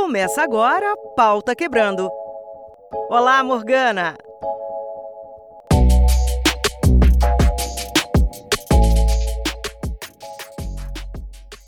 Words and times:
Começa 0.00 0.42
agora 0.44 0.96
Pauta 1.16 1.56
Quebrando. 1.56 2.08
Olá, 3.10 3.42
Morgana! 3.42 4.16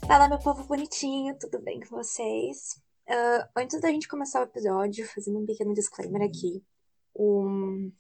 Fala, 0.07 0.29
meu 0.29 0.39
povo 0.39 0.63
bonitinho, 0.63 1.37
tudo 1.41 1.61
bem 1.61 1.81
com 1.81 1.97
vocês? 1.97 2.81
Uh, 3.09 3.49
antes 3.57 3.81
da 3.81 3.89
gente 3.89 4.07
começar 4.07 4.41
o 4.41 4.45
episódio, 4.45 5.05
fazendo 5.09 5.41
um 5.41 5.45
pequeno 5.45 5.75
disclaimer 5.75 6.23
aqui. 6.23 6.63
Um... 7.17 7.91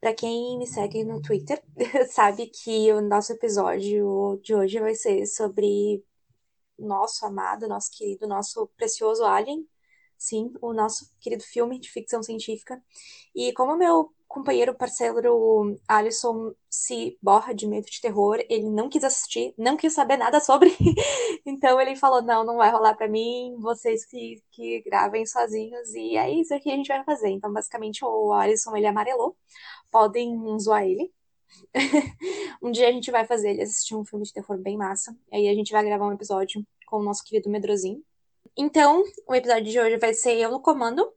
Pra 0.00 0.12
quem 0.12 0.58
me 0.58 0.66
segue 0.66 1.04
no 1.04 1.22
Twitter, 1.22 1.62
sabe 2.10 2.48
que 2.48 2.92
o 2.92 3.00
nosso 3.00 3.32
episódio 3.32 4.40
de 4.42 4.52
hoje 4.52 4.80
vai 4.80 4.96
ser 4.96 5.26
sobre 5.26 6.02
nosso 6.78 7.26
amado, 7.26 7.68
nosso 7.68 7.90
querido, 7.92 8.26
nosso 8.26 8.66
precioso 8.76 9.24
Alien. 9.24 9.66
Sim, 10.16 10.52
o 10.60 10.72
nosso 10.72 11.12
querido 11.20 11.44
filme 11.44 11.78
de 11.78 11.90
ficção 11.90 12.22
científica. 12.22 12.82
E 13.34 13.52
como 13.52 13.76
meu 13.76 14.12
companheiro, 14.28 14.74
parceiro 14.74 15.76
Alisson 15.88 16.54
se 16.68 17.18
borra 17.22 17.54
de 17.54 17.66
medo 17.66 17.86
de 17.86 18.00
terror, 18.00 18.38
ele 18.48 18.68
não 18.68 18.88
quis 18.88 19.02
assistir, 19.02 19.54
não 19.56 19.76
quis 19.76 19.94
saber 19.94 20.16
nada 20.16 20.40
sobre. 20.40 20.76
então 21.46 21.80
ele 21.80 21.96
falou: 21.96 22.22
não, 22.22 22.44
não 22.44 22.56
vai 22.56 22.70
rolar 22.70 22.94
para 22.94 23.08
mim, 23.08 23.56
vocês 23.60 24.04
que, 24.06 24.42
que 24.50 24.82
gravem 24.82 25.24
sozinhos. 25.26 25.94
E 25.94 26.16
é 26.16 26.30
isso 26.30 26.58
que 26.60 26.70
a 26.70 26.76
gente 26.76 26.88
vai 26.88 27.02
fazer. 27.04 27.30
Então, 27.30 27.52
basicamente, 27.52 28.04
o 28.04 28.32
Alisson 28.32 28.76
ele 28.76 28.86
amarelou. 28.86 29.36
Podem 29.90 30.58
zoar 30.58 30.84
ele. 30.84 31.12
um 32.62 32.70
dia 32.70 32.88
a 32.88 32.92
gente 32.92 33.10
vai 33.10 33.26
fazer 33.26 33.50
ele 33.50 33.62
assistir 33.62 33.94
um 33.94 34.04
filme 34.04 34.24
de 34.24 34.32
terror 34.32 34.58
bem 34.58 34.76
massa. 34.76 35.16
Aí 35.32 35.48
a 35.48 35.54
gente 35.54 35.72
vai 35.72 35.84
gravar 35.84 36.06
um 36.06 36.12
episódio 36.12 36.64
com 36.86 36.98
o 36.98 37.02
nosso 37.02 37.24
querido 37.24 37.50
Medrozinho. 37.50 38.02
Então, 38.56 39.04
o 39.26 39.34
episódio 39.34 39.70
de 39.70 39.78
hoje 39.78 39.96
vai 39.98 40.12
ser 40.14 40.36
eu 40.36 40.50
no 40.50 40.60
comando 40.60 41.08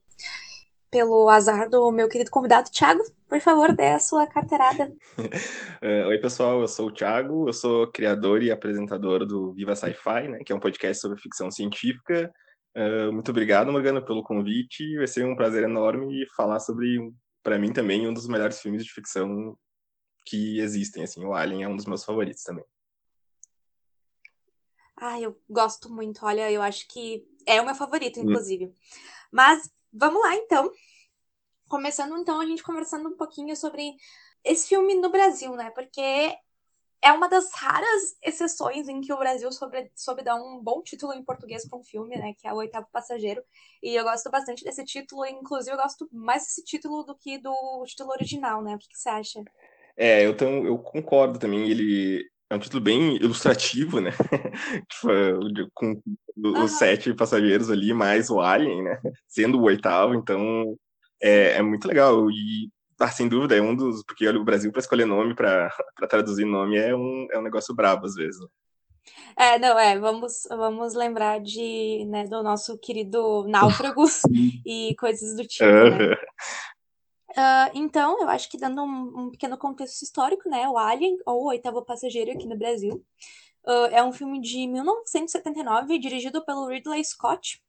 pelo 0.91 1.29
azar 1.29 1.69
do 1.69 1.89
meu 1.91 2.09
querido 2.09 2.29
convidado, 2.29 2.69
Thiago. 2.69 3.01
Por 3.27 3.39
favor, 3.39 3.73
dê 3.73 3.87
a 3.87 3.99
sua 3.99 4.27
carteirada. 4.27 4.91
uh, 5.17 6.07
oi, 6.09 6.17
pessoal, 6.17 6.59
eu 6.59 6.67
sou 6.67 6.89
o 6.89 6.93
Thiago, 6.93 7.47
eu 7.47 7.53
sou 7.53 7.87
criador 7.87 8.43
e 8.43 8.51
apresentador 8.51 9.25
do 9.25 9.53
Viva 9.53 9.73
Sci-Fi, 9.73 10.27
né, 10.27 10.39
que 10.45 10.51
é 10.51 10.55
um 10.55 10.59
podcast 10.59 11.01
sobre 11.01 11.17
ficção 11.17 11.49
científica. 11.49 12.29
Uh, 12.75 13.11
muito 13.11 13.31
obrigado, 13.31 13.71
Morgana, 13.71 14.03
pelo 14.03 14.21
convite. 14.21 14.97
Vai 14.97 15.07
ser 15.07 15.25
um 15.25 15.35
prazer 15.35 15.63
enorme 15.63 16.25
falar 16.35 16.59
sobre, 16.59 17.11
para 17.41 17.57
mim 17.57 17.71
também, 17.71 18.05
um 18.05 18.13
dos 18.13 18.27
melhores 18.27 18.59
filmes 18.59 18.83
de 18.83 18.91
ficção 18.91 19.55
que 20.25 20.59
existem. 20.59 21.03
Assim, 21.03 21.23
o 21.25 21.33
Alien 21.33 21.63
é 21.63 21.67
um 21.67 21.75
dos 21.75 21.85
meus 21.85 22.03
favoritos 22.03 22.43
também. 22.43 22.65
Ah, 24.95 25.19
eu 25.19 25.39
gosto 25.49 25.91
muito. 25.91 26.25
Olha, 26.25 26.51
eu 26.51 26.61
acho 26.61 26.87
que 26.87 27.27
é 27.45 27.59
o 27.59 27.65
meu 27.65 27.75
favorito, 27.75 28.19
hum. 28.19 28.23
inclusive. 28.23 28.65
Hum. 28.65 28.73
Mas 29.31 29.71
Vamos 29.93 30.21
lá, 30.21 30.35
então. 30.35 30.71
Começando, 31.67 32.17
então, 32.17 32.39
a 32.39 32.45
gente 32.45 32.63
conversando 32.63 33.09
um 33.09 33.17
pouquinho 33.17 33.55
sobre 33.55 33.95
esse 34.43 34.69
filme 34.69 34.95
no 34.95 35.09
Brasil, 35.09 35.53
né? 35.55 35.69
Porque 35.71 36.01
é 37.01 37.11
uma 37.11 37.27
das 37.27 37.51
raras 37.53 38.15
exceções 38.21 38.87
em 38.87 39.01
que 39.01 39.11
o 39.11 39.17
Brasil 39.17 39.51
soube, 39.51 39.91
soube 39.95 40.23
dar 40.23 40.35
um 40.35 40.61
bom 40.63 40.81
título 40.81 41.13
em 41.13 41.23
português 41.23 41.67
para 41.67 41.77
um 41.77 41.83
filme, 41.83 42.17
né? 42.17 42.33
Que 42.37 42.47
é 42.47 42.53
O 42.53 42.57
Oitavo 42.57 42.87
Passageiro. 42.91 43.43
E 43.83 43.93
eu 43.93 44.03
gosto 44.03 44.29
bastante 44.31 44.63
desse 44.63 44.85
título, 44.85 45.25
inclusive 45.25 45.73
eu 45.73 45.81
gosto 45.81 46.07
mais 46.11 46.43
desse 46.43 46.63
título 46.63 47.03
do 47.03 47.15
que 47.15 47.37
do 47.37 47.83
título 47.85 48.11
original, 48.11 48.61
né? 48.63 48.75
O 48.75 48.79
que, 48.79 48.87
que 48.87 48.97
você 48.97 49.09
acha? 49.09 49.43
É, 50.01 50.25
eu, 50.25 50.35
tão, 50.35 50.65
eu 50.65 50.79
concordo 50.79 51.37
também. 51.37 51.69
Ele, 51.69 52.25
é 52.49 52.55
um 52.55 52.59
título 52.59 52.81
bem 52.81 53.17
ilustrativo, 53.17 53.99
né? 53.99 54.09
Tipo, 54.89 55.69
com 55.75 56.01
uhum. 56.37 56.63
os 56.63 56.71
sete 56.71 57.13
passageiros 57.13 57.69
ali, 57.69 57.93
mais 57.93 58.31
o 58.31 58.41
Alien, 58.41 58.83
né? 58.83 58.99
Sendo 59.27 59.59
o 59.59 59.63
oitavo, 59.63 60.15
então 60.15 60.75
é, 61.21 61.57
é 61.57 61.61
muito 61.61 61.87
legal. 61.87 62.31
E, 62.31 62.67
ah, 62.99 63.11
sem 63.11 63.29
dúvida, 63.29 63.55
é 63.55 63.61
um 63.61 63.75
dos. 63.75 64.03
Porque 64.03 64.27
olha, 64.27 64.39
o 64.39 64.43
Brasil, 64.43 64.71
para 64.71 64.79
escolher 64.79 65.05
nome, 65.05 65.35
para 65.35 65.69
traduzir 66.09 66.45
nome, 66.45 66.79
é 66.79 66.95
um, 66.95 67.27
é 67.31 67.37
um 67.37 67.43
negócio 67.43 67.75
brabo 67.75 68.07
às 68.07 68.15
vezes. 68.15 68.41
É, 69.37 69.59
não, 69.59 69.77
é, 69.77 69.99
vamos, 69.99 70.47
vamos 70.49 70.95
lembrar 70.95 71.39
de, 71.39 72.05
né, 72.05 72.25
do 72.25 72.41
nosso 72.41 72.77
querido 72.79 73.45
náufrago 73.47 74.03
e 74.65 74.95
coisas 74.99 75.35
do 75.35 75.45
tipo, 75.45 75.65
né? 75.65 76.17
Uh, 77.31 77.71
então, 77.73 78.21
eu 78.21 78.29
acho 78.29 78.49
que 78.49 78.57
dando 78.57 78.83
um, 78.83 79.19
um, 79.19 79.31
pequeno 79.31 79.57
contexto 79.57 80.01
histórico, 80.01 80.49
né? 80.49 80.67
O 80.67 80.77
Alien, 80.77 81.17
ou 81.25 81.43
O 81.43 81.47
Oitavo 81.47 81.83
Passageiro 81.83 82.31
aqui 82.31 82.45
no 82.45 82.57
Brasil, 82.57 83.03
uh, 83.65 83.87
é 83.91 84.03
um 84.03 84.11
filme 84.11 84.41
de 84.41 84.67
1979, 84.67 85.97
dirigido 85.97 86.43
pelo 86.43 86.67
Ridley 86.67 87.03
Scott, 87.03 87.61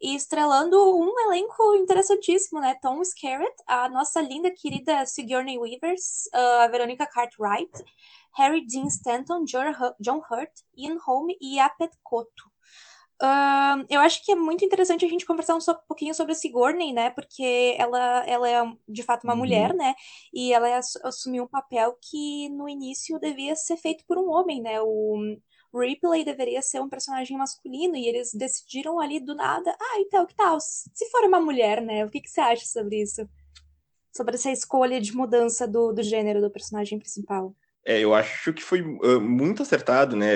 e 0.00 0.14
estrelando 0.14 0.76
um 0.98 1.18
elenco 1.26 1.74
interessantíssimo, 1.76 2.60
né? 2.60 2.76
Tom 2.82 3.00
Skerritt, 3.02 3.54
a 3.66 3.88
nossa 3.88 4.20
linda 4.20 4.50
querida 4.50 5.06
Sigourney 5.06 5.58
Weaver, 5.58 5.94
uh, 5.94 6.62
a 6.62 6.68
Veronica 6.68 7.06
Cartwright, 7.06 7.72
Harry 8.34 8.66
Dean 8.66 8.88
Stanton, 8.88 9.44
John 9.44 10.20
Hurt, 10.30 10.52
Ian 10.76 10.98
Holm 11.06 11.28
e 11.40 11.58
Apet 11.58 11.92
Koto. 12.02 12.55
Uh, 13.22 13.86
eu 13.88 14.00
acho 14.00 14.22
que 14.22 14.32
é 14.32 14.34
muito 14.34 14.62
interessante 14.62 15.04
a 15.04 15.08
gente 15.08 15.24
conversar 15.24 15.54
um, 15.54 15.58
um, 15.58 15.86
pouquinho 15.88 16.14
sobre 16.14 16.32
a 16.32 16.34
Sigourney, 16.34 16.92
né? 16.92 17.10
Porque 17.10 17.74
ela, 17.78 18.24
ela 18.26 18.48
é 18.48 18.62
de 18.86 19.02
fato 19.02 19.24
uma 19.24 19.32
uhum. 19.32 19.38
mulher, 19.38 19.74
né? 19.74 19.94
E 20.34 20.52
ela 20.52 20.78
assumiu 21.02 21.44
um 21.44 21.48
papel 21.48 21.96
que 22.00 22.48
no 22.50 22.68
início 22.68 23.18
devia 23.18 23.56
ser 23.56 23.78
feito 23.78 24.04
por 24.06 24.18
um 24.18 24.30
homem, 24.30 24.60
né? 24.60 24.80
O 24.80 25.38
Ripley 25.74 26.24
deveria 26.24 26.62
ser 26.62 26.80
um 26.80 26.88
personagem 26.88 27.36
masculino 27.36 27.96
e 27.96 28.06
eles 28.06 28.32
decidiram 28.32 28.98
ali 28.98 29.20
do 29.20 29.34
nada, 29.34 29.76
ah, 29.80 30.00
então, 30.00 30.26
que 30.26 30.34
tal? 30.34 30.58
Se 30.60 31.10
for 31.10 31.24
uma 31.24 31.40
mulher, 31.40 31.82
né? 31.82 32.04
O 32.04 32.10
que, 32.10 32.20
que 32.20 32.30
você 32.30 32.40
acha 32.40 32.66
sobre 32.66 33.02
isso? 33.02 33.28
Sobre 34.14 34.34
essa 34.34 34.50
escolha 34.50 35.00
de 35.00 35.14
mudança 35.14 35.66
do, 35.66 35.92
do 35.92 36.02
gênero 36.02 36.40
do 36.40 36.50
personagem 36.50 36.98
principal? 36.98 37.54
É, 37.86 38.00
eu 38.00 38.12
acho 38.14 38.52
que 38.52 38.62
foi 38.62 38.82
uh, 38.82 39.20
muito 39.20 39.62
acertado, 39.62 40.16
né? 40.16 40.34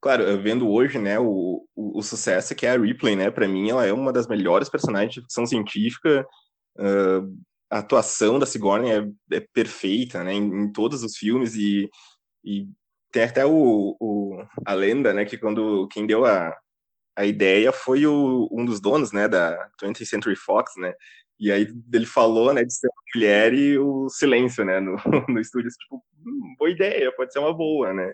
Claro, 0.00 0.40
vendo 0.40 0.68
hoje, 0.70 0.98
né, 0.98 1.18
o, 1.18 1.62
o, 1.76 1.98
o, 1.98 2.02
sucesso 2.02 2.54
que 2.54 2.64
é 2.64 2.70
a 2.70 2.78
Ripley, 2.78 3.14
né? 3.14 3.30
Para 3.30 3.46
mim, 3.46 3.68
ela 3.68 3.84
é 3.84 3.92
uma 3.92 4.10
das 4.12 4.26
melhores 4.26 4.70
personagens 4.70 5.12
de 5.12 5.20
ficção 5.20 5.44
científica. 5.44 6.26
Uh, 6.78 7.38
a 7.70 7.78
atuação 7.78 8.38
da 8.38 8.46
Sigourney 8.46 8.90
é, 8.90 9.36
é 9.36 9.40
perfeita, 9.52 10.24
né? 10.24 10.32
Em, 10.32 10.42
em, 10.64 10.72
todos 10.72 11.04
os 11.04 11.16
filmes 11.16 11.54
e, 11.54 11.88
e 12.42 12.66
tem 13.12 13.24
até 13.24 13.44
o, 13.44 13.94
o, 14.00 14.42
a 14.64 14.72
lenda, 14.72 15.12
né? 15.12 15.26
Que 15.26 15.36
quando 15.36 15.86
quem 15.88 16.06
deu 16.06 16.24
a, 16.24 16.56
a 17.14 17.26
ideia 17.26 17.72
foi 17.72 18.06
o, 18.06 18.48
um 18.50 18.64
dos 18.64 18.80
donos, 18.80 19.12
né? 19.12 19.28
Da 19.28 19.68
20th 19.82 20.06
Century 20.06 20.36
Fox, 20.36 20.72
né? 20.78 20.94
E 21.40 21.50
aí 21.50 21.66
ele 21.92 22.04
falou, 22.04 22.52
né, 22.52 22.62
de 22.62 22.74
ser 22.74 22.88
uma 22.88 23.02
mulher 23.14 23.54
e 23.54 23.78
o 23.78 24.10
silêncio, 24.10 24.62
né, 24.62 24.78
no, 24.78 24.96
no 25.26 25.40
estúdio, 25.40 25.70
tipo, 25.70 25.96
hum, 25.96 26.54
boa 26.58 26.70
ideia, 26.70 27.10
pode 27.16 27.32
ser 27.32 27.38
uma 27.38 27.54
boa, 27.54 27.94
né. 27.94 28.12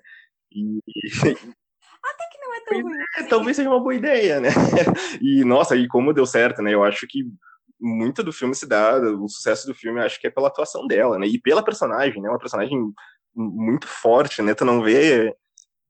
E... 0.53 0.78
Até 1.19 2.28
que 2.31 2.38
não 2.38 2.54
é 2.54 2.60
tão 2.64 2.82
ruim. 2.82 2.94
É, 3.19 3.22
talvez 3.25 3.56
seja 3.56 3.69
uma 3.69 3.81
boa 3.81 3.94
ideia, 3.97 4.41
né. 4.41 4.48
E, 5.20 5.44
nossa, 5.44 5.75
e 5.75 5.88
como 5.88 6.12
deu 6.12 6.25
certo, 6.25 6.62
né, 6.62 6.72
eu 6.72 6.84
acho 6.84 7.04
que 7.09 7.25
muito 7.81 8.22
do 8.22 8.32
filme 8.32 8.54
se 8.54 8.66
dá, 8.66 8.97
o 8.97 9.28
sucesso 9.28 9.66
do 9.66 9.75
filme, 9.75 10.00
acho 10.00 10.20
que 10.20 10.28
é 10.28 10.31
pela 10.31 10.47
atuação 10.47 10.87
dela, 10.87 11.19
né, 11.19 11.26
e 11.26 11.41
pela 11.41 11.64
personagem, 11.64 12.22
né, 12.22 12.28
uma 12.28 12.38
personagem 12.38 12.78
muito 13.34 13.88
forte, 13.88 14.41
né, 14.41 14.54
tu 14.54 14.64
não 14.64 14.82
vê 14.82 15.34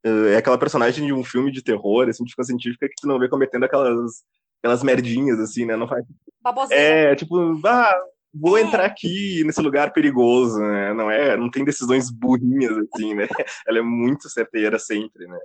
eh, 0.05 0.33
é 0.33 0.37
aquela 0.39 0.59
personagem 0.59 1.07
de 1.07 1.13
um 1.13 1.23
filme 1.23 1.53
de 1.53 1.63
terror, 1.63 2.09
assim, 2.09 2.25
de 2.25 2.31
ficção 2.31 2.57
científica, 2.57 2.89
que 2.89 2.95
tu 3.01 3.07
não 3.07 3.19
vê 3.19 3.29
cometendo 3.29 3.65
aquelas 3.65 4.25
aquelas 4.67 4.83
merdinhas, 4.83 5.39
assim, 5.39 5.65
né? 5.65 5.77
Não 5.77 5.89
faz. 5.89 6.05
Baboseira. 6.41 6.83
É, 6.83 7.15
tipo, 7.15 7.37
ah, 7.67 7.95
vou 8.35 8.59
é. 8.59 8.63
entrar 8.63 8.85
aqui 8.85 9.43
nesse 9.45 9.61
lugar 9.61 9.93
perigoso, 9.93 10.59
né? 10.59 10.93
Não 10.93 11.11
é, 11.11 11.37
não 11.37 11.51
tem 11.51 11.65
decisões 11.65 12.11
burrinhas, 12.11 12.77
assim, 12.77 13.15
né? 13.15 13.27
Ela 13.67 13.79
é 13.79 13.83
muito 13.83 14.29
certeira 14.29 14.79
sempre, 14.79 15.27
né? 15.27 15.39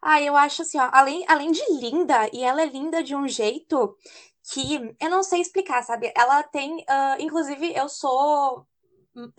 Ah, 0.00 0.20
eu 0.20 0.36
acho 0.36 0.60
assim, 0.62 0.78
ó, 0.78 0.90
além, 0.92 1.24
além 1.26 1.50
de 1.50 1.62
linda, 1.80 2.28
e 2.30 2.44
ela 2.44 2.60
é 2.60 2.66
linda 2.66 3.02
de 3.02 3.16
um 3.16 3.26
jeito 3.26 3.96
que 4.52 4.94
eu 5.00 5.08
não 5.08 5.22
sei 5.22 5.40
explicar, 5.40 5.82
sabe? 5.82 6.12
Ela 6.14 6.42
tem, 6.42 6.80
uh, 6.80 7.16
inclusive, 7.18 7.72
eu 7.74 7.88
sou 7.88 8.66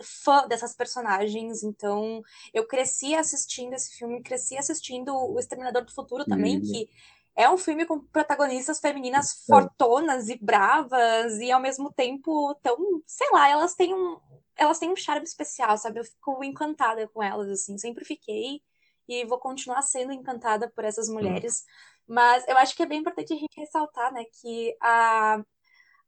fã 0.02 0.46
dessas 0.48 0.74
personagens, 0.74 1.62
então 1.62 2.20
eu 2.52 2.66
cresci 2.66 3.14
assistindo 3.14 3.74
esse 3.74 3.96
filme, 3.96 4.22
cresci 4.22 4.56
assistindo 4.56 5.14
O 5.14 5.38
Exterminador 5.38 5.84
do 5.84 5.94
Futuro 5.94 6.24
também, 6.24 6.56
uhum. 6.56 6.62
que 6.62 6.88
é 7.36 7.48
um 7.50 7.58
filme 7.58 7.84
com 7.84 8.00
protagonistas 8.00 8.80
femininas 8.80 9.30
é. 9.32 9.46
fortonas 9.46 10.28
e 10.28 10.38
bravas 10.40 11.38
e 11.38 11.52
ao 11.52 11.60
mesmo 11.60 11.92
tempo 11.92 12.54
tão, 12.62 12.76
sei 13.06 13.28
lá, 13.30 13.48
elas 13.48 13.74
têm 13.74 13.94
um 13.94 14.18
elas 14.58 14.78
têm 14.78 14.90
um 14.90 14.96
charme 14.96 15.24
especial, 15.24 15.76
sabe? 15.76 16.00
Eu 16.00 16.04
fico 16.04 16.42
encantada 16.42 17.06
com 17.08 17.22
elas 17.22 17.48
assim, 17.50 17.76
sempre 17.76 18.06
fiquei 18.06 18.62
e 19.06 19.24
vou 19.26 19.38
continuar 19.38 19.82
sendo 19.82 20.12
encantada 20.12 20.70
por 20.70 20.82
essas 20.82 21.10
mulheres. 21.10 21.64
Mas 22.06 22.46
eu 22.48 22.56
acho 22.56 22.74
que 22.74 22.82
é 22.82 22.86
bem 22.86 23.00
importante 23.00 23.34
a 23.34 23.36
gente 23.36 23.60
ressaltar, 23.60 24.12
né, 24.12 24.24
que 24.40 24.74
a 24.80 25.44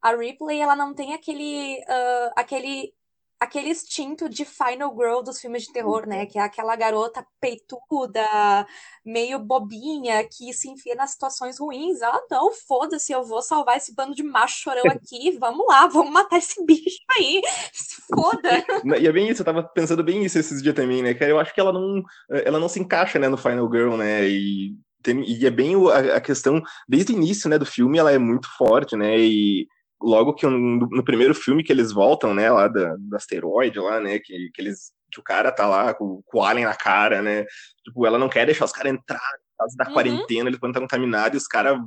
a 0.00 0.14
Ripley 0.14 0.60
ela 0.60 0.76
não 0.76 0.94
tem 0.94 1.12
aquele 1.12 1.80
uh, 1.80 2.32
aquele 2.36 2.94
aquele 3.40 3.69
instinto 3.69 4.29
de 4.29 4.44
final 4.44 4.94
girl 4.96 5.23
dos 5.23 5.40
filmes 5.40 5.62
de 5.62 5.73
terror, 5.73 6.06
né? 6.06 6.26
Que 6.26 6.38
é 6.38 6.43
aquela 6.43 6.75
garota 6.75 7.25
peituda, 7.40 8.67
meio 9.05 9.38
bobinha, 9.38 10.25
que 10.25 10.52
se 10.52 10.69
enfia 10.69 10.94
nas 10.94 11.11
situações 11.12 11.58
ruins. 11.58 12.00
Ela, 12.00 12.20
não, 12.31 12.52
foda-se, 12.52 13.12
eu 13.12 13.23
vou 13.25 13.40
salvar 13.40 13.76
esse 13.76 13.94
bando 13.94 14.14
de 14.14 14.23
macho 14.23 14.62
chorão 14.62 14.82
aqui, 14.90 15.37
vamos 15.38 15.67
lá, 15.67 15.87
vamos 15.87 16.12
matar 16.12 16.38
esse 16.38 16.64
bicho 16.64 16.99
aí, 17.17 17.40
se 17.73 18.02
foda. 18.12 18.64
E 18.99 19.06
é 19.06 19.12
bem 19.12 19.29
isso, 19.29 19.43
eu 19.43 19.46
tava 19.46 19.62
pensando 19.62 20.02
bem 20.02 20.25
isso 20.25 20.38
esses 20.38 20.62
dias 20.62 20.75
também, 20.75 21.02
né? 21.02 21.14
Que 21.14 21.25
eu 21.25 21.38
acho 21.38 21.55
que 21.55 21.61
ela 21.61 21.73
não, 21.73 22.02
ela 22.29 22.58
não 22.58 22.69
se 22.69 22.81
encaixa, 22.81 23.19
né, 23.19 23.29
no 23.29 23.37
Final 23.37 23.70
Girl, 23.70 23.96
né? 23.96 24.29
E, 24.29 24.75
tem, 25.02 25.23
e 25.25 25.46
é 25.46 25.50
bem 25.50 25.75
a, 25.90 26.17
a 26.17 26.20
questão, 26.20 26.61
desde 26.88 27.12
o 27.12 27.17
início, 27.17 27.49
né, 27.49 27.56
do 27.58 27.67
filme, 27.67 27.99
ela 27.99 28.11
é 28.12 28.19
muito 28.19 28.49
forte, 28.56 28.96
né? 28.96 29.19
E 29.19 29.69
logo 30.00 30.34
que 30.34 30.46
no, 30.46 30.88
no, 30.88 31.04
primeiro 31.04 31.34
filme 31.34 31.64
que 31.64 31.72
eles 31.72 31.92
voltam, 31.92 32.34
né, 32.34 32.50
lá 32.50 32.68
da, 32.68 32.94
do 32.96 33.16
asteroide 33.16 33.78
lá, 33.78 34.00
né, 34.00 34.18
que, 34.18 34.50
que 34.54 34.62
eles 34.62 34.92
que 35.10 35.20
o 35.20 35.22
cara 35.22 35.50
tá 35.50 35.66
lá 35.66 35.94
com, 35.94 36.22
com 36.26 36.38
o 36.38 36.42
alien 36.42 36.66
na 36.66 36.74
cara, 36.74 37.22
né? 37.22 37.46
Tipo, 37.82 38.06
ela 38.06 38.18
não 38.18 38.28
quer 38.28 38.44
deixar 38.44 38.66
os 38.66 38.72
caras 38.72 38.92
entrar 38.92 39.18
por 39.18 39.58
causa 39.58 39.76
da 39.76 39.86
uhum. 39.86 39.92
quarentena, 39.94 40.48
eles 40.48 40.60
podem 40.60 40.72
estar 40.72 40.80
contaminados 40.80 41.34
e 41.34 41.42
os 41.42 41.46
caras 41.46 41.78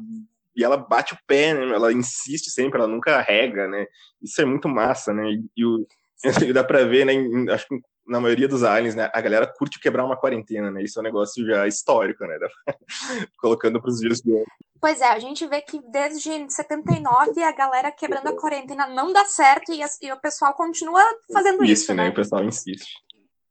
e 0.56 0.64
ela 0.64 0.76
bate 0.76 1.14
o 1.14 1.18
pé, 1.26 1.54
né? 1.54 1.74
Ela 1.74 1.94
insiste 1.94 2.50
sempre, 2.50 2.80
ela 2.80 2.88
nunca 2.88 3.22
rega, 3.22 3.68
né? 3.68 3.86
Isso 4.22 4.42
é 4.42 4.46
muito 4.46 4.68
massa, 4.68 5.14
né? 5.14 5.30
E, 5.30 5.46
e 5.56 5.66
o, 5.66 5.86
dá 6.54 6.64
pra 6.64 6.84
ver, 6.84 7.06
né? 7.06 7.14
Em, 7.14 7.50
acho 7.50 7.68
que 7.68 7.76
na 8.12 8.20
maioria 8.20 8.48
dos 8.48 8.62
aliens, 8.62 8.94
né? 8.94 9.10
A 9.14 9.22
galera 9.22 9.48
curte 9.48 9.80
quebrar 9.80 10.04
uma 10.04 10.18
quarentena, 10.18 10.70
né? 10.70 10.84
Isso 10.84 11.00
é 11.00 11.02
um 11.02 11.04
negócio 11.04 11.46
já 11.46 11.66
histórico, 11.66 12.26
né? 12.26 12.38
Colocando 13.40 13.82
pros 13.82 14.00
dias 14.00 14.20
de 14.20 14.34
hoje. 14.34 14.46
Pois 14.82 15.00
é, 15.00 15.08
a 15.08 15.20
gente 15.20 15.48
vê 15.48 15.62
que 15.62 15.80
desde 15.90 16.52
79 16.52 17.42
a 17.42 17.52
galera 17.54 17.92
quebrando 17.92 18.28
a 18.28 18.36
quarentena 18.36 18.88
não 18.88 19.14
dá 19.14 19.24
certo 19.26 19.72
e, 19.72 19.80
e 20.02 20.12
o 20.12 20.20
pessoal 20.20 20.54
continua 20.54 21.02
fazando 21.32 21.64
isso, 21.64 21.84
isso 21.84 21.94
né? 21.94 22.06
né? 22.06 22.10
O 22.10 22.14
pessoal 22.14 22.44
insiste. 22.44 22.92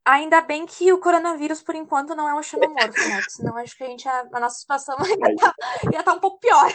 Ainda 0.05 0.41
bem 0.43 0.67
que 0.67 0.93
o 0.93 0.99
coronavírus, 0.99 1.63
por 1.63 1.75
enquanto, 1.75 2.15
não 2.15 2.29
é 2.29 2.35
um 2.35 2.43
xenomorfo, 2.43 3.09
né? 3.09 3.23
Senão 3.29 3.57
acho 3.57 3.77
que 3.77 3.85
a, 3.85 3.87
gente, 3.87 4.09
a, 4.09 4.27
a 4.33 4.41
nossa 4.41 4.59
situação 4.59 4.97
ia 5.07 5.33
estar 5.33 5.55
tá, 5.55 6.03
tá 6.03 6.13
um 6.13 6.19
pouco 6.19 6.39
pior. 6.41 6.71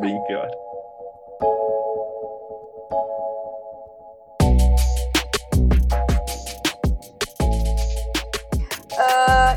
Bem 0.00 0.22
pior. 0.24 0.48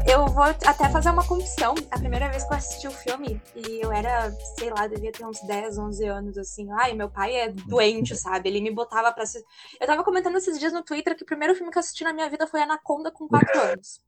Eu 0.06 0.26
vou 0.28 0.44
até 0.44 0.90
fazer 0.90 1.10
uma 1.10 1.28
confissão. 1.28 1.74
A 1.92 2.00
primeira 2.00 2.30
vez 2.30 2.44
que 2.44 2.54
eu 2.54 2.58
assisti 2.58 2.88
o 2.88 2.92
filme, 2.92 3.42
e 3.56 3.84
eu 3.84 3.92
era, 3.92 4.32
sei 4.58 4.70
lá, 4.70 4.88
devia 4.88 5.12
ter 5.12 5.26
uns 5.26 5.40
10, 5.42 5.78
11 5.78 6.06
anos, 6.06 6.38
assim. 6.38 6.70
Ai, 6.74 6.94
meu 6.94 7.10
pai 7.10 7.36
é 7.36 7.50
doente, 7.50 8.16
sabe? 8.16 8.50
Ele 8.50 8.62
me 8.62 8.72
botava 8.72 9.12
pra 9.12 9.24
assistir. 9.24 9.48
Eu 9.80 9.88
tava 9.88 10.04
comentando 10.04 10.38
esses 10.38 10.60
dias 10.60 10.74
no 10.74 10.84
Twitter 10.84 11.16
que 11.16 11.24
o 11.24 11.26
primeiro 11.26 11.56
filme 11.56 11.72
que 11.72 11.78
eu 11.78 11.82
assisti 11.82 12.04
na 12.04 12.14
minha 12.14 12.30
vida 12.30 12.48
foi 12.48 12.62
Anaconda 12.62 13.12
com 13.12 13.28
4 13.28 13.60
anos. 13.62 14.02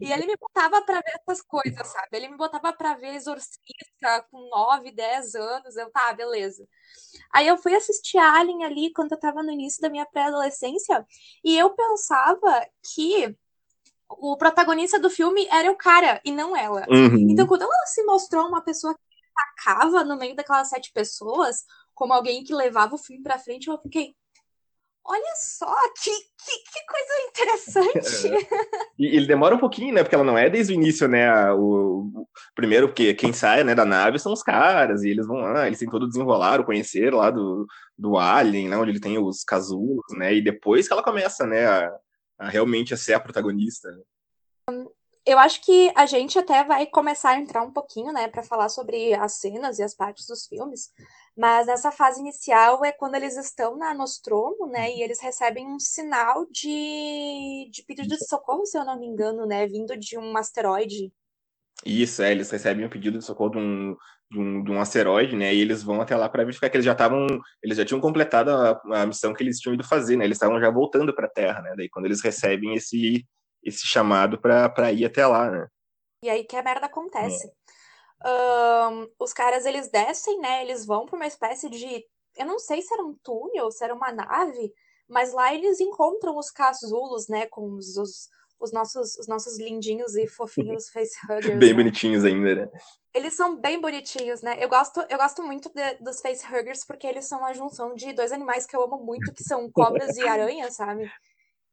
e 0.00 0.12
ele 0.12 0.26
me 0.26 0.36
botava 0.36 0.82
pra 0.82 0.96
ver 0.96 1.20
essas 1.20 1.42
coisas, 1.42 1.86
sabe? 1.86 2.08
Ele 2.12 2.28
me 2.28 2.36
botava 2.36 2.72
pra 2.72 2.94
ver 2.94 3.14
Exorcista 3.14 4.24
com 4.30 4.48
9, 4.48 4.92
10 4.92 5.34
anos. 5.34 5.76
Eu, 5.76 5.90
tá, 5.90 6.12
beleza. 6.12 6.66
Aí 7.32 7.46
eu 7.48 7.56
fui 7.58 7.74
assistir 7.74 8.18
Alien 8.18 8.64
ali 8.64 8.92
quando 8.92 9.12
eu 9.12 9.18
tava 9.18 9.42
no 9.42 9.50
início 9.50 9.80
da 9.80 9.88
minha 9.88 10.06
pré-adolescência, 10.06 11.04
e 11.44 11.58
eu 11.58 11.70
pensava 11.70 12.66
que 12.94 13.36
o 14.18 14.36
protagonista 14.36 14.98
do 14.98 15.10
filme 15.10 15.46
era 15.50 15.70
o 15.70 15.76
cara 15.76 16.20
e 16.24 16.32
não 16.32 16.56
ela. 16.56 16.84
Uhum. 16.88 17.30
Então, 17.30 17.46
quando 17.46 17.62
ela 17.62 17.86
se 17.86 18.02
mostrou 18.04 18.46
uma 18.46 18.62
pessoa 18.62 18.94
que 18.94 19.00
atacava 19.34 20.04
no 20.04 20.16
meio 20.16 20.36
daquelas 20.36 20.68
sete 20.68 20.92
pessoas, 20.92 21.64
como 21.94 22.12
alguém 22.12 22.44
que 22.44 22.54
levava 22.54 22.94
o 22.94 22.98
filme 22.98 23.22
pra 23.22 23.38
frente, 23.38 23.68
eu 23.68 23.78
fiquei. 23.78 24.14
Olha 25.04 25.34
só, 25.34 25.74
que, 26.00 26.10
que, 26.10 26.58
que 26.70 26.86
coisa 26.86 27.28
interessante. 27.28 28.28
É. 28.28 28.82
E 28.96 29.16
ele 29.16 29.26
demora 29.26 29.56
um 29.56 29.58
pouquinho, 29.58 29.92
né? 29.92 30.02
Porque 30.02 30.14
ela 30.14 30.22
não 30.22 30.38
é 30.38 30.48
desde 30.48 30.72
o 30.72 30.76
início, 30.76 31.08
né? 31.08 31.50
O, 31.52 32.08
o, 32.14 32.28
primeiro, 32.54 32.86
porque 32.86 33.12
quem 33.12 33.32
sai 33.32 33.64
né, 33.64 33.74
da 33.74 33.84
nave 33.84 34.20
são 34.20 34.32
os 34.32 34.44
caras, 34.44 35.02
e 35.02 35.10
eles 35.10 35.26
vão 35.26 35.38
lá, 35.38 35.66
eles 35.66 35.80
têm 35.80 35.90
todo 35.90 36.06
desenrolar, 36.06 36.60
o 36.60 36.64
conhecer 36.64 37.12
lá 37.12 37.30
do, 37.30 37.66
do 37.98 38.16
Alien, 38.16 38.68
né, 38.68 38.76
onde 38.76 38.92
ele 38.92 39.00
tem 39.00 39.18
os 39.18 39.42
casulos, 39.42 40.04
né? 40.12 40.34
E 40.34 40.40
depois 40.40 40.86
que 40.86 40.92
ela 40.92 41.02
começa, 41.02 41.44
né, 41.44 41.66
a, 41.66 41.92
a 42.42 42.48
realmente 42.48 42.92
a 42.92 42.96
ser 42.96 43.14
a 43.14 43.20
protagonista. 43.20 43.88
Eu 45.24 45.38
acho 45.38 45.64
que 45.64 45.92
a 45.94 46.04
gente 46.04 46.36
até 46.36 46.64
vai 46.64 46.84
começar 46.86 47.30
a 47.30 47.38
entrar 47.38 47.62
um 47.62 47.70
pouquinho, 47.70 48.12
né, 48.12 48.26
para 48.26 48.42
falar 48.42 48.68
sobre 48.68 49.14
as 49.14 49.34
cenas 49.34 49.78
e 49.78 49.82
as 49.82 49.94
partes 49.94 50.26
dos 50.26 50.48
filmes, 50.48 50.92
mas 51.36 51.68
nessa 51.68 51.92
fase 51.92 52.18
inicial 52.18 52.84
é 52.84 52.90
quando 52.90 53.14
eles 53.14 53.36
estão 53.36 53.76
na 53.76 53.94
Nostromo, 53.94 54.66
né, 54.66 54.92
e 54.92 55.00
eles 55.00 55.20
recebem 55.20 55.68
um 55.68 55.78
sinal 55.78 56.44
de, 56.50 57.70
de 57.70 57.84
pedido 57.84 58.08
de 58.08 58.26
socorro, 58.26 58.66
se 58.66 58.76
eu 58.76 58.84
não 58.84 58.98
me 58.98 59.06
engano, 59.06 59.46
né, 59.46 59.64
vindo 59.68 59.96
de 59.96 60.18
um 60.18 60.36
asteroide. 60.36 61.12
Isso, 61.86 62.22
é, 62.22 62.32
eles 62.32 62.50
recebem 62.50 62.84
um 62.84 62.90
pedido 62.90 63.18
de 63.18 63.24
socorro 63.24 63.50
de 63.50 63.58
um, 63.58 63.96
de 64.32 64.40
um, 64.40 64.64
de 64.64 64.70
um 64.70 64.80
asteroide, 64.80 65.36
né? 65.36 65.54
E 65.54 65.60
eles 65.60 65.82
vão 65.82 66.00
até 66.00 66.16
lá 66.16 66.28
para 66.28 66.42
verificar 66.42 66.70
que 66.70 66.76
eles 66.76 66.86
já 66.86 66.92
estavam, 66.92 67.26
eles 67.62 67.76
já 67.76 67.84
tinham 67.84 68.00
completado 68.00 68.50
a, 68.50 68.80
a, 69.02 69.06
missão 69.06 69.34
que 69.34 69.42
eles 69.42 69.58
tinham 69.58 69.74
ido 69.74 69.84
fazer, 69.84 70.16
né? 70.16 70.24
Eles 70.24 70.36
estavam 70.36 70.58
já 70.58 70.70
voltando 70.70 71.14
para 71.14 71.26
a 71.26 71.30
Terra, 71.30 71.60
né? 71.60 71.74
Daí 71.76 71.88
quando 71.88 72.06
eles 72.06 72.22
recebem 72.22 72.74
esse 72.74 73.26
esse 73.62 73.86
chamado 73.86 74.40
para 74.40 74.90
ir 74.90 75.04
até 75.04 75.24
lá, 75.24 75.48
né? 75.48 75.68
E 76.24 76.28
aí 76.28 76.44
que 76.44 76.56
a 76.56 76.62
merda 76.62 76.86
acontece. 76.86 77.46
É. 78.24 78.88
Um, 78.88 79.08
os 79.20 79.32
caras 79.32 79.66
eles 79.66 79.88
descem, 79.88 80.40
né? 80.40 80.62
Eles 80.62 80.84
vão 80.84 81.06
para 81.06 81.16
uma 81.16 81.26
espécie 81.26 81.68
de, 81.68 82.04
eu 82.36 82.46
não 82.46 82.58
sei 82.58 82.82
se 82.82 82.92
era 82.92 83.04
um 83.04 83.14
túnel, 83.22 83.70
se 83.70 83.84
era 83.84 83.94
uma 83.94 84.10
nave, 84.10 84.72
mas 85.08 85.32
lá 85.32 85.54
eles 85.54 85.78
encontram 85.78 86.36
os 86.36 86.50
casulos, 86.50 87.28
né? 87.28 87.46
Com 87.46 87.74
os, 87.74 87.96
os 87.96 88.28
os 88.62 88.72
nossos, 88.72 89.16
os 89.18 89.26
nossos 89.26 89.58
lindinhos 89.58 90.14
e 90.14 90.26
fofinhos 90.26 90.88
facehuggers. 90.94 91.58
bem 91.58 91.70
né? 91.70 91.74
bonitinhos 91.74 92.24
ainda, 92.24 92.54
né? 92.54 92.68
Eles 93.14 93.34
são 93.34 93.60
bem 93.60 93.80
bonitinhos, 93.80 94.40
né? 94.40 94.56
Eu 94.58 94.68
gosto, 94.68 95.04
eu 95.10 95.18
gosto 95.18 95.42
muito 95.42 95.70
de, 95.74 95.94
dos 95.96 96.20
facehuggers 96.20 96.84
porque 96.86 97.06
eles 97.06 97.26
são 97.26 97.44
a 97.44 97.52
junção 97.52 97.94
de 97.94 98.12
dois 98.12 98.32
animais 98.32 98.64
que 98.64 98.74
eu 98.74 98.82
amo 98.82 99.04
muito, 99.04 99.32
que 99.34 99.42
são 99.42 99.70
cobras 99.70 100.16
e 100.16 100.26
aranhas, 100.26 100.76
sabe? 100.76 101.10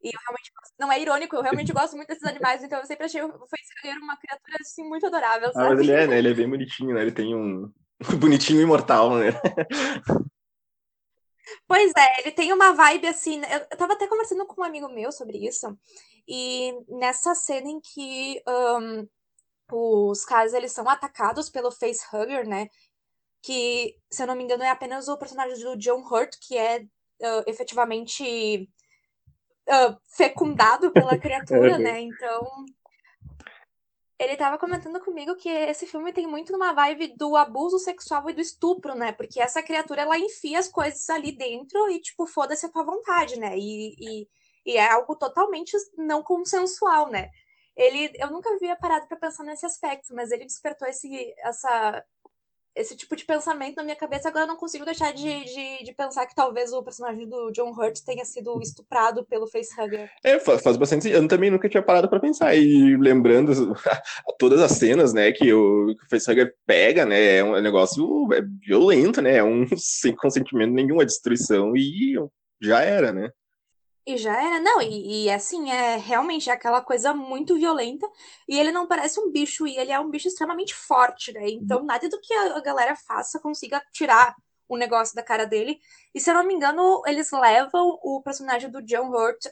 E 0.01 0.07
eu 0.07 0.19
realmente 0.25 0.51
não 0.79 0.91
é 0.91 0.99
irônico, 0.99 1.35
eu 1.35 1.41
realmente 1.41 1.73
gosto 1.73 1.95
muito 1.95 2.07
desses 2.07 2.23
animais, 2.23 2.63
então 2.63 2.79
eu 2.79 2.85
sempre 2.85 3.05
achei 3.05 3.21
o 3.21 3.29
facehugger 3.29 4.01
uma 4.01 4.17
criatura 4.17 4.57
assim 4.61 4.83
muito 4.83 5.05
adorável, 5.05 5.51
sabe? 5.51 5.65
Ah, 5.65 5.69
mas 5.69 5.79
ele 5.79 5.91
é, 5.91 6.07
né? 6.07 6.17
Ele 6.17 6.29
é 6.29 6.33
bem 6.33 6.49
bonitinho, 6.49 6.93
né? 6.93 7.01
Ele 7.01 7.11
tem 7.11 7.35
um 7.35 7.71
bonitinho 8.19 8.61
imortal, 8.61 9.15
né? 9.17 9.31
Pois 11.67 11.91
é, 11.97 12.21
ele 12.21 12.31
tem 12.31 12.53
uma 12.53 12.73
vibe 12.73 13.07
assim. 13.07 13.41
Eu, 13.45 13.59
eu 13.71 13.77
tava 13.77 13.93
até 13.93 14.07
conversando 14.07 14.45
com 14.45 14.61
um 14.61 14.65
amigo 14.65 14.89
meu 14.89 15.11
sobre 15.11 15.37
isso. 15.37 15.77
E 16.27 16.73
nessa 16.87 17.33
cena 17.33 17.69
em 17.69 17.79
que 17.79 18.41
um, 18.47 19.07
os 19.71 20.25
caras 20.25 20.53
eles 20.53 20.71
são 20.71 20.87
atacados 20.87 21.49
pelo 21.49 21.71
facehugger, 21.71 22.47
né? 22.47 22.67
Que, 23.41 23.95
se 24.11 24.23
eu 24.23 24.27
não 24.27 24.35
me 24.35 24.43
engano, 24.43 24.63
é 24.63 24.69
apenas 24.69 25.07
o 25.07 25.17
personagem 25.17 25.63
do 25.63 25.77
John 25.77 26.01
Hurt, 26.01 26.35
que 26.41 26.57
é 26.57 26.81
uh, 26.81 27.43
efetivamente 27.47 28.69
uh, 29.67 29.97
fecundado 30.07 30.91
pela 30.91 31.17
criatura, 31.19 31.77
né? 31.77 32.01
Então, 32.01 32.65
ele 34.19 34.35
tava 34.35 34.57
comentando 34.57 34.99
comigo 34.99 35.35
que 35.37 35.47
esse 35.47 35.87
filme 35.87 36.11
tem 36.11 36.27
muito 36.27 36.53
uma 36.53 36.73
vibe 36.73 37.15
do 37.15 37.37
abuso 37.37 37.79
sexual 37.79 38.29
e 38.29 38.33
do 38.33 38.41
estupro, 38.41 38.93
né? 38.93 39.13
Porque 39.13 39.39
essa 39.41 39.63
criatura, 39.63 40.01
ela 40.01 40.19
enfia 40.19 40.59
as 40.59 40.67
coisas 40.67 41.09
ali 41.09 41.31
dentro 41.31 41.89
e, 41.89 42.01
tipo, 42.01 42.27
foda-se 42.27 42.65
a 42.65 42.69
tua 42.69 42.83
vontade, 42.83 43.39
né? 43.39 43.57
E, 43.57 43.95
e, 43.97 44.27
e, 44.65 44.77
é 44.77 44.91
algo 44.91 45.15
totalmente 45.15 45.71
não 45.97 46.21
consensual, 46.21 47.09
né? 47.09 47.29
Ele, 47.77 48.11
eu 48.15 48.29
nunca 48.29 48.49
havia 48.53 48.75
parado 48.75 49.07
para 49.07 49.17
pensar 49.17 49.43
nesse 49.45 49.65
aspecto, 49.65 50.13
mas 50.13 50.31
ele 50.31 50.45
despertou 50.45 50.85
esse, 50.85 51.33
essa, 51.39 52.03
esse 52.75 52.95
tipo 52.95 53.15
de 53.15 53.25
pensamento 53.25 53.75
na 53.75 53.83
minha 53.83 53.95
cabeça, 53.95 54.29
agora 54.29 54.45
eu 54.45 54.47
não 54.47 54.55
consigo 54.55 54.85
deixar 54.85 55.11
de, 55.13 55.43
de, 55.43 55.83
de, 55.83 55.93
pensar 55.93 56.25
que 56.25 56.35
talvez 56.35 56.71
o 56.71 56.83
personagem 56.83 57.27
do 57.27 57.51
John 57.51 57.71
Hurt 57.71 57.99
tenha 58.05 58.23
sido 58.23 58.59
estuprado 58.61 59.25
pelo 59.25 59.47
facehugger. 59.47 60.09
É, 60.23 60.39
faz, 60.39 60.61
bastante 60.77 61.03
sentido. 61.03 61.21
Eu 61.21 61.27
também 61.27 61.49
nunca 61.49 61.67
tinha 61.67 61.83
parado 61.83 62.09
para 62.09 62.19
pensar. 62.19 62.55
E 62.55 62.95
lembrando 62.97 63.51
todas 64.37 64.61
as 64.61 64.71
cenas, 64.73 65.13
né, 65.13 65.31
que 65.31 65.51
o, 65.51 65.95
que 65.95 66.05
o 66.05 66.09
facehugger 66.09 66.55
pega, 66.65 67.05
né, 67.05 67.37
é 67.37 67.43
um 67.43 67.59
negócio 67.61 68.27
é 68.33 68.41
violento, 68.41 69.21
né, 69.21 69.37
é 69.37 69.43
um 69.43 69.65
sem 69.77 70.15
consentimento 70.15 70.71
nenhum, 70.71 70.99
a 70.99 71.05
destruição 71.05 71.75
e 71.75 72.15
já 72.61 72.81
era, 72.81 73.11
né. 73.11 73.29
E 74.09 74.17
já 74.17 74.43
era, 74.43 74.59
não, 74.59 74.81
e, 74.81 75.25
e 75.25 75.29
assim, 75.29 75.69
é 75.69 75.95
realmente 75.97 76.49
aquela 76.49 76.81
coisa 76.81 77.13
muito 77.13 77.55
violenta, 77.55 78.07
e 78.47 78.59
ele 78.59 78.71
não 78.71 78.87
parece 78.87 79.19
um 79.19 79.31
bicho, 79.31 79.67
e 79.67 79.77
ele 79.77 79.91
é 79.91 79.99
um 79.99 80.09
bicho 80.09 80.27
extremamente 80.27 80.73
forte, 80.73 81.31
né? 81.31 81.47
Então, 81.47 81.83
nada 81.83 82.09
do 82.09 82.19
que 82.19 82.33
a 82.33 82.59
galera 82.59 82.95
faça 82.95 83.39
consiga 83.39 83.79
tirar 83.93 84.35
o 84.67 84.75
negócio 84.77 85.15
da 85.15 85.21
cara 85.21 85.45
dele. 85.45 85.77
E 86.13 86.19
se 86.19 86.31
eu 86.31 86.33
não 86.33 86.43
me 86.43 86.55
engano, 86.55 87.03
eles 87.05 87.31
levam 87.31 87.99
o 88.01 88.19
personagem 88.23 88.71
do 88.71 88.81
John 88.81 89.11
Hurt 89.11 89.45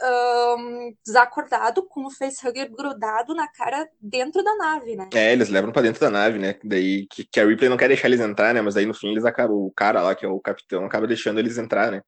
um, 0.58 0.92
desacordado, 1.06 1.84
com 1.84 2.08
o 2.08 2.12
facehugger 2.12 2.72
grudado 2.72 3.36
na 3.36 3.48
cara 3.48 3.88
dentro 4.02 4.44
da 4.44 4.56
nave, 4.56 4.96
né? 4.96 5.08
É, 5.14 5.34
eles 5.34 5.50
levam 5.50 5.72
pra 5.72 5.84
dentro 5.84 6.02
da 6.02 6.10
nave, 6.10 6.40
né? 6.40 6.56
Daí 6.64 7.06
que, 7.12 7.24
que 7.26 7.40
a 7.40 7.46
Ripley 7.46 7.70
não 7.70 7.78
quer 7.78 7.90
deixar 7.90 8.08
eles 8.08 8.22
entrar, 8.22 8.56
né? 8.56 8.62
Mas 8.62 8.76
aí 8.76 8.88
no 8.88 8.94
fim 8.96 9.12
eles 9.12 9.24
acabam, 9.24 9.56
o 9.56 9.72
cara 9.72 10.02
lá, 10.02 10.16
que 10.16 10.26
é 10.26 10.28
o 10.28 10.40
capitão, 10.40 10.84
acaba 10.84 11.06
deixando 11.06 11.40
eles 11.40 11.60
entrar, 11.60 11.92
né? 11.92 12.02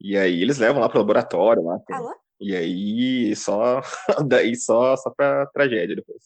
E 0.00 0.16
aí 0.16 0.42
eles 0.42 0.58
levam 0.58 0.80
lá 0.80 0.88
pro 0.88 0.98
laboratório 0.98 1.62
lá. 1.62 1.78
Alô? 1.90 2.14
E 2.40 2.54
aí 2.54 3.34
só 3.34 3.80
daí 4.26 4.54
só 4.56 4.96
só 4.96 5.10
pra 5.10 5.46
tragédia 5.46 5.96
depois. 5.96 6.22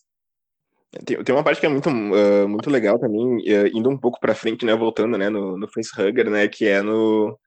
Tem, 1.04 1.22
tem 1.22 1.34
uma 1.34 1.44
parte 1.44 1.60
que 1.60 1.66
é 1.66 1.68
muito, 1.68 1.88
uh, 1.88 2.48
muito 2.48 2.68
legal 2.68 2.98
também, 2.98 3.24
uh, 3.24 3.66
indo 3.72 3.88
um 3.88 3.96
pouco 3.96 4.18
pra 4.18 4.34
frente, 4.34 4.66
né, 4.66 4.74
voltando, 4.74 5.16
né, 5.16 5.28
no, 5.28 5.56
no 5.56 5.68
Facehugger, 5.68 6.28
né, 6.28 6.48
que 6.48 6.66
é 6.66 6.82
no... 6.82 7.38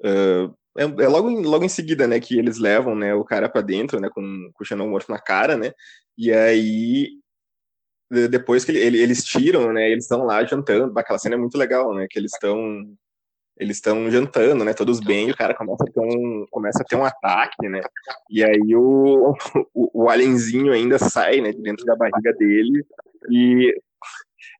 Uh, 0.00 0.52
é, 0.76 0.82
é, 0.82 1.08
logo, 1.08 1.30
em, 1.30 1.42
logo 1.44 1.64
em 1.64 1.68
seguida, 1.68 2.08
né, 2.08 2.18
que 2.18 2.36
eles 2.36 2.58
levam, 2.58 2.96
né, 2.96 3.14
o 3.14 3.24
cara 3.24 3.48
pra 3.48 3.60
dentro, 3.60 4.00
né, 4.00 4.08
com, 4.12 4.50
com 4.52 4.64
o 4.64 4.66
Xenomorph 4.66 5.08
na 5.08 5.20
cara, 5.20 5.56
né, 5.56 5.72
e 6.18 6.32
aí 6.32 7.10
depois 8.10 8.64
que 8.64 8.72
ele, 8.72 8.80
ele, 8.80 8.98
eles 9.00 9.22
tiram, 9.22 9.72
né, 9.72 9.88
eles 9.88 10.04
estão 10.04 10.24
lá 10.24 10.44
jantando, 10.44 10.98
aquela 10.98 11.18
cena 11.18 11.36
é 11.36 11.38
muito 11.38 11.56
legal, 11.56 11.94
né, 11.94 12.08
que 12.10 12.18
eles 12.18 12.32
estão 12.32 12.58
eles 13.60 13.76
estão 13.76 14.10
jantando, 14.10 14.64
né, 14.64 14.72
todos 14.72 15.00
bem, 15.00 15.28
e 15.28 15.32
o 15.32 15.36
cara 15.36 15.54
começa 15.54 15.84
a 15.84 15.92
ter 15.92 16.00
um, 16.00 16.46
começa 16.50 16.82
a 16.82 16.84
ter 16.84 16.96
um 16.96 17.04
ataque, 17.04 17.68
né, 17.68 17.82
e 18.30 18.42
aí 18.42 18.74
o, 18.74 19.34
o, 19.74 20.04
o 20.04 20.10
alienzinho 20.10 20.72
ainda 20.72 20.98
sai, 20.98 21.42
né, 21.42 21.52
de 21.52 21.60
dentro 21.60 21.84
da 21.84 21.94
barriga 21.94 22.32
dele, 22.32 22.84
e 23.30 23.74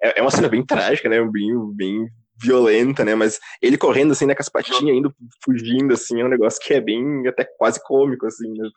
é, 0.03 0.19
é 0.19 0.23
uma 0.23 0.31
cena 0.31 0.49
bem 0.49 0.65
trágica, 0.65 1.09
né, 1.09 1.25
bem, 1.25 1.75
bem 1.75 2.09
violenta, 2.43 3.03
né, 3.05 3.15
mas 3.15 3.41
ele 3.63 3.79
correndo, 3.79 4.13
assim, 4.13 4.27
né, 4.27 4.35
com 4.35 4.43
as 4.43 4.51
patinhas, 4.51 4.97
indo, 4.97 5.15
fugindo, 5.43 5.95
assim, 5.95 6.21
é 6.21 6.25
um 6.25 6.29
negócio 6.29 6.61
que 6.63 6.75
é 6.75 6.81
bem, 6.81 7.27
até 7.27 7.45
quase 7.45 7.83
cômico, 7.83 8.27
assim, 8.27 8.53
né, 8.53 8.69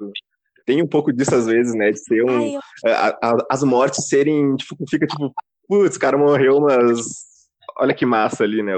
tem 0.65 0.81
um 0.81 0.87
pouco 0.87 1.11
disso 1.11 1.35
às 1.35 1.45
vezes, 1.45 1.75
né, 1.75 1.91
de 1.91 1.99
ser 1.99 2.23
um, 2.23 2.37
Ai, 2.37 2.55
eu... 2.55 2.61
a, 2.93 3.07
a, 3.21 3.37
as 3.51 3.61
mortes 3.61 4.07
serem, 4.07 4.55
tipo, 4.55 4.77
fica 4.89 5.05
tipo, 5.05 5.33
putz, 5.67 5.97
o 5.97 5.99
cara 5.99 6.17
morreu, 6.17 6.61
mas 6.61 7.32
olha 7.77 7.93
que 7.93 8.05
massa 8.05 8.43
ali, 8.43 8.61
né? 8.61 8.73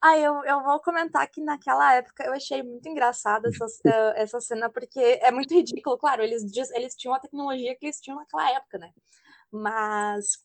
Ah, 0.00 0.16
eu, 0.18 0.44
eu 0.44 0.62
vou 0.62 0.80
comentar 0.80 1.28
que 1.28 1.40
naquela 1.40 1.94
época 1.94 2.24
eu 2.24 2.32
achei 2.32 2.62
muito 2.62 2.88
engraçada 2.88 3.48
essa, 3.48 3.64
uh, 3.64 4.12
essa 4.16 4.40
cena, 4.40 4.70
porque 4.70 5.00
é 5.00 5.30
muito 5.30 5.54
ridículo. 5.54 5.98
Claro, 5.98 6.22
eles, 6.22 6.42
eles 6.74 6.94
tinham 6.94 7.14
a 7.14 7.20
tecnologia 7.20 7.76
que 7.76 7.86
eles 7.86 8.00
tinham 8.00 8.18
naquela 8.18 8.50
época, 8.52 8.78
né? 8.78 8.90
Mas 9.50 10.36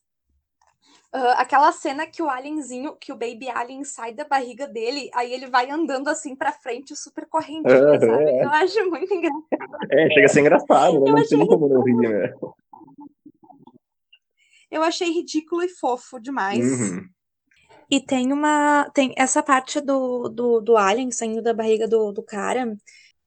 uh, 1.16 1.36
aquela 1.38 1.72
cena 1.72 2.06
que 2.06 2.22
o 2.22 2.30
alienzinho, 2.30 2.96
que 2.96 3.12
o 3.12 3.18
baby 3.18 3.50
alien 3.50 3.84
sai 3.84 4.14
da 4.14 4.26
barriga 4.26 4.68
dele, 4.68 5.10
aí 5.14 5.34
ele 5.34 5.48
vai 5.48 5.70
andando 5.70 6.10
assim 6.10 6.36
pra 6.36 6.52
frente, 6.52 6.96
super 6.96 7.26
correndo, 7.28 7.70
é, 7.70 8.00
sabe? 8.00 8.30
É. 8.30 8.44
Eu 8.44 8.50
acho 8.50 8.90
muito 8.90 9.14
engraçado. 9.14 9.46
É, 9.92 10.10
chega 10.10 10.26
a 10.26 10.30
ser 10.30 10.40
engraçado, 10.42 11.04
né? 11.04 11.12
Não 11.12 11.28
tem 11.28 11.48
como 11.48 11.68
não 11.68 11.84
rir, 11.84 11.96
né? 11.96 12.34
Eu 14.70 14.84
achei 14.84 15.12
ridículo 15.12 15.64
e 15.64 15.70
fofo 15.70 16.20
demais. 16.20 16.64
Uhum. 16.64 17.08
E 17.90 18.02
tem 18.02 18.34
uma. 18.34 18.90
Tem 18.94 19.14
essa 19.18 19.42
parte 19.42 19.80
do, 19.80 20.28
do, 20.28 20.60
do 20.60 20.78
alien 20.78 21.12
saindo 21.12 21.42
da 21.42 21.54
barriga 21.54 21.88
do, 21.88 22.12
do 22.12 22.22
cara. 22.22 22.78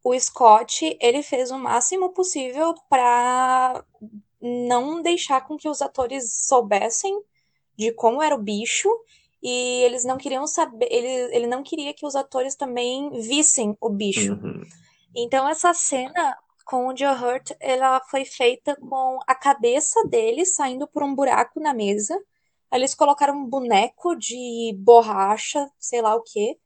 O 0.05 0.19
Scott, 0.19 0.97
ele 1.01 1.23
fez 1.23 1.51
o 1.51 1.59
máximo 1.59 2.11
possível 2.11 2.75
para 2.89 3.85
não 4.41 5.03
deixar 5.03 5.47
com 5.47 5.57
que 5.57 5.69
os 5.69 5.83
atores 5.83 6.33
soubessem 6.47 7.21
de 7.77 7.93
como 7.93 8.23
era 8.23 8.35
o 8.35 8.43
bicho 8.43 8.89
e 9.43 9.83
eles 9.83 10.05
não 10.05 10.19
queriam 10.19 10.47
saber, 10.47 10.89
ele, 10.91 11.35
ele 11.35 11.47
não 11.47 11.63
queria 11.63 11.95
que 11.95 12.05
os 12.05 12.15
atores 12.15 12.55
também 12.55 13.11
vissem 13.21 13.77
o 13.81 13.89
bicho. 13.89 14.33
Uhum. 14.35 14.63
Então 15.15 15.49
essa 15.49 15.73
cena 15.73 16.37
com 16.71 16.87
o 16.87 16.97
Joe 16.97 17.17
Hurt, 17.17 17.51
ela 17.59 18.01
foi 18.09 18.25
feita 18.25 18.77
com 18.77 19.19
a 19.27 19.35
cabeça 19.35 20.07
dele 20.07 20.47
saindo 20.47 20.87
por 20.87 21.03
um 21.03 21.13
buraco 21.13 21.59
na 21.59 21.75
mesa. 21.75 22.17
Eles 22.73 22.95
colocaram 22.95 23.35
um 23.35 23.45
boneco 23.45 24.15
de 24.15 24.73
borracha, 24.79 25.69
sei 25.81 26.01
lá 26.01 26.15
o 26.15 26.23
que, 26.23 26.57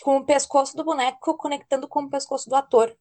com 0.00 0.18
o 0.18 0.24
pescoço 0.24 0.76
do 0.76 0.84
boneco 0.84 1.36
conectando 1.36 1.88
com 1.88 2.04
o 2.04 2.08
pescoço 2.08 2.48
do 2.48 2.54
ator. 2.54 2.96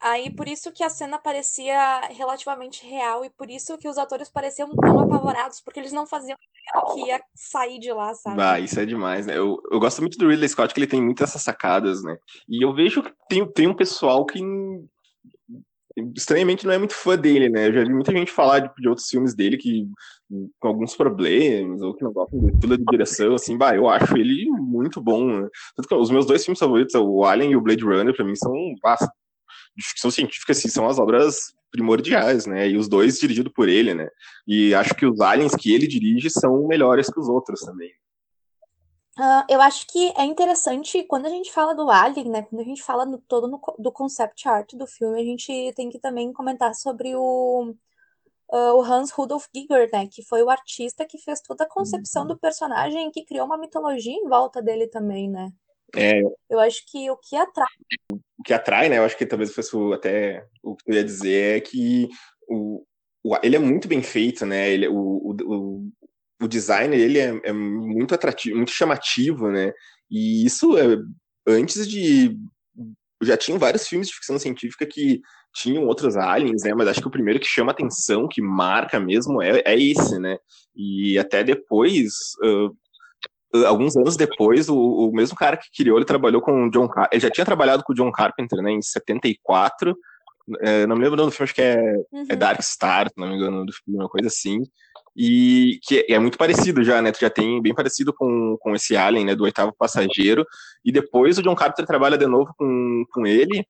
Aí 0.00 0.34
por 0.34 0.48
isso 0.48 0.72
que 0.72 0.82
a 0.82 0.88
cena 0.88 1.18
parecia 1.18 2.00
relativamente 2.06 2.86
real 2.86 3.22
e 3.22 3.28
por 3.28 3.50
isso 3.50 3.76
que 3.76 3.88
os 3.88 3.98
atores 3.98 4.30
pareciam 4.30 4.70
tão 4.74 5.00
apavorados, 5.00 5.60
porque 5.60 5.78
eles 5.78 5.92
não 5.92 6.06
faziam 6.06 6.38
que 6.94 7.00
ia 7.00 7.22
sair 7.34 7.78
de 7.78 7.92
lá, 7.92 8.14
sabe? 8.14 8.40
Ah, 8.40 8.58
isso 8.58 8.80
é 8.80 8.86
demais, 8.86 9.26
né? 9.26 9.36
Eu, 9.36 9.60
eu 9.70 9.78
gosto 9.78 10.00
muito 10.00 10.16
do 10.16 10.30
Ridley 10.30 10.48
Scott, 10.48 10.72
que 10.72 10.80
ele 10.80 10.86
tem 10.86 11.02
muitas 11.02 11.28
essas 11.28 11.42
sacadas, 11.42 12.02
né? 12.02 12.16
E 12.48 12.64
eu 12.64 12.72
vejo 12.72 13.02
que 13.02 13.12
tem, 13.28 13.46
tem 13.52 13.68
um 13.68 13.76
pessoal 13.76 14.24
que 14.24 14.40
estranhamente 16.16 16.66
não 16.66 16.72
é 16.72 16.78
muito 16.78 16.94
fã 16.94 17.16
dele, 17.16 17.48
né? 17.48 17.68
Eu 17.68 17.72
já 17.72 17.84
vi 17.84 17.92
muita 17.92 18.12
gente 18.12 18.30
falar 18.30 18.60
de, 18.60 18.70
de 18.78 18.88
outros 18.88 19.08
filmes 19.08 19.34
dele 19.34 19.56
que 19.56 19.88
com 20.60 20.68
alguns 20.68 20.94
problemas, 20.94 21.82
ou 21.82 21.94
que 21.94 22.04
não 22.04 22.12
gostam 22.12 22.38
do 22.40 22.48
estilo 22.48 22.78
de 22.78 22.84
direção, 22.84 23.34
assim, 23.34 23.58
bah, 23.58 23.74
eu 23.74 23.88
acho 23.88 24.16
ele 24.16 24.48
muito 24.50 25.00
bom, 25.00 25.26
né? 25.26 25.48
Os 25.92 26.10
meus 26.10 26.24
dois 26.24 26.44
filmes 26.44 26.58
favoritos, 26.58 26.94
o 26.94 27.24
Alien 27.24 27.52
e 27.52 27.56
o 27.56 27.60
Blade 27.60 27.84
Runner, 27.84 28.14
pra 28.14 28.24
mim, 28.24 28.36
são, 28.36 28.52
bah, 28.82 28.96
de 29.76 29.84
ficção 29.84 30.10
científica, 30.10 30.52
assim, 30.52 30.68
são 30.68 30.88
as 30.88 30.98
obras 30.98 31.52
primordiais, 31.70 32.46
né? 32.46 32.68
E 32.68 32.76
os 32.76 32.88
dois 32.88 33.18
dirigidos 33.18 33.52
por 33.52 33.68
ele, 33.68 33.94
né? 33.94 34.08
E 34.46 34.74
acho 34.74 34.94
que 34.94 35.06
os 35.06 35.20
aliens 35.20 35.54
que 35.54 35.72
ele 35.72 35.86
dirige 35.86 36.30
são 36.30 36.66
melhores 36.66 37.08
que 37.08 37.18
os 37.18 37.28
outros 37.28 37.60
também. 37.60 37.90
Uh, 39.20 39.44
eu 39.50 39.60
acho 39.60 39.86
que 39.86 40.14
é 40.16 40.24
interessante 40.24 41.02
quando 41.02 41.26
a 41.26 41.28
gente 41.28 41.52
fala 41.52 41.74
do 41.74 41.90
Alien, 41.90 42.30
né? 42.30 42.42
Quando 42.42 42.62
a 42.62 42.64
gente 42.64 42.82
fala 42.82 43.04
no, 43.04 43.18
todo 43.18 43.46
no, 43.46 43.60
do 43.78 43.92
concept 43.92 44.48
art 44.48 44.72
do 44.72 44.86
filme, 44.86 45.20
a 45.20 45.24
gente 45.24 45.74
tem 45.74 45.90
que 45.90 45.98
também 45.98 46.32
comentar 46.32 46.74
sobre 46.74 47.14
o, 47.14 47.74
uh, 48.50 48.72
o 48.74 48.82
Hans 48.82 49.10
Rudolf 49.10 49.44
Giger, 49.54 49.90
né? 49.92 50.08
Que 50.10 50.24
foi 50.24 50.42
o 50.42 50.48
artista 50.48 51.04
que 51.04 51.18
fez 51.18 51.42
toda 51.42 51.64
a 51.64 51.68
concepção 51.68 52.26
do 52.26 52.38
personagem 52.38 53.08
e 53.08 53.10
que 53.10 53.26
criou 53.26 53.44
uma 53.44 53.58
mitologia 53.58 54.14
em 54.14 54.26
volta 54.26 54.62
dele 54.62 54.86
também, 54.86 55.28
né? 55.28 55.52
É, 55.94 56.22
eu 56.48 56.58
acho 56.58 56.82
que 56.90 57.10
o 57.10 57.16
que 57.18 57.36
atrai. 57.36 57.66
O 58.38 58.42
que 58.42 58.54
atrai, 58.54 58.88
né? 58.88 58.96
Eu 58.96 59.04
acho 59.04 59.18
que 59.18 59.26
talvez 59.26 59.54
fosse 59.54 59.76
até 59.92 60.46
o 60.62 60.74
que 60.74 60.90
eu 60.90 60.94
ia 60.94 61.04
dizer 61.04 61.58
é 61.58 61.60
que 61.60 62.08
o, 62.48 62.86
o 63.22 63.36
ele 63.42 63.56
é 63.56 63.58
muito 63.58 63.86
bem 63.86 64.02
feito, 64.02 64.46
né? 64.46 64.70
Ele, 64.70 64.88
o, 64.88 64.96
o, 64.96 65.90
o 66.40 66.48
design 66.48 66.96
ele 66.96 67.18
é, 67.18 67.40
é, 67.44 67.52
muito 67.52 68.14
atrativo, 68.14 68.56
muito 68.56 68.72
chamativo, 68.72 69.48
né? 69.50 69.72
E 70.10 70.44
isso 70.44 70.76
é 70.78 70.96
antes 71.46 71.88
de 71.88 72.36
já 73.22 73.36
tinham 73.36 73.58
vários 73.58 73.86
filmes 73.86 74.08
de 74.08 74.14
ficção 74.14 74.38
científica 74.38 74.86
que 74.86 75.20
tinham 75.54 75.84
outros 75.84 76.16
aliens, 76.16 76.62
né? 76.64 76.72
Mas 76.74 76.88
acho 76.88 77.02
que 77.02 77.08
o 77.08 77.10
primeiro 77.10 77.38
que 77.38 77.46
chama 77.46 77.72
atenção, 77.72 78.26
que 78.26 78.40
marca 78.40 78.98
mesmo, 78.98 79.42
é, 79.42 79.62
é 79.64 79.78
esse, 79.78 80.18
né? 80.18 80.38
E 80.74 81.18
até 81.18 81.44
depois, 81.44 82.12
uh, 82.42 83.64
alguns 83.66 83.94
anos 83.94 84.16
depois, 84.16 84.70
o, 84.70 84.76
o, 84.76 85.12
mesmo 85.12 85.36
cara 85.36 85.58
que 85.58 85.68
criou, 85.76 85.98
ele 85.98 86.06
trabalhou 86.06 86.40
com 86.40 86.66
o 86.66 86.70
John 86.70 86.88
Car 86.88 87.10
ele 87.12 87.20
já 87.20 87.30
tinha 87.30 87.44
trabalhado 87.44 87.82
com 87.84 87.92
o 87.92 87.96
John 87.96 88.10
Carpenter, 88.10 88.62
né? 88.62 88.70
Em 88.72 88.80
74. 88.80 89.94
É, 90.62 90.86
não 90.86 90.96
me 90.96 91.04
lembro 91.04 91.16
do 91.16 91.30
filme, 91.30 91.44
acho 91.44 91.54
que 91.54 91.62
é, 91.62 91.74
é 91.74 91.96
uhum. 92.10 92.26
é 92.30 92.36
Dark 92.36 92.62
Star, 92.62 93.08
se 93.08 93.14
não 93.18 93.28
me 93.28 93.36
engano, 93.36 93.66
do 93.66 93.72
filme, 93.72 94.00
uma 94.00 94.08
coisa 94.08 94.28
assim 94.28 94.62
e 95.16 95.78
que 95.82 96.06
é 96.08 96.18
muito 96.18 96.38
parecido 96.38 96.84
já, 96.84 97.02
né? 97.02 97.12
Tu 97.12 97.20
já 97.20 97.30
tem 97.30 97.60
bem 97.60 97.74
parecido 97.74 98.12
com, 98.12 98.56
com 98.60 98.74
esse 98.74 98.96
Alien, 98.96 99.26
né? 99.26 99.34
Do 99.34 99.44
oitavo 99.44 99.72
passageiro. 99.76 100.46
E 100.84 100.92
depois 100.92 101.38
o 101.38 101.42
John 101.42 101.54
Carpenter 101.54 101.86
trabalha 101.86 102.16
de 102.16 102.26
novo 102.26 102.52
com, 102.56 103.04
com 103.10 103.26
ele 103.26 103.64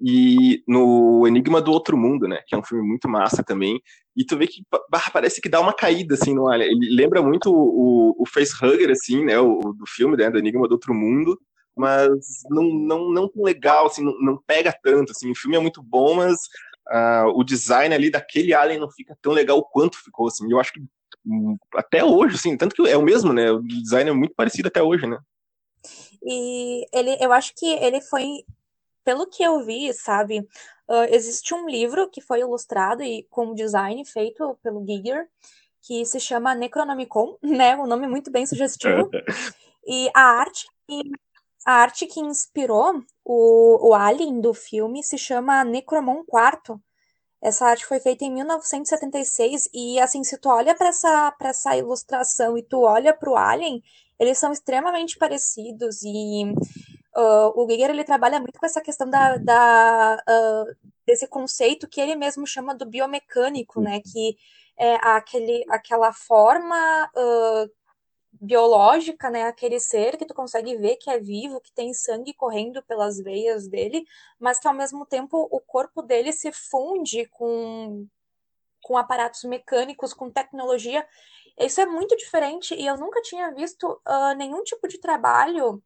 e 0.00 0.62
no 0.66 1.26
Enigma 1.26 1.60
do 1.60 1.72
Outro 1.72 1.96
Mundo, 1.96 2.26
né? 2.26 2.40
Que 2.46 2.54
é 2.54 2.58
um 2.58 2.64
filme 2.64 2.86
muito 2.86 3.08
massa 3.08 3.42
também. 3.42 3.80
E 4.16 4.24
tu 4.24 4.36
vê 4.36 4.46
que 4.46 4.62
parece 5.12 5.40
que 5.40 5.48
dá 5.48 5.60
uma 5.60 5.72
caída, 5.72 6.14
assim, 6.14 6.34
no 6.34 6.48
Alien. 6.48 6.70
Ele 6.70 6.96
lembra 6.96 7.22
muito 7.22 7.50
o, 7.52 8.14
o 8.18 8.26
Facehugger, 8.26 8.90
assim, 8.90 9.24
né? 9.24 9.38
O, 9.38 9.58
do 9.60 9.86
filme, 9.86 10.16
né? 10.16 10.30
Do 10.30 10.38
Enigma 10.38 10.66
do 10.66 10.72
Outro 10.72 10.94
Mundo. 10.94 11.38
Mas 11.76 12.08
não, 12.48 12.62
não, 12.62 13.10
não 13.12 13.30
legal, 13.36 13.86
assim, 13.86 14.02
não, 14.02 14.18
não 14.20 14.38
pega 14.46 14.74
tanto, 14.82 15.12
assim. 15.12 15.30
O 15.30 15.36
filme 15.36 15.56
é 15.56 15.60
muito 15.60 15.82
bom, 15.82 16.14
mas 16.14 16.36
uh, 16.88 17.28
o 17.34 17.44
design 17.44 17.94
ali 17.94 18.10
daquele 18.10 18.54
Alien 18.54 18.80
não 18.80 18.90
fica 18.90 19.16
tão 19.20 19.32
legal 19.32 19.62
quanto 19.64 20.02
ficou, 20.02 20.28
assim. 20.28 20.50
Eu 20.50 20.60
acho 20.60 20.72
que 20.72 20.80
um, 21.26 21.56
até 21.74 22.04
hoje, 22.04 22.36
assim, 22.36 22.56
tanto 22.56 22.74
que 22.74 22.88
é 22.88 22.96
o 22.96 23.02
mesmo, 23.02 23.32
né? 23.32 23.50
O 23.50 23.62
design 23.62 24.10
é 24.10 24.12
muito 24.12 24.34
parecido 24.34 24.68
até 24.68 24.82
hoje, 24.82 25.06
né? 25.06 25.18
E 26.22 26.86
ele, 26.92 27.16
eu 27.20 27.32
acho 27.32 27.54
que 27.54 27.66
ele 27.66 28.00
foi, 28.00 28.44
pelo 29.04 29.26
que 29.26 29.42
eu 29.42 29.64
vi, 29.64 29.92
sabe? 29.92 30.40
Uh, 30.88 31.06
existe 31.10 31.52
um 31.54 31.68
livro 31.68 32.08
que 32.08 32.20
foi 32.20 32.40
ilustrado 32.40 33.02
e 33.02 33.26
com 33.30 33.54
design 33.54 34.04
feito 34.04 34.56
pelo 34.62 34.84
Giger, 34.86 35.28
que 35.82 36.04
se 36.04 36.18
chama 36.20 36.54
Necronomicon, 36.54 37.36
né? 37.42 37.76
Um 37.76 37.86
nome 37.86 38.06
muito 38.06 38.30
bem 38.30 38.46
sugestivo. 38.46 39.10
e 39.86 40.08
a 40.14 40.22
arte 40.22 40.66
a 41.66 41.72
arte 41.72 42.06
que 42.06 42.20
inspirou 42.20 43.02
o, 43.24 43.88
o 43.88 43.92
Alien 43.92 44.40
do 44.40 44.54
filme 44.54 45.02
se 45.02 45.18
chama 45.18 45.64
Necromon 45.64 46.20
IV. 46.20 46.78
Essa 47.42 47.66
arte 47.66 47.84
foi 47.84 47.98
feita 47.98 48.24
em 48.24 48.32
1976 48.32 49.68
e, 49.74 49.98
assim, 49.98 50.22
se 50.22 50.38
tu 50.38 50.48
olha 50.48 50.76
para 50.76 50.88
essa, 50.88 51.34
essa 51.40 51.76
ilustração 51.76 52.56
e 52.56 52.62
tu 52.62 52.82
olha 52.82 53.12
para 53.12 53.28
o 53.28 53.36
Alien, 53.36 53.82
eles 54.18 54.38
são 54.38 54.52
extremamente 54.52 55.18
parecidos 55.18 56.02
e 56.04 56.44
uh, 57.16 57.60
o 57.60 57.68
Giger 57.68 57.90
ele 57.90 58.04
trabalha 58.04 58.38
muito 58.38 58.60
com 58.60 58.64
essa 58.64 58.80
questão 58.80 59.10
da, 59.10 59.36
da 59.36 60.22
uh, 60.28 60.76
desse 61.04 61.26
conceito 61.26 61.88
que 61.88 62.00
ele 62.00 62.14
mesmo 62.14 62.46
chama 62.46 62.76
do 62.76 62.86
biomecânico, 62.86 63.80
né? 63.80 64.00
Que 64.00 64.36
é 64.78 64.94
aquele, 65.02 65.64
aquela 65.68 66.12
forma 66.12 67.10
uh, 67.16 67.70
biológica, 68.40 69.30
né? 69.30 69.44
Aquele 69.44 69.80
ser 69.80 70.16
que 70.16 70.26
tu 70.26 70.34
consegue 70.34 70.76
ver 70.76 70.96
que 70.96 71.10
é 71.10 71.18
vivo, 71.18 71.60
que 71.60 71.72
tem 71.72 71.92
sangue 71.94 72.34
correndo 72.34 72.82
pelas 72.82 73.18
veias 73.18 73.68
dele, 73.68 74.06
mas 74.38 74.58
que 74.58 74.68
ao 74.68 74.74
mesmo 74.74 75.06
tempo 75.06 75.48
o 75.50 75.60
corpo 75.60 76.02
dele 76.02 76.32
se 76.32 76.52
funde 76.52 77.26
com, 77.26 78.06
com 78.82 78.96
aparatos 78.96 79.44
mecânicos, 79.44 80.12
com 80.14 80.30
tecnologia. 80.30 81.06
Isso 81.58 81.80
é 81.80 81.86
muito 81.86 82.16
diferente 82.16 82.74
e 82.74 82.86
eu 82.86 82.96
nunca 82.96 83.22
tinha 83.22 83.50
visto 83.52 83.86
uh, 84.06 84.34
nenhum 84.36 84.62
tipo 84.62 84.86
de 84.88 84.98
trabalho 84.98 85.82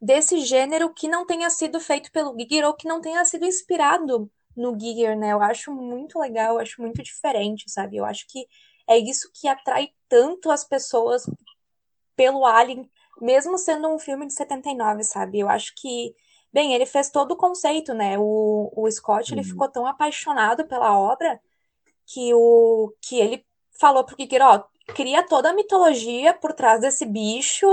desse 0.00 0.40
gênero 0.40 0.92
que 0.92 1.08
não 1.08 1.24
tenha 1.26 1.48
sido 1.50 1.80
feito 1.80 2.10
pelo 2.12 2.36
Giger 2.38 2.66
ou 2.66 2.74
que 2.74 2.88
não 2.88 3.00
tenha 3.00 3.24
sido 3.24 3.44
inspirado 3.44 4.30
no 4.56 4.78
Giger, 4.78 5.16
né? 5.16 5.32
Eu 5.32 5.42
acho 5.42 5.72
muito 5.72 6.18
legal, 6.18 6.54
eu 6.54 6.60
acho 6.60 6.80
muito 6.82 7.02
diferente, 7.02 7.70
sabe? 7.70 7.96
Eu 7.96 8.04
acho 8.04 8.26
que 8.26 8.46
é 8.90 8.98
isso 8.98 9.30
que 9.32 9.46
atrai 9.46 9.92
tanto 10.08 10.50
as 10.50 10.64
pessoas 10.64 11.24
pelo 12.16 12.44
Alien, 12.44 12.90
mesmo 13.20 13.56
sendo 13.56 13.88
um 13.88 14.00
filme 14.00 14.26
de 14.26 14.34
79, 14.34 15.04
sabe? 15.04 15.38
Eu 15.38 15.48
acho 15.48 15.72
que, 15.76 16.12
bem, 16.52 16.74
ele 16.74 16.84
fez 16.84 17.08
todo 17.08 17.30
o 17.30 17.36
conceito, 17.36 17.94
né? 17.94 18.18
O, 18.18 18.72
o 18.74 18.90
Scott, 18.90 19.32
ele 19.32 19.42
uhum. 19.42 19.46
ficou 19.46 19.68
tão 19.68 19.86
apaixonado 19.86 20.66
pela 20.66 20.98
obra 20.98 21.40
que 22.04 22.34
o 22.34 22.92
que 23.00 23.20
ele 23.20 23.46
falou 23.78 24.02
pro 24.02 24.16
Giger, 24.18 24.42
ó, 24.42 24.64
cria 24.92 25.22
toda 25.22 25.50
a 25.50 25.54
mitologia 25.54 26.34
por 26.34 26.52
trás 26.52 26.80
desse 26.80 27.06
bicho, 27.06 27.68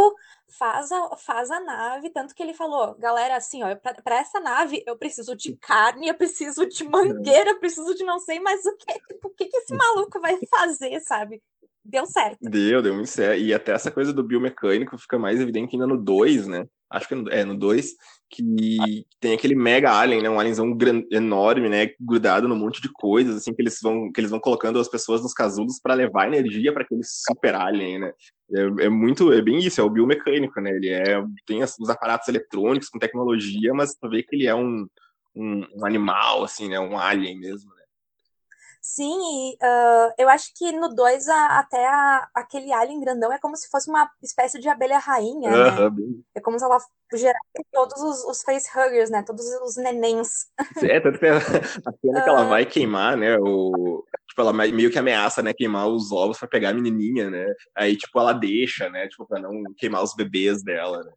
faz 0.49 0.91
a, 0.91 1.15
faz 1.17 1.51
a 1.51 1.59
nave, 1.59 2.09
tanto 2.09 2.33
que 2.33 2.41
ele 2.41 2.53
falou, 2.53 2.95
galera, 2.95 3.35
assim, 3.35 3.63
ó, 3.63 3.75
para 3.75 4.19
essa 4.19 4.39
nave 4.39 4.83
eu 4.87 4.97
preciso 4.97 5.35
de 5.35 5.55
carne, 5.57 6.07
eu 6.07 6.15
preciso 6.15 6.65
de 6.67 6.83
mangueira, 6.89 7.51
eu 7.51 7.59
preciso 7.59 7.93
de 7.93 8.03
não 8.03 8.19
sei 8.19 8.39
mais 8.39 8.65
o 8.65 8.75
que, 8.77 8.93
tipo, 9.07 9.27
o 9.27 9.31
que, 9.31 9.45
que 9.45 9.57
esse 9.57 9.73
maluco 9.75 10.19
vai 10.19 10.37
fazer, 10.49 10.99
sabe? 11.01 11.41
Deu 11.83 12.05
certo. 12.05 12.39
Deu, 12.41 12.81
deu 12.81 12.93
muito 12.93 13.09
certo. 13.09 13.39
E 13.41 13.53
até 13.53 13.71
essa 13.71 13.89
coisa 13.89 14.11
do 14.11 14.23
biomecânico 14.23 14.97
fica 14.97 15.17
mais 15.17 15.39
evidente 15.39 15.75
ainda 15.75 15.87
no 15.87 15.97
2, 15.97 16.45
né? 16.45 16.67
Acho 16.89 17.07
que 17.07 17.15
é 17.31 17.43
no 17.43 17.57
2, 17.57 17.93
que 18.29 19.05
tem 19.19 19.33
aquele 19.33 19.55
mega 19.55 19.91
alien, 19.91 20.21
né? 20.21 20.29
Um 20.29 20.39
alienzão 20.39 20.73
grande, 20.73 21.07
enorme, 21.11 21.69
né? 21.69 21.89
Grudado 21.99 22.47
num 22.47 22.55
monte 22.55 22.81
de 22.81 22.89
coisas, 22.91 23.37
assim, 23.37 23.53
que 23.53 23.61
eles 23.61 23.79
vão, 23.81 24.11
que 24.11 24.19
eles 24.19 24.31
vão 24.31 24.39
colocando 24.39 24.79
as 24.79 24.87
pessoas 24.87 25.21
nos 25.21 25.33
casulos 25.33 25.79
para 25.81 25.93
levar 25.93 26.27
energia 26.27 26.73
para 26.73 26.83
aquele 26.83 27.01
super 27.03 27.55
alien, 27.55 27.99
né? 27.99 28.11
É, 28.53 28.85
é, 28.85 28.89
muito, 28.89 29.31
é 29.33 29.41
bem 29.41 29.59
isso, 29.59 29.81
é 29.81 29.83
o 29.83 29.89
biomecânico, 29.89 30.59
né? 30.61 30.71
Ele 30.71 30.89
é, 30.89 31.21
tem 31.45 31.63
os 31.63 31.89
aparatos 31.89 32.27
eletrônicos 32.27 32.89
com 32.89 32.99
tecnologia, 32.99 33.73
mas 33.73 33.95
tu 33.95 34.09
vê 34.09 34.23
que 34.23 34.35
ele 34.35 34.47
é 34.47 34.55
um, 34.55 34.87
um, 35.35 35.65
um 35.75 35.85
animal, 35.85 36.43
assim, 36.43 36.69
né? 36.69 36.79
Um 36.79 36.97
alien 36.97 37.37
mesmo. 37.39 37.76
Sim, 38.89 39.57
uh, 39.61 40.13
eu 40.17 40.29
acho 40.29 40.49
que 40.55 40.71
no 40.71 40.87
2 40.87 41.27
até 41.27 41.85
a, 41.85 42.25
aquele 42.33 42.71
alien 42.71 43.01
grandão 43.01 43.33
é 43.33 43.37
como 43.37 43.53
se 43.57 43.69
fosse 43.69 43.89
uma 43.89 44.09
espécie 44.23 44.61
de 44.61 44.69
abelha 44.69 44.97
rainha, 44.97 45.51
né? 45.51 46.19
É 46.33 46.39
como 46.39 46.57
se 46.57 46.63
ela 46.63 46.77
gerasse 47.13 47.65
todos 47.69 48.01
os, 48.01 48.23
os 48.23 48.41
facehuggers, 48.43 49.09
né? 49.09 49.23
Todos 49.23 49.45
os 49.61 49.75
nenéns. 49.75 50.45
É, 50.81 51.01
tanto 51.01 51.19
que 51.19 51.25
a, 51.27 51.41
cena 51.41 52.23
que 52.23 52.29
ela 52.29 52.45
vai 52.45 52.65
queimar, 52.65 53.17
né? 53.17 53.37
O, 53.37 54.05
tipo, 54.25 54.41
ela 54.41 54.53
meio 54.53 54.89
que 54.89 54.97
ameaça, 54.97 55.43
né? 55.43 55.53
Queimar 55.53 55.89
os 55.89 56.13
ovos 56.13 56.39
para 56.39 56.47
pegar 56.47 56.69
a 56.69 56.73
menininha, 56.73 57.29
né? 57.29 57.45
Aí, 57.75 57.97
tipo, 57.97 58.17
ela 58.17 58.31
deixa, 58.31 58.89
né? 58.89 59.09
Tipo, 59.09 59.27
pra 59.27 59.37
não 59.37 59.63
queimar 59.75 60.01
os 60.01 60.15
bebês 60.15 60.63
dela, 60.63 61.03
né? 61.03 61.11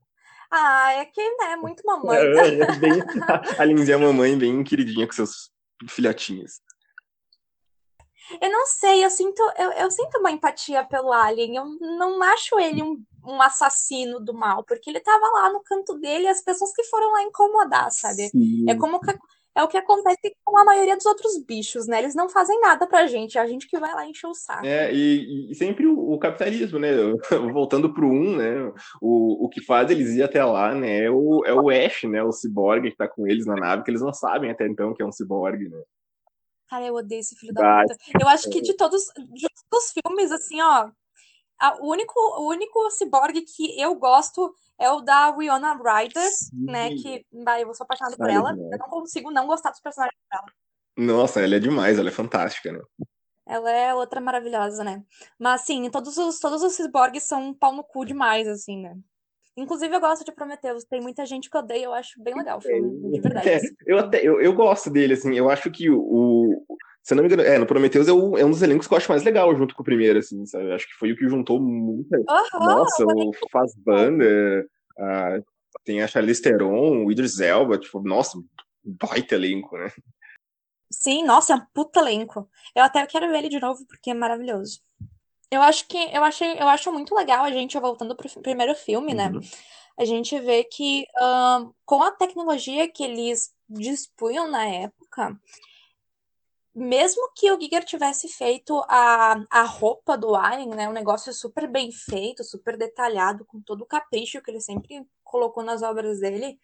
Ah, 0.51 0.93
é 0.95 1.05
que, 1.05 1.23
né? 1.37 1.55
Muito 1.55 1.87
mamãe. 1.87 2.19
É, 2.19 2.49
é 2.67 2.77
bem, 2.79 3.01
a 3.57 3.65
Lindsay 3.65 3.95
é 3.95 3.97
mamãe 3.97 4.37
bem 4.37 4.65
queridinha 4.65 5.07
com 5.07 5.13
seus 5.13 5.53
filhotinhos. 5.89 6.61
Eu 8.41 8.51
não 8.51 8.67
sei, 8.67 9.05
eu 9.05 9.11
sinto, 9.11 9.43
eu, 9.59 9.73
eu 9.73 9.91
sinto 9.91 10.19
uma 10.19 10.31
empatia 10.31 10.85
pelo 10.85 11.13
Alien. 11.13 11.57
Eu 11.57 11.65
não 11.81 12.23
acho 12.23 12.59
ele 12.59 12.83
um, 12.83 13.03
um 13.27 13.41
assassino 13.41 14.21
do 14.21 14.35
mal, 14.35 14.65
porque 14.65 14.91
ele 14.91 15.01
tava 15.01 15.27
lá 15.33 15.53
no 15.53 15.63
canto 15.63 15.95
dele 15.99 16.25
e 16.25 16.29
as 16.29 16.43
pessoas 16.43 16.73
que 16.75 16.85
foram 16.85 17.13
lá 17.13 17.23
incomodar, 17.23 17.91
sabe? 17.91 18.29
Sim. 18.29 18.69
É 18.69 18.75
como 18.75 19.01
que, 19.01 19.11
é 19.55 19.63
o 19.63 19.69
que 19.69 19.77
acontece 19.77 20.37
com 20.45 20.57
a 20.59 20.65
maioria 20.65 20.97
dos 20.97 21.07
outros 21.07 21.43
bichos, 21.45 21.87
né? 21.87 21.99
Eles 21.99 22.15
não 22.15 22.29
fazem 22.29 22.59
nada 22.61 22.87
pra 22.87 23.07
gente, 23.07 23.37
é 23.37 23.41
a 23.41 23.47
gente 23.47 23.69
que 23.69 23.79
vai 23.79 23.93
lá 23.95 24.07
encher 24.07 24.29
o 24.29 24.35
saco. 24.35 24.65
É, 24.65 24.93
e, 24.93 25.51
e 25.51 25.55
sempre 25.55 25.87
o, 25.87 26.13
o, 26.13 26.19
capitalismo, 26.19 26.79
né? 26.79 26.91
Voltando 27.53 27.93
pro 27.93 28.07
um, 28.07 28.37
né? 28.37 28.73
O, 29.01 29.47
o 29.47 29.49
que 29.49 29.61
faz 29.61 29.91
eles 29.91 30.11
ir 30.15 30.23
até 30.23 30.45
lá, 30.45 30.75
né? 30.75 31.05
É 31.05 31.11
o, 31.11 31.45
é 31.45 31.53
o 31.53 31.69
Ash, 31.69 32.05
né? 32.05 32.23
O 32.23 32.33
ciborgue 32.33 32.91
que 32.91 32.97
tá 32.97 33.09
com 33.09 33.27
eles 33.27 33.47
na 33.47 33.57
nave, 33.57 33.83
que 33.83 33.91
eles 33.91 34.03
não 34.03 34.13
sabem 34.13 34.51
até 34.51 34.67
então 34.67 34.95
que 34.95 35.03
é 35.03 35.07
um 35.07 35.13
ciborgue, 35.13 35.69
né? 35.69 35.83
Cara, 36.71 36.87
eu 36.87 36.95
odeio 36.95 37.19
esse 37.19 37.35
filho 37.35 37.53
da 37.53 37.83
puta. 37.83 37.97
Eu 38.21 38.29
acho 38.29 38.49
que 38.49 38.63
de 38.63 38.75
todos, 38.75 39.03
de 39.33 39.49
todos 39.69 39.87
os 39.87 39.93
filmes, 39.93 40.31
assim, 40.31 40.61
ó, 40.61 40.89
a, 41.59 41.77
o, 41.83 41.91
único, 41.91 42.15
o 42.17 42.49
único 42.49 42.89
ciborgue 42.91 43.43
que 43.43 43.79
eu 43.79 43.93
gosto 43.97 44.55
é 44.79 44.89
o 44.89 45.01
da 45.01 45.33
Winona 45.33 45.75
Ryder, 45.75 46.31
Sim. 46.31 46.65
né? 46.65 46.91
Que, 46.91 47.27
vai, 47.45 47.63
eu 47.63 47.67
vou 47.67 47.75
sou 47.75 47.85
apaixonada 47.85 48.17
por 48.17 48.31
ela. 48.31 48.53
Eu 48.53 48.79
não 48.79 48.89
consigo 48.89 49.33
não 49.33 49.49
gostar 49.49 49.71
dos 49.71 49.81
personagens 49.81 50.17
dela. 50.31 50.47
Nossa, 50.97 51.41
ela 51.41 51.57
é 51.57 51.59
demais, 51.59 51.99
ela 51.99 52.09
é 52.09 52.13
fantástica, 52.13 52.71
né? 52.71 52.81
Ela 53.47 53.71
é 53.73 53.93
outra 53.93 54.21
maravilhosa, 54.21 54.85
né? 54.85 55.03
Mas, 55.37 55.63
assim, 55.63 55.91
todos 55.91 56.17
os, 56.17 56.39
todos 56.39 56.63
os 56.63 56.75
ciborgues 56.75 57.25
são 57.25 57.49
um 57.49 57.55
pau 57.55 57.75
no 57.75 57.83
cu 57.83 58.05
demais, 58.05 58.47
assim, 58.47 58.81
né? 58.81 58.97
Inclusive, 59.57 59.95
eu 59.95 60.01
gosto 60.01 60.25
de 60.25 60.33
Prometheus. 60.33 60.85
Tem 60.85 61.01
muita 61.01 61.27
gente 61.27 61.51
que 61.51 61.59
odeia, 61.59 61.85
eu 61.85 61.93
acho 61.93 62.23
bem 62.23 62.35
legal 62.35 62.59
o 62.59 62.61
filme, 62.61 63.11
de 63.11 63.21
verdade. 63.21 63.49
É, 63.51 63.61
eu, 63.85 63.99
até, 63.99 64.27
eu, 64.27 64.41
eu 64.41 64.55
gosto 64.55 64.89
dele, 64.89 65.15
assim. 65.15 65.37
Eu 65.37 65.51
acho 65.51 65.71
que 65.71 65.91
o. 65.91 66.40
Se 67.03 67.15
não 67.15 67.23
me 67.23 67.29
engano, 67.29 67.43
é, 67.43 67.59
no 67.59 67.67
Prometheus 67.67 68.09
é, 68.09 68.13
o, 68.13 68.37
é 68.37 68.45
um 68.45 68.51
dos 68.51 68.63
elencos 68.63 68.87
que 68.87 68.93
eu 68.93 68.99
acho 68.99 69.11
mais 69.11 69.25
legal 69.25 69.55
junto 69.57 69.75
com 69.75 69.83
o 69.83 69.85
primeiro, 69.85 70.19
assim, 70.19 70.45
sabe? 70.47 70.71
Acho 70.73 70.87
que 70.87 70.95
foi 70.95 71.13
o 71.13 71.17
que 71.17 71.29
juntou 71.29 71.61
muita. 71.61 72.19
Uhum, 72.19 72.25
Nossa, 72.61 73.05
o 73.05 73.33
Fassbender, 73.51 74.69
a, 74.99 75.39
tem 75.85 76.03
a 76.03 76.07
Charlize 76.07 76.43
Theron, 76.43 77.05
o 77.05 77.11
Idris 77.11 77.41
Elba, 77.41 77.79
tipo, 77.79 78.03
nossa, 78.03 78.39
baita 78.85 79.35
elenco, 79.35 79.77
né? 79.79 79.91
Sim, 80.93 81.25
nossa, 81.25 81.55
é 81.55 81.57
um 81.57 81.67
puta 81.73 82.01
elenco. 82.01 82.49
Eu 82.75 82.83
até 82.83 83.05
quero 83.07 83.29
ver 83.31 83.39
ele 83.39 83.49
de 83.49 83.61
novo 83.61 83.85
porque 83.87 84.11
é 84.11 84.15
maravilhoso. 84.15 84.81
Eu 85.51 85.63
acho 85.63 85.89
que 85.89 85.99
eu 86.13 86.23
achei, 86.23 86.53
eu 86.61 86.69
acho 86.69 86.93
muito 86.93 87.15
legal 87.15 87.45
a 87.45 87.51
gente 87.51 87.79
voltando 87.79 88.15
pro 88.15 88.29
primeiro 88.41 88.75
filme, 88.75 89.15
né? 89.15 89.31
Uhum. 89.31 89.41
A 89.99 90.05
gente 90.05 90.39
vê 90.39 90.65
que 90.65 91.05
com 91.85 92.03
a 92.03 92.11
tecnologia 92.13 92.89
que 92.89 93.05
eles 93.05 93.53
dispunham 93.69 94.51
na 94.51 94.67
época, 94.67 95.37
mesmo 96.75 97.33
que 97.35 97.51
o 97.51 97.61
Giger 97.61 97.85
tivesse 97.85 98.29
feito 98.29 98.81
a, 98.89 99.45
a 99.51 99.63
roupa 99.63 100.17
do 100.17 100.35
Alien, 100.35 100.71
né, 100.71 100.89
um 100.89 100.93
negócio 100.93 101.33
super 101.33 101.67
bem 101.69 101.91
feito, 101.91 102.45
super 102.45 102.77
detalhado, 102.77 103.45
com 103.45 103.61
todo 103.61 103.83
o 103.83 103.87
capricho 103.87 104.41
que 104.41 104.51
ele 104.51 104.61
sempre 104.61 105.05
colocou 105.25 105.63
nas 105.63 105.83
obras 105.83 106.21
dele, 106.21 106.59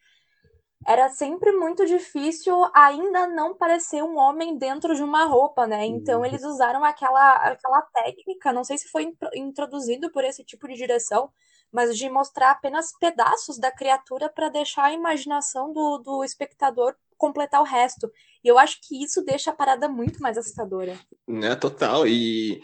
era 0.86 1.08
sempre 1.08 1.52
muito 1.52 1.84
difícil 1.84 2.54
ainda 2.72 3.26
não 3.26 3.56
parecer 3.56 4.02
um 4.02 4.16
homem 4.16 4.56
dentro 4.56 4.94
de 4.94 5.02
uma 5.02 5.24
roupa, 5.24 5.66
né? 5.66 5.84
Então 5.84 6.24
eles 6.24 6.44
usaram 6.44 6.84
aquela, 6.84 7.34
aquela 7.36 7.82
técnica, 7.82 8.52
não 8.52 8.62
sei 8.62 8.78
se 8.78 8.88
foi 8.88 9.12
introduzido 9.34 10.10
por 10.12 10.22
esse 10.22 10.44
tipo 10.44 10.68
de 10.68 10.74
direção, 10.74 11.30
mas 11.72 11.96
de 11.96 12.08
mostrar 12.08 12.52
apenas 12.52 12.92
pedaços 12.98 13.58
da 13.58 13.72
criatura 13.72 14.28
para 14.28 14.48
deixar 14.48 14.84
a 14.84 14.92
imaginação 14.92 15.72
do, 15.72 15.98
do 15.98 16.24
espectador 16.24 16.94
completar 17.16 17.60
o 17.60 17.64
resto. 17.64 18.10
E 18.44 18.48
eu 18.48 18.58
acho 18.58 18.78
que 18.86 19.02
isso 19.02 19.24
deixa 19.24 19.50
a 19.50 19.54
parada 19.54 19.88
muito 19.88 20.20
mais 20.20 20.38
assustadora. 20.38 20.94
Né, 21.26 21.54
total. 21.56 22.06
E 22.06 22.60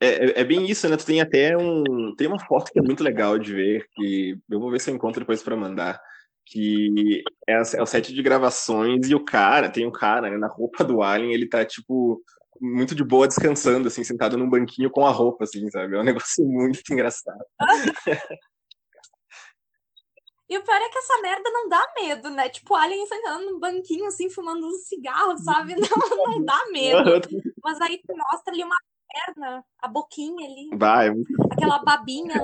é, 0.00 0.08
é, 0.08 0.40
é, 0.40 0.44
bem 0.44 0.66
isso, 0.66 0.88
né? 0.88 0.96
Tu 0.96 1.06
tem 1.06 1.20
até 1.20 1.56
um. 1.56 2.14
Tem 2.16 2.26
uma 2.26 2.38
foto 2.38 2.70
que 2.70 2.78
é 2.78 2.82
muito 2.82 3.02
legal 3.02 3.38
de 3.38 3.54
ver, 3.54 3.86
que 3.94 4.38
eu 4.50 4.60
vou 4.60 4.70
ver 4.70 4.80
se 4.80 4.90
eu 4.90 4.94
encontro 4.94 5.20
depois 5.20 5.42
para 5.42 5.56
mandar 5.56 6.00
que 6.46 7.24
é, 7.48 7.54
é, 7.54 7.82
o 7.82 7.86
set 7.86 8.14
de 8.14 8.22
gravações 8.22 9.08
e 9.10 9.14
o 9.14 9.24
cara, 9.24 9.68
tem 9.68 9.84
um 9.84 9.90
cara 9.90 10.30
né, 10.30 10.38
na 10.38 10.46
roupa 10.46 10.84
do 10.84 11.02
Alien, 11.02 11.34
ele 11.34 11.48
tá, 11.48 11.64
tipo, 11.64 12.22
muito 12.60 12.94
de 12.94 13.02
boa 13.02 13.26
descansando, 13.26 13.88
assim, 13.88 14.04
sentado 14.04 14.38
num 14.38 14.48
banquinho 14.48 14.90
com 14.90 15.04
a 15.04 15.10
roupa, 15.10 15.44
assim, 15.44 15.68
sabe? 15.70 15.96
É 15.96 16.00
um 16.00 16.04
negócio 16.04 16.44
muito 16.46 16.80
engraçado. 16.90 17.44
E 20.48 20.56
o 20.56 20.62
pior 20.62 20.76
é 20.76 20.88
que 20.88 20.98
essa 20.98 21.20
merda 21.22 21.50
não 21.50 21.68
dá 21.68 21.84
medo, 22.00 22.30
né? 22.30 22.48
Tipo, 22.48 22.76
Alien 22.76 23.04
sentando 23.06 23.46
num 23.46 23.58
banquinho, 23.58 24.06
assim, 24.06 24.30
fumando 24.30 24.64
um 24.64 24.74
cigarro, 24.74 25.36
sabe? 25.38 25.74
Não, 25.74 26.26
não 26.26 26.44
dá 26.44 26.64
medo. 26.70 27.28
Mas 27.62 27.80
aí 27.80 28.00
tu 28.06 28.16
mostra 28.16 28.52
ali 28.52 28.62
uma 28.62 28.76
perna, 29.12 29.64
a 29.80 29.88
boquinha 29.88 30.46
ali. 30.46 30.70
Vai. 30.72 31.10
Aquela 31.50 31.78
babinha. 31.80 32.34
Né? 32.36 32.42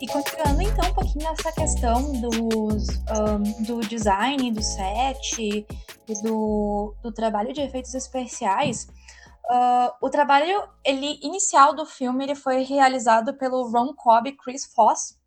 E 0.00 0.06
continuando 0.06 0.62
então 0.62 0.90
um 0.90 0.94
pouquinho 0.94 1.24
nessa 1.24 1.50
questão 1.52 2.20
dos, 2.20 2.88
um, 3.10 3.64
do 3.64 3.80
design 3.80 4.52
do 4.52 4.62
set 4.62 5.40
e 5.40 6.22
do, 6.22 6.94
do 7.02 7.10
trabalho 7.12 7.52
de 7.52 7.62
efeitos 7.62 7.94
especiais, 7.94 8.86
uh, 9.50 9.92
o 10.00 10.10
trabalho 10.10 10.68
ele, 10.84 11.18
inicial 11.22 11.74
do 11.74 11.86
filme 11.86 12.24
ele 12.24 12.34
foi 12.34 12.62
realizado 12.62 13.34
pelo 13.34 13.68
Ron 13.68 13.94
Cobb 13.94 14.28
e 14.28 14.36
Chris 14.36 14.66
Foss, 14.66 15.18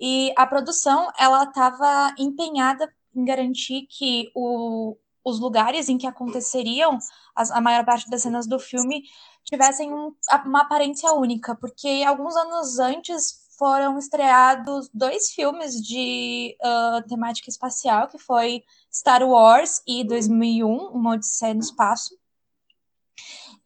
e 0.00 0.32
a 0.36 0.46
produção 0.46 1.10
ela 1.18 1.44
estava 1.44 2.14
empenhada 2.18 2.92
em 3.14 3.24
garantir 3.24 3.86
que 3.88 4.30
o, 4.34 4.96
os 5.24 5.40
lugares 5.40 5.88
em 5.88 5.96
que 5.96 6.06
aconteceriam 6.06 6.98
as, 7.34 7.50
a 7.50 7.60
maior 7.60 7.84
parte 7.84 8.10
das 8.10 8.22
cenas 8.22 8.46
do 8.46 8.58
filme 8.58 9.04
tivessem 9.44 9.92
um, 9.92 10.14
uma 10.44 10.62
aparência 10.62 11.12
única, 11.12 11.54
porque 11.54 12.02
alguns 12.06 12.34
anos 12.36 12.78
antes 12.78 13.44
foram 13.56 13.98
estreados 13.98 14.90
dois 14.92 15.30
filmes 15.30 15.80
de 15.80 16.56
uh, 16.60 17.06
temática 17.08 17.48
espacial, 17.48 18.08
que 18.08 18.18
foi 18.18 18.62
Star 18.92 19.22
Wars 19.22 19.80
e 19.86 20.04
2001, 20.04 20.66
Uma 20.88 21.12
Odisseia 21.12 21.54
no 21.54 21.60
Espaço. 21.60 22.16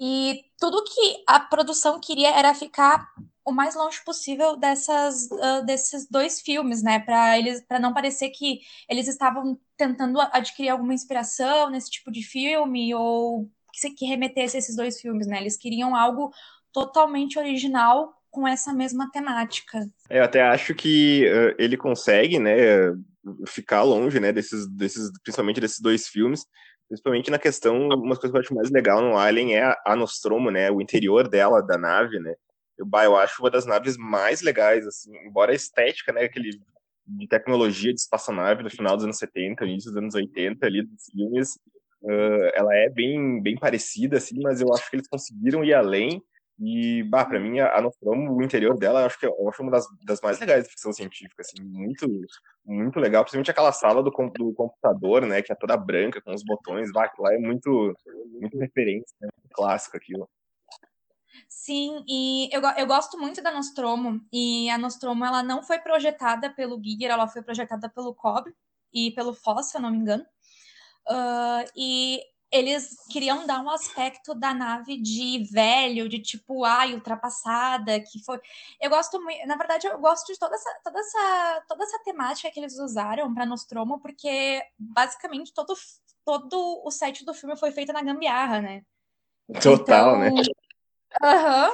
E 0.00 0.44
tudo 0.58 0.84
que 0.84 1.24
a 1.26 1.40
produção 1.40 1.98
queria 1.98 2.30
era 2.30 2.54
ficar 2.54 3.08
o 3.44 3.52
mais 3.52 3.74
longe 3.74 3.98
possível 4.04 4.56
dessas, 4.56 5.28
uh, 5.30 5.64
desses 5.64 6.06
dois 6.08 6.40
filmes, 6.40 6.82
né? 6.82 7.00
Para 7.00 7.38
eles, 7.38 7.62
para 7.66 7.80
não 7.80 7.94
parecer 7.94 8.28
que 8.28 8.60
eles 8.88 9.08
estavam 9.08 9.58
tentando 9.76 10.20
adquirir 10.20 10.68
alguma 10.68 10.94
inspiração 10.94 11.70
nesse 11.70 11.90
tipo 11.90 12.12
de 12.12 12.22
filme 12.22 12.94
ou 12.94 13.50
que, 13.72 13.90
que 13.90 14.04
remetesse 14.04 14.56
a 14.56 14.58
esses 14.58 14.76
dois 14.76 15.00
filmes, 15.00 15.26
né? 15.26 15.40
Eles 15.40 15.56
queriam 15.56 15.96
algo 15.96 16.30
totalmente 16.72 17.38
original 17.38 18.14
com 18.30 18.46
essa 18.46 18.74
mesma 18.74 19.10
temática. 19.10 19.88
Eu 20.10 20.22
até 20.22 20.42
acho 20.42 20.74
que 20.74 21.26
uh, 21.26 21.54
ele 21.58 21.76
consegue, 21.76 22.38
né, 22.38 22.52
ficar 23.46 23.82
longe, 23.82 24.20
né, 24.20 24.32
desses, 24.32 24.66
desses, 24.68 25.10
principalmente 25.22 25.60
desses 25.60 25.80
dois 25.80 26.06
filmes, 26.06 26.46
principalmente 26.88 27.30
na 27.30 27.38
questão, 27.38 27.88
uma 27.88 28.16
coisa 28.16 28.30
que 28.30 28.36
eu 28.36 28.40
acho 28.40 28.54
mais 28.54 28.70
legal 28.70 29.00
no 29.02 29.16
Alien 29.16 29.56
é 29.56 29.76
a 29.84 29.94
Nostromo, 29.94 30.50
né, 30.50 30.70
o 30.70 30.80
interior 30.80 31.28
dela, 31.28 31.62
da 31.62 31.76
nave, 31.76 32.18
né, 32.18 32.34
eu, 32.78 32.88
eu 33.02 33.16
acho 33.16 33.42
uma 33.42 33.50
das 33.50 33.66
naves 33.66 33.96
mais 33.96 34.40
legais, 34.40 34.86
assim, 34.86 35.10
embora 35.26 35.52
a 35.52 35.54
estética, 35.54 36.12
né, 36.12 36.22
aquele 36.22 36.50
de 37.08 37.26
tecnologia 37.26 37.92
de 37.92 38.00
espaçonave 38.00 38.62
do 38.62 38.70
final 38.70 38.94
dos 38.94 39.04
anos 39.04 39.16
70, 39.16 39.64
início 39.64 39.90
dos 39.90 39.98
anos 39.98 40.14
80 40.14 40.66
ali 40.66 40.82
dos 40.82 41.06
filmes, 41.10 41.54
uh, 42.02 42.50
ela 42.54 42.74
é 42.74 42.90
bem, 42.90 43.40
bem 43.42 43.56
parecida, 43.56 44.18
assim, 44.18 44.38
mas 44.42 44.60
eu 44.60 44.72
acho 44.74 44.90
que 44.90 44.96
eles 44.96 45.08
conseguiram 45.08 45.64
ir 45.64 45.72
além 45.72 46.22
e, 46.60 47.04
bah, 47.04 47.24
pra 47.24 47.38
mim, 47.38 47.60
a 47.60 47.80
Nostromo, 47.80 48.34
o 48.34 48.42
interior 48.42 48.76
dela, 48.76 49.00
eu 49.00 49.06
acho 49.06 49.18
que 49.18 49.26
é, 49.26 49.30
acho 49.48 49.62
uma 49.62 49.70
das, 49.70 49.86
das 50.04 50.20
mais 50.20 50.40
legais 50.40 50.64
de 50.64 50.70
ficção 50.70 50.92
científica, 50.92 51.40
assim, 51.40 51.62
muito, 51.62 52.08
muito 52.64 52.98
legal, 52.98 53.22
principalmente 53.22 53.50
aquela 53.50 53.72
sala 53.72 54.02
do, 54.02 54.10
do 54.10 54.52
computador, 54.54 55.24
né, 55.24 55.40
que 55.40 55.52
é 55.52 55.54
toda 55.54 55.76
branca, 55.76 56.20
com 56.20 56.34
os 56.34 56.42
botões, 56.42 56.90
bah, 56.92 57.12
lá 57.18 57.32
é 57.32 57.38
muito, 57.38 57.94
muito 58.40 58.58
referência, 58.58 59.14
né, 59.20 59.28
muito 59.40 59.54
clássico 59.54 59.96
aquilo. 59.96 60.28
Sim, 61.48 62.04
e 62.08 62.48
eu, 62.52 62.60
eu 62.76 62.86
gosto 62.86 63.16
muito 63.16 63.40
da 63.40 63.52
Nostromo, 63.52 64.20
e 64.32 64.68
a 64.68 64.76
Nostromo, 64.76 65.24
ela 65.24 65.44
não 65.44 65.62
foi 65.62 65.78
projetada 65.78 66.50
pelo 66.50 66.82
Giger, 66.82 67.10
ela 67.10 67.28
foi 67.28 67.42
projetada 67.42 67.88
pelo 67.88 68.14
Cobb 68.14 68.52
e 68.92 69.12
pelo 69.12 69.32
Foss, 69.32 69.70
se 69.70 69.76
eu 69.76 69.80
não 69.80 69.92
me 69.92 69.98
engano, 69.98 70.24
uh, 71.08 71.70
e 71.76 72.20
eles 72.50 72.96
queriam 73.10 73.46
dar 73.46 73.60
um 73.60 73.68
aspecto 73.68 74.34
da 74.34 74.54
nave 74.54 75.00
de 75.00 75.44
velho, 75.52 76.08
de 76.08 76.18
tipo, 76.18 76.64
ai, 76.64 76.94
ultrapassada, 76.94 78.00
que 78.00 78.22
foi. 78.24 78.40
Eu 78.80 78.90
gosto 78.90 79.20
muito, 79.22 79.46
na 79.46 79.56
verdade, 79.56 79.86
eu 79.86 79.98
gosto 79.98 80.32
de 80.32 80.38
toda 80.38 80.54
essa, 80.54 80.80
toda 80.82 80.98
essa, 80.98 81.64
toda 81.68 81.84
essa 81.84 81.98
temática 82.04 82.50
que 82.50 82.58
eles 82.58 82.78
usaram 82.78 83.32
para 83.34 83.46
Nostromo, 83.46 84.00
porque 84.00 84.62
basicamente 84.78 85.52
todo, 85.52 85.74
todo 86.24 86.82
o 86.84 86.90
set 86.90 87.24
do 87.24 87.34
filme 87.34 87.56
foi 87.56 87.70
feito 87.70 87.92
na 87.92 88.02
gambiarra, 88.02 88.60
né? 88.60 88.82
Total, 89.62 90.18
né? 90.18 90.28
então, 90.28 90.36
né? 90.36 90.42
Aham. 91.22 91.72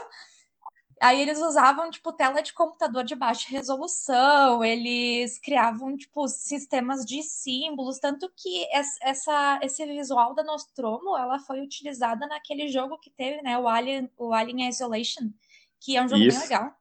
Aí 1.05 1.21
eles 1.21 1.39
usavam, 1.39 1.91
tipo, 1.91 2.15
tela 2.15 2.41
de 2.41 2.55
computador 2.55 3.05
de 3.05 3.15
baixa 3.15 3.47
resolução, 3.51 4.65
eles 4.65 5.39
criavam, 5.39 5.95
tipo, 5.99 6.27
sistemas 6.27 7.05
de 7.05 7.23
símbolos, 7.23 7.99
tanto 7.99 8.33
que 8.35 8.67
essa, 8.73 9.61
esse 9.63 9.85
visual 9.85 10.33
da 10.35 10.43
Nostromo, 10.43 11.15
ela 11.15 11.39
foi 11.39 11.61
utilizada 11.61 12.27
naquele 12.27 12.69
jogo 12.69 12.97
que 12.97 13.11
teve, 13.11 13.43
né, 13.43 13.59
o 13.59 13.69
Alien, 13.69 14.11
o 14.17 14.33
Alien 14.33 14.67
Isolation, 14.67 15.31
que 15.79 15.95
é 15.95 16.03
um 16.03 16.09
jogo 16.09 16.23
Isso. 16.23 16.39
bem 16.39 16.49
legal. 16.49 16.75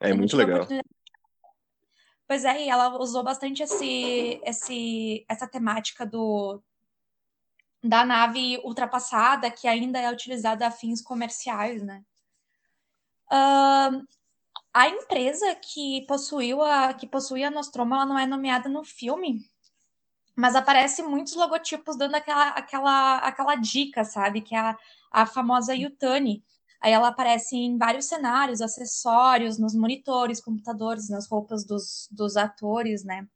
É 0.00 0.14
muito 0.14 0.36
legal. 0.36 0.64
Pois 2.28 2.44
é, 2.44 2.62
e 2.62 2.68
ela 2.68 2.96
usou 2.96 3.24
bastante 3.24 3.60
esse, 3.60 4.40
esse, 4.44 5.26
essa 5.28 5.48
temática 5.48 6.06
do, 6.06 6.62
da 7.82 8.06
nave 8.06 8.60
ultrapassada, 8.62 9.50
que 9.50 9.66
ainda 9.66 9.98
é 9.98 10.12
utilizada 10.12 10.64
a 10.64 10.70
fins 10.70 11.02
comerciais, 11.02 11.82
né? 11.82 12.04
Uh, 13.32 14.06
a 14.74 14.88
empresa 14.88 15.54
que 15.54 16.04
possuiu 16.06 16.62
a 16.62 16.92
que 16.92 17.06
possui 17.06 17.42
a 17.42 17.50
Nostromo, 17.50 17.94
ela 17.94 18.04
não 18.04 18.18
é 18.18 18.26
nomeada 18.26 18.68
no 18.68 18.84
filme, 18.84 19.40
mas 20.36 20.54
aparece 20.54 21.02
muitos 21.02 21.34
logotipos 21.34 21.96
dando 21.96 22.14
aquela, 22.14 22.48
aquela, 22.50 23.18
aquela 23.18 23.54
dica, 23.54 24.04
sabe? 24.04 24.42
Que 24.42 24.54
é 24.54 24.58
a, 24.58 24.78
a 25.10 25.26
famosa 25.26 25.74
Yutani. 25.74 26.44
Aí 26.80 26.92
ela 26.92 27.08
aparece 27.08 27.56
em 27.56 27.78
vários 27.78 28.06
cenários, 28.06 28.60
acessórios, 28.60 29.58
nos 29.58 29.74
monitores, 29.74 30.40
computadores, 30.40 31.08
nas 31.08 31.28
roupas 31.28 31.64
dos, 31.64 32.08
dos 32.10 32.36
atores, 32.36 33.04
né? 33.04 33.26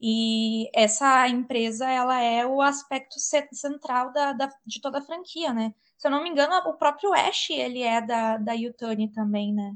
E 0.00 0.70
essa 0.74 1.28
empresa, 1.28 1.88
ela 1.90 2.20
é 2.22 2.46
o 2.46 2.62
aspecto 2.62 3.16
central 3.52 4.12
da, 4.12 4.32
da, 4.32 4.48
de 4.64 4.80
toda 4.80 4.98
a 4.98 5.02
franquia, 5.02 5.52
né? 5.52 5.74
Se 6.00 6.06
eu 6.06 6.10
não 6.10 6.22
me 6.22 6.30
engano, 6.30 6.56
o 6.66 6.72
próprio 6.72 7.12
Ash, 7.12 7.50
ele 7.50 7.82
é 7.82 8.00
da, 8.00 8.38
da 8.38 8.54
Yutani 8.54 9.12
também, 9.12 9.52
né? 9.52 9.74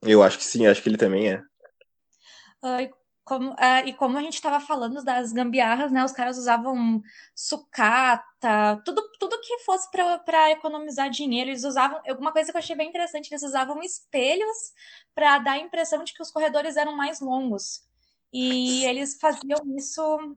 Eu 0.00 0.22
acho 0.22 0.38
que 0.38 0.44
sim, 0.44 0.66
acho 0.66 0.82
que 0.82 0.88
ele 0.88 0.96
também 0.96 1.30
é. 1.30 1.42
Uh, 2.64 2.90
como, 3.22 3.50
uh, 3.50 3.84
e 3.84 3.92
como 3.92 4.16
a 4.16 4.22
gente 4.22 4.32
estava 4.32 4.58
falando 4.60 5.04
das 5.04 5.30
gambiarras, 5.30 5.92
né? 5.92 6.02
Os 6.02 6.12
caras 6.12 6.38
usavam 6.38 7.02
sucata, 7.34 8.80
tudo, 8.82 9.02
tudo 9.20 9.42
que 9.42 9.58
fosse 9.58 9.90
para 9.90 10.50
economizar 10.52 11.10
dinheiro. 11.10 11.50
Eles 11.50 11.64
usavam. 11.64 12.00
Alguma 12.08 12.32
coisa 12.32 12.50
que 12.50 12.56
eu 12.56 12.60
achei 12.60 12.74
bem 12.74 12.88
interessante, 12.88 13.30
eles 13.30 13.42
usavam 13.42 13.82
espelhos 13.82 14.72
para 15.14 15.36
dar 15.36 15.52
a 15.52 15.58
impressão 15.58 16.02
de 16.02 16.14
que 16.14 16.22
os 16.22 16.30
corredores 16.30 16.78
eram 16.78 16.96
mais 16.96 17.20
longos. 17.20 17.86
E 18.32 18.86
eles 18.88 19.18
faziam 19.20 19.58
isso 19.76 20.34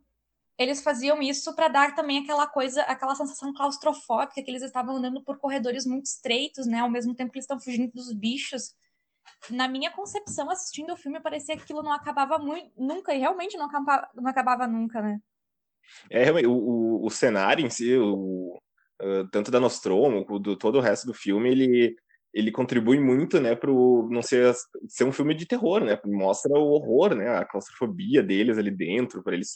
eles 0.57 0.81
faziam 0.81 1.21
isso 1.21 1.53
para 1.55 1.67
dar 1.67 1.95
também 1.95 2.19
aquela 2.19 2.47
coisa, 2.47 2.81
aquela 2.83 3.15
sensação 3.15 3.53
claustrofóbica 3.53 4.41
que 4.41 4.49
eles 4.49 4.63
estavam 4.63 4.95
andando 4.95 5.21
por 5.21 5.37
corredores 5.37 5.85
muito 5.85 6.05
estreitos, 6.05 6.65
né? 6.65 6.79
Ao 6.79 6.89
mesmo 6.89 7.13
tempo 7.13 7.31
que 7.31 7.37
eles 7.37 7.43
estão 7.43 7.59
fugindo 7.59 7.91
dos 7.93 8.13
bichos. 8.13 8.73
Na 9.49 9.67
minha 9.67 9.91
concepção, 9.91 10.49
assistindo 10.49 10.93
o 10.93 10.97
filme, 10.97 11.19
parecia 11.19 11.57
que 11.57 11.63
aquilo 11.63 11.83
não 11.83 11.91
acabava 11.91 12.37
muito, 12.37 12.71
nunca, 12.77 13.13
e 13.13 13.19
realmente 13.19 13.57
não 13.57 13.65
acabava, 13.65 14.09
não 14.15 14.27
acabava 14.27 14.67
nunca, 14.67 15.01
né? 15.01 15.19
É, 16.09 16.31
o, 16.47 16.51
o, 16.51 17.05
o 17.05 17.09
cenário 17.09 17.65
em 17.65 17.69
si, 17.69 17.95
o, 17.95 18.57
uh, 19.01 19.27
tanto 19.31 19.51
da 19.51 19.59
Nostromo, 19.59 20.23
do 20.39 20.55
todo 20.55 20.77
o 20.77 20.81
resto 20.81 21.05
do 21.05 21.13
filme, 21.13 21.49
ele 21.49 21.95
ele 22.35 22.51
contribui 22.51 22.99
muito, 22.99 23.39
né, 23.39 23.55
para 23.55 23.71
não 23.71 24.21
ser, 24.21 24.53
ser 24.89 25.05
um 25.05 25.11
filme 25.11 25.33
de 25.33 25.45
terror, 25.45 25.79
né, 25.79 25.97
mostra 26.05 26.51
o 26.51 26.73
horror, 26.73 27.15
né, 27.15 27.29
a 27.29 27.45
claustrofobia 27.45 28.21
deles 28.21 28.57
ali 28.57 28.69
dentro, 28.69 29.23
para 29.23 29.33
eles 29.33 29.55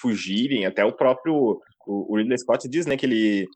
fugirem, 0.00 0.64
até 0.64 0.84
o 0.84 0.92
próprio, 0.92 1.60
o, 1.84 2.16
Ridley 2.16 2.38
Scott 2.38 2.68
diz, 2.68 2.86
né, 2.86 2.96
que 2.96 3.04
ele 3.04 3.48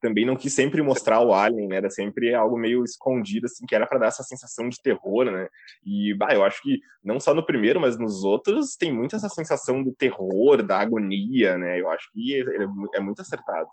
também 0.00 0.24
não 0.24 0.36
quis 0.36 0.54
sempre 0.54 0.80
mostrar 0.82 1.20
o 1.20 1.34
alien, 1.34 1.66
né, 1.66 1.78
era 1.78 1.90
sempre 1.90 2.32
algo 2.32 2.56
meio 2.56 2.84
escondido, 2.84 3.46
assim, 3.46 3.66
que 3.66 3.74
era 3.74 3.88
para 3.88 3.98
dar 3.98 4.06
essa 4.06 4.22
sensação 4.22 4.68
de 4.68 4.80
terror, 4.80 5.24
né, 5.24 5.48
e, 5.84 6.14
bah, 6.14 6.32
eu 6.32 6.44
acho 6.44 6.62
que 6.62 6.78
não 7.02 7.18
só 7.18 7.34
no 7.34 7.44
primeiro, 7.44 7.80
mas 7.80 7.98
nos 7.98 8.22
outros 8.22 8.76
tem 8.76 8.92
muito 8.92 9.16
essa 9.16 9.28
sensação 9.28 9.82
do 9.82 9.92
terror, 9.92 10.62
da 10.62 10.78
agonia, 10.78 11.58
né, 11.58 11.80
eu 11.80 11.90
acho 11.90 12.08
que 12.12 12.36
é, 12.36 12.98
é 12.98 13.00
muito 13.00 13.20
acertado. 13.20 13.68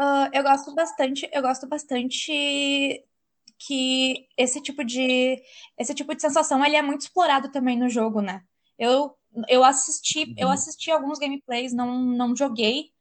Uh, 0.00 0.28
eu 0.32 0.42
gosto 0.42 0.74
bastante, 0.74 1.28
eu 1.32 1.42
gosto 1.42 1.66
bastante 1.66 3.04
que 3.58 4.28
esse 4.36 4.60
tipo 4.60 4.84
de 4.84 5.42
esse 5.76 5.94
tipo 5.94 6.14
de 6.14 6.22
sensação 6.22 6.64
ele 6.64 6.76
é 6.76 6.82
muito 6.82 7.02
explorado 7.02 7.50
também 7.50 7.76
no 7.78 7.88
jogo, 7.88 8.20
né? 8.20 8.42
Eu 8.78 9.16
eu 9.48 9.64
assisti 9.64 10.24
uhum. 10.24 10.34
eu 10.38 10.48
assisti 10.50 10.90
alguns 10.90 11.18
gameplays, 11.18 11.72
não 11.72 11.98
não 11.98 12.36
joguei 12.36 12.92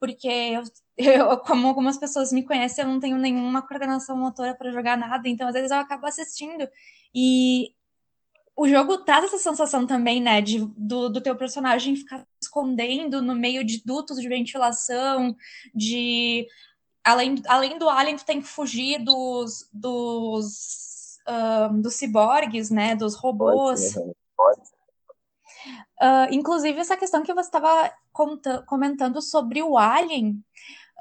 porque 0.00 0.28
eu, 0.28 0.62
eu, 0.98 1.38
como 1.38 1.68
algumas 1.68 1.98
pessoas 1.98 2.32
me 2.32 2.44
conhecem, 2.44 2.84
eu 2.84 2.90
não 2.90 3.00
tenho 3.00 3.16
nenhuma 3.18 3.66
coordenação 3.66 4.16
motora 4.16 4.54
para 4.54 4.72
jogar 4.72 4.96
nada, 4.96 5.28
então 5.28 5.48
às 5.48 5.54
vezes 5.54 5.70
eu 5.70 5.78
acabo 5.78 6.06
assistindo 6.06 6.68
e 7.14 7.74
o 8.56 8.68
jogo 8.68 8.98
traz 8.98 9.24
essa 9.24 9.38
sensação 9.38 9.86
também, 9.86 10.20
né, 10.20 10.40
de, 10.40 10.64
do, 10.76 11.08
do 11.08 11.20
teu 11.20 11.34
personagem 11.36 11.96
ficar 11.96 12.24
escondendo 12.40 13.20
no 13.20 13.34
meio 13.34 13.64
de 13.64 13.82
dutos 13.84 14.20
de 14.20 14.28
ventilação, 14.28 15.36
de 15.74 16.46
além, 17.02 17.42
além 17.48 17.78
do 17.78 17.88
alien, 17.88 18.16
tu 18.16 18.24
tem 18.24 18.40
que 18.40 18.46
fugir 18.46 19.02
dos 19.02 19.68
dos, 19.72 21.18
um, 21.70 21.80
dos 21.80 21.94
ciborgues, 21.94 22.70
né, 22.70 22.94
dos 22.94 23.16
robôs. 23.16 23.96
Uh, 26.00 26.28
inclusive 26.30 26.78
essa 26.78 26.96
questão 26.96 27.22
que 27.22 27.34
você 27.34 27.48
estava 27.48 27.92
comentando 28.66 29.20
sobre 29.20 29.62
o 29.62 29.76
alien, 29.76 30.44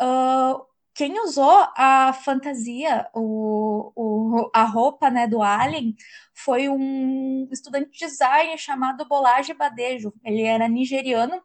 uh, 0.01 0.65
quem 0.93 1.19
usou 1.21 1.67
a 1.75 2.13
fantasia, 2.13 3.07
o, 3.13 3.91
o, 3.95 4.51
a 4.53 4.63
roupa 4.63 5.09
né, 5.09 5.27
do 5.27 5.41
Alien, 5.41 5.95
foi 6.33 6.69
um 6.69 7.47
estudante 7.51 7.91
de 7.91 7.99
design 7.99 8.55
chamado 8.57 9.05
Bolaji 9.05 9.53
Badejo. 9.53 10.13
Ele 10.23 10.43
era 10.43 10.67
nigeriano 10.67 11.41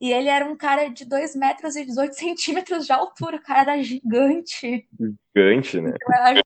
E 0.00 0.12
ele 0.12 0.28
era 0.28 0.44
um 0.44 0.56
cara 0.56 0.88
de 0.88 1.06
2 1.06 1.34
metros 1.36 1.74
e 1.74 1.86
18 1.86 2.12
centímetros 2.14 2.84
de 2.84 2.92
altura, 2.92 3.36
o 3.36 3.42
cara 3.42 3.72
era 3.72 3.82
gigante. 3.82 4.86
Gigante, 5.34 5.80
né? 5.80 5.94
Então, 5.94 6.42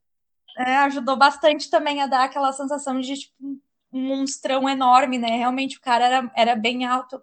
é, 0.58 0.76
ajudou 0.78 1.16
bastante 1.16 1.68
também 1.68 2.00
a 2.00 2.06
dar 2.06 2.24
aquela 2.24 2.52
sensação 2.52 3.00
de 3.00 3.14
tipo, 3.14 3.34
um 3.92 4.08
monstrão 4.08 4.68
enorme, 4.68 5.18
né? 5.18 5.36
Realmente 5.36 5.78
o 5.78 5.80
cara 5.80 6.06
era, 6.06 6.32
era 6.34 6.56
bem 6.56 6.84
alto. 6.84 7.20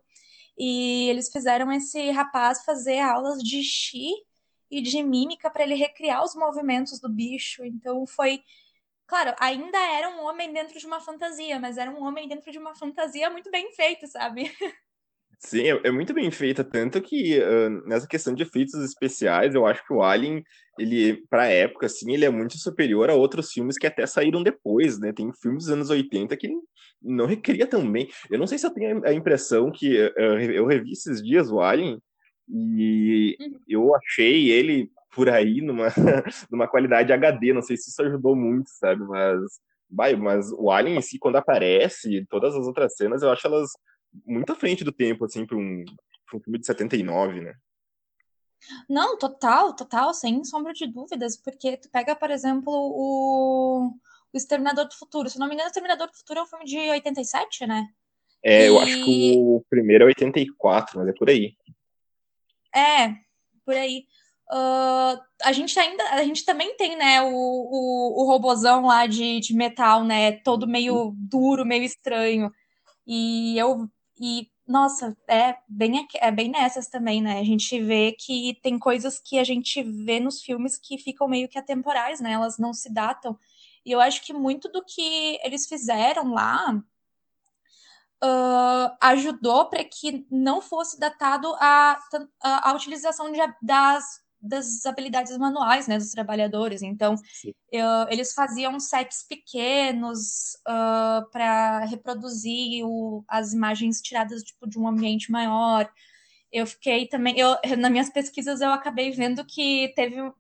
E 0.58 1.10
eles 1.10 1.32
fizeram 1.32 1.72
esse 1.72 2.12
rapaz 2.12 2.64
fazer 2.64 3.00
aulas 3.00 3.42
de 3.42 3.64
chi 3.64 4.12
e 4.74 4.82
de 4.82 5.04
mímica 5.04 5.50
para 5.50 5.64
ele 5.64 5.76
recriar 5.76 6.24
os 6.24 6.36
movimentos 6.36 7.00
do 7.00 7.10
bicho. 7.10 7.64
Então 7.64 8.06
foi. 8.08 8.42
Claro, 9.06 9.36
ainda 9.40 9.78
era 9.78 10.10
um 10.10 10.22
homem 10.22 10.52
dentro 10.52 10.80
de 10.80 10.86
uma 10.88 11.00
fantasia, 11.00 11.60
mas 11.60 11.78
era 11.78 11.92
um 11.92 12.02
homem 12.04 12.28
dentro 12.28 12.52
de 12.52 12.58
uma 12.58 12.74
fantasia 12.74 13.30
muito 13.30 13.52
bem 13.52 13.72
feito, 13.74 14.08
sabe? 14.08 14.52
Sim, 15.46 15.64
é, 15.64 15.88
é 15.88 15.92
muito 15.92 16.14
bem 16.14 16.32
feita, 16.32 16.64
tanto 16.64 17.02
que 17.02 17.38
uh, 17.38 17.70
nessa 17.86 18.08
questão 18.08 18.34
de 18.34 18.44
efeitos 18.44 18.76
especiais, 18.76 19.54
eu 19.54 19.66
acho 19.66 19.86
que 19.86 19.94
o 19.94 20.02
Alien, 20.02 20.42
ele, 20.80 21.22
pra 21.30 21.48
época, 21.48 21.86
assim, 21.86 22.14
ele 22.14 22.24
é 22.24 22.30
muito 22.30 22.58
superior 22.58 23.10
a 23.10 23.14
outros 23.14 23.52
filmes 23.52 23.78
que 23.78 23.86
até 23.86 24.06
saíram 24.08 24.42
depois, 24.42 24.98
né? 25.00 25.12
Tem 25.12 25.30
filmes 25.34 25.66
dos 25.66 25.74
anos 25.74 25.90
80 25.90 26.38
que 26.38 26.50
não 27.02 27.26
recria 27.26 27.68
tão 27.68 27.92
bem. 27.92 28.08
Eu 28.32 28.40
não 28.40 28.48
sei 28.48 28.58
se 28.58 28.66
eu 28.66 28.74
tenho 28.74 29.06
a 29.06 29.14
impressão 29.14 29.70
que 29.70 30.02
uh, 30.02 30.40
eu 30.40 30.66
revi 30.66 30.94
esses 30.94 31.22
dias 31.22 31.52
o 31.52 31.60
Alien 31.60 32.00
e 32.48 33.38
uhum. 33.40 33.60
eu 33.68 33.96
achei 33.96 34.50
ele 34.50 34.92
por 35.16 35.30
aí 35.30 35.62
numa, 35.62 35.88
numa 36.52 36.68
qualidade 36.68 37.14
HD, 37.14 37.54
não 37.54 37.62
sei 37.62 37.78
se 37.78 37.90
isso 37.90 38.02
ajudou 38.02 38.36
muito, 38.36 38.70
sabe? 38.70 39.04
Mas, 39.04 39.40
vai, 39.90 40.16
mas 40.16 40.52
o 40.52 40.72
Alien 40.72 40.98
em 40.98 41.02
si, 41.02 41.20
quando 41.20 41.36
aparece, 41.36 42.26
todas 42.30 42.56
as 42.56 42.66
outras 42.66 42.96
cenas, 42.96 43.22
eu 43.22 43.32
acho 43.32 43.46
elas 43.48 43.70
muito 44.26 44.52
à 44.52 44.56
frente 44.56 44.84
do 44.84 44.92
tempo, 44.92 45.26
assim, 45.26 45.46
para 45.46 45.58
um, 45.58 45.84
um 46.34 46.40
filme 46.40 46.60
de 46.60 46.66
79, 46.66 47.42
né? 47.42 47.54
Não, 48.90 49.18
total, 49.18 49.76
total, 49.76 50.14
sem 50.14 50.44
sombra 50.44 50.74
de 50.74 50.88
dúvidas, 50.88 51.38
porque 51.38 51.78
tu 51.78 51.90
pega, 51.90 52.16
por 52.16 52.32
exemplo, 52.32 52.72
o, 52.72 53.88
o 54.32 54.38
Exterminador 54.38 54.86
do 54.88 54.94
Futuro. 54.94 55.30
Se 55.30 55.38
não 55.38 55.48
me 55.48 55.54
engano, 55.54 55.68
o 55.68 55.72
Exterminador 55.72 56.08
do 56.08 56.16
Futuro 56.16 56.40
é 56.40 56.44
um 56.44 56.48
filme 56.48 56.66
de 56.66 56.78
87, 56.78 57.68
né? 57.68 57.88
É, 58.44 58.66
e... 58.66 58.68
eu 58.68 58.80
acho 58.80 59.04
que 59.04 59.36
o 59.38 59.64
primeiro 59.70 60.06
é 60.06 60.08
84, 60.08 61.00
mas 61.00 61.08
é 61.08 61.14
por 61.14 61.30
aí. 61.30 61.56
É, 62.76 63.16
por 63.66 63.76
aí. 63.76 64.06
Uh, 64.52 65.20
a 65.44 65.52
gente 65.52 65.80
ainda, 65.80 66.04
a 66.12 66.24
gente 66.24 66.46
também 66.46 66.76
tem, 66.76 66.96
né, 66.96 67.22
o, 67.22 67.28
o, 67.28 68.22
o 68.22 68.28
robozão 68.28 68.86
lá 68.86 69.08
de, 69.08 69.40
de 69.40 69.56
metal, 69.56 70.04
né, 70.04 70.34
todo 70.34 70.68
meio 70.68 71.14
duro, 71.18 71.66
meio 71.66 71.84
estranho. 71.84 72.52
E 73.08 73.58
eu 73.58 73.90
e, 74.20 74.50
nossa, 74.68 75.18
é 75.28 75.58
bem, 75.68 76.08
é 76.16 76.32
bem 76.32 76.50
nessas 76.50 76.88
também, 76.88 77.22
né? 77.22 77.40
A 77.40 77.44
gente 77.44 77.82
vê 77.82 78.14
que 78.14 78.58
tem 78.62 78.80
coisas 78.80 79.20
que 79.20 79.38
a 79.38 79.44
gente 79.44 79.84
vê 79.84 80.20
nos 80.20 80.42
filmes 80.42 80.78
que 80.78 80.98
ficam 80.98 81.28
meio 81.28 81.50
que 81.50 81.58
atemporais, 81.58 82.22
né? 82.22 82.32
Elas 82.34 82.58
não 82.58 82.74
se 82.74 82.94
datam. 82.94 83.38
E 83.86 83.92
eu 83.92 84.00
acho 84.00 84.24
que 84.24 84.34
muito 84.34 84.70
do 84.70 84.84
que 84.86 85.40
eles 85.44 85.68
fizeram 85.68 86.32
lá 86.34 86.82
uh, 88.24 88.96
ajudou 89.02 89.66
para 89.66 89.84
que 89.84 90.26
não 90.32 90.62
fosse 90.62 91.00
datado 91.00 91.54
a, 91.60 92.00
a, 92.42 92.70
a 92.70 92.74
utilização 92.74 93.32
de, 93.32 93.40
das 93.62 94.24
das 94.46 94.86
habilidades 94.86 95.38
manuais 95.38 95.88
né, 95.88 95.98
dos 95.98 96.12
trabalhadores. 96.12 96.82
Então, 96.82 97.16
eu, 97.72 97.88
eles 98.10 98.34
faziam 98.34 98.78
sets 98.78 99.24
pequenos 99.24 100.56
uh, 100.68 101.30
para 101.32 101.86
reproduzir 101.86 102.86
o, 102.86 103.24
as 103.26 103.54
imagens 103.54 104.02
tiradas 104.02 104.44
tipo, 104.44 104.68
de 104.68 104.78
um 104.78 104.86
ambiente 104.86 105.32
maior. 105.32 105.90
Eu 106.52 106.68
fiquei 106.68 107.08
também, 107.08 107.40
eu, 107.40 107.56
nas 107.78 107.90
minhas 107.90 108.10
pesquisas, 108.10 108.60
eu 108.60 108.72
acabei 108.72 109.12
vendo 109.12 109.46
que 109.46 109.94
teve. 109.96 110.20
Uh, 110.22 110.34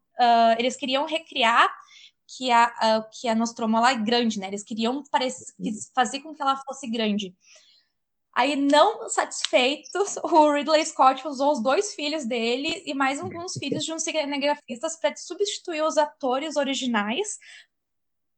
eles 0.59 0.75
queriam 0.75 1.05
recriar 1.05 1.73
que 2.37 2.51
a, 2.51 2.67
uh, 2.67 3.09
que 3.09 3.29
a 3.29 3.35
Nostromo 3.35 3.85
é 3.85 3.95
grande, 3.95 4.37
né? 4.37 4.47
Eles 4.47 4.63
queriam 4.63 5.01
parecer, 5.09 5.45
fazer 5.95 6.19
com 6.19 6.35
que 6.35 6.41
ela 6.41 6.57
fosse 6.57 6.89
grande. 6.89 7.33
Aí, 8.35 8.55
não 8.55 9.07
satisfeitos, 9.09 10.17
o 10.23 10.51
Ridley 10.51 10.85
Scott 10.85 11.27
usou 11.27 11.51
os 11.51 11.61
dois 11.61 11.93
filhos 11.93 12.25
dele 12.25 12.83
e 12.85 12.93
mais 12.93 13.19
alguns 13.19 13.53
filhos 13.53 13.83
de 13.83 13.93
uns 13.93 14.03
cinegrafistas 14.03 14.95
para 14.95 15.15
substituir 15.15 15.83
os 15.83 15.97
atores 15.97 16.55
originais 16.55 17.37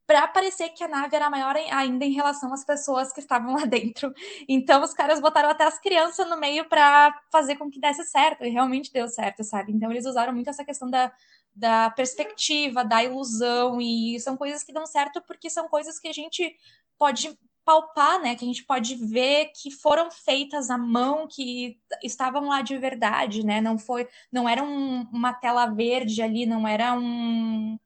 para 0.06 0.28
parecer 0.28 0.68
que 0.68 0.84
a 0.84 0.88
nave 0.88 1.16
era 1.16 1.28
maior 1.28 1.56
ainda 1.56 2.04
em 2.04 2.12
relação 2.12 2.52
às 2.52 2.64
pessoas 2.64 3.12
que 3.12 3.18
estavam 3.18 3.54
lá 3.54 3.64
dentro. 3.64 4.14
Então 4.48 4.82
os 4.82 4.94
caras 4.94 5.20
botaram 5.20 5.50
até 5.50 5.64
as 5.64 5.80
crianças 5.80 6.28
no 6.28 6.36
meio 6.38 6.68
para 6.68 7.20
fazer 7.32 7.56
com 7.56 7.68
que 7.68 7.80
desse 7.80 8.04
certo, 8.04 8.44
e 8.44 8.48
realmente 8.48 8.92
deu 8.92 9.08
certo, 9.08 9.42
sabe? 9.42 9.72
Então 9.72 9.90
eles 9.90 10.06
usaram 10.06 10.32
muito 10.32 10.48
essa 10.48 10.64
questão 10.64 10.88
da, 10.88 11.12
da 11.54 11.90
perspectiva, 11.90 12.84
da 12.84 13.02
ilusão, 13.02 13.80
e 13.80 14.18
são 14.20 14.36
coisas 14.36 14.62
que 14.62 14.72
dão 14.72 14.86
certo 14.86 15.20
porque 15.26 15.50
são 15.50 15.68
coisas 15.68 15.98
que 15.98 16.06
a 16.06 16.12
gente 16.12 16.56
pode 16.96 17.36
palpar, 17.66 18.22
né? 18.22 18.36
Que 18.36 18.44
a 18.44 18.48
gente 18.48 18.64
pode 18.64 18.94
ver 18.94 19.50
que 19.52 19.72
foram 19.72 20.08
feitas 20.08 20.70
à 20.70 20.78
mão, 20.78 21.26
que 21.26 21.76
estavam 22.02 22.48
lá 22.48 22.62
de 22.62 22.78
verdade, 22.78 23.44
né? 23.44 23.60
Não 23.60 23.76
foi, 23.76 24.08
não 24.32 24.48
era 24.48 24.62
um, 24.62 25.02
uma 25.12 25.34
tela 25.34 25.66
verde 25.66 26.22
ali, 26.22 26.46
não 26.46 26.66
era 26.66 26.94
um 26.94 27.76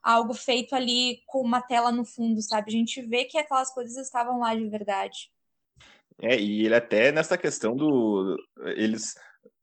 algo 0.00 0.32
feito 0.32 0.74
ali 0.74 1.20
com 1.26 1.42
uma 1.42 1.60
tela 1.60 1.90
no 1.90 2.04
fundo, 2.04 2.40
sabe? 2.40 2.68
A 2.68 2.72
gente 2.72 3.02
vê 3.02 3.24
que 3.24 3.36
aquelas 3.36 3.74
coisas 3.74 3.96
estavam 3.96 4.38
lá 4.38 4.54
de 4.54 4.66
verdade. 4.68 5.30
É, 6.22 6.38
e 6.38 6.64
ele 6.64 6.74
até 6.74 7.10
nessa 7.10 7.36
questão 7.36 7.76
do 7.76 8.36
eles 8.76 9.14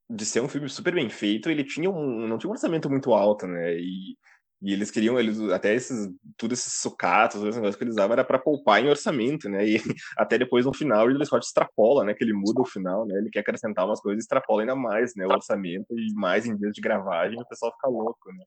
de 0.09 0.25
ser 0.25 0.41
um 0.41 0.47
filme 0.47 0.69
super 0.69 0.93
bem 0.93 1.09
feito, 1.09 1.49
ele 1.49 1.63
tinha 1.63 1.89
um 1.89 2.27
não 2.27 2.37
tinha 2.37 2.49
um 2.49 2.53
orçamento 2.53 2.89
muito 2.89 3.13
alto, 3.13 3.47
né? 3.47 3.73
E 3.77 4.17
e 4.61 4.73
eles 4.73 4.89
queriam, 4.89 5.19
eles 5.19 5.39
até 5.51 5.73
esses, 5.73 6.09
tudo 6.37 6.53
esses 6.53 6.73
sucatos, 6.73 7.41
esses 7.41 7.55
negócios 7.55 7.75
que 7.75 7.83
eles 7.83 7.93
usavam 7.93 8.13
era 8.13 8.23
para 8.23 8.39
poupar 8.39 8.83
em 8.83 8.89
orçamento, 8.89 9.49
né? 9.49 9.67
E 9.67 9.75
até 10.17 10.37
depois 10.37 10.65
no 10.65 10.73
final 10.73 11.05
o 11.05 11.07
Ridley 11.07 11.25
Scott 11.25 11.45
extrapola, 11.45 12.03
né? 12.03 12.13
Que 12.13 12.23
ele 12.23 12.33
muda 12.33 12.61
o 12.61 12.65
final, 12.65 13.05
né? 13.05 13.17
Ele 13.17 13.29
quer 13.29 13.41
acrescentar 13.41 13.85
umas 13.85 13.99
coisas 13.99 14.23
e 14.23 14.23
extrapola 14.23 14.61
ainda 14.61 14.75
mais, 14.75 15.13
né? 15.15 15.25
O 15.25 15.31
orçamento 15.31 15.87
e 15.91 16.13
mais 16.13 16.45
em 16.45 16.55
dias 16.55 16.73
de 16.73 16.81
gravagem 16.81 17.39
o 17.39 17.47
pessoal 17.47 17.71
fica 17.73 17.87
louco, 17.87 18.31
né? 18.31 18.45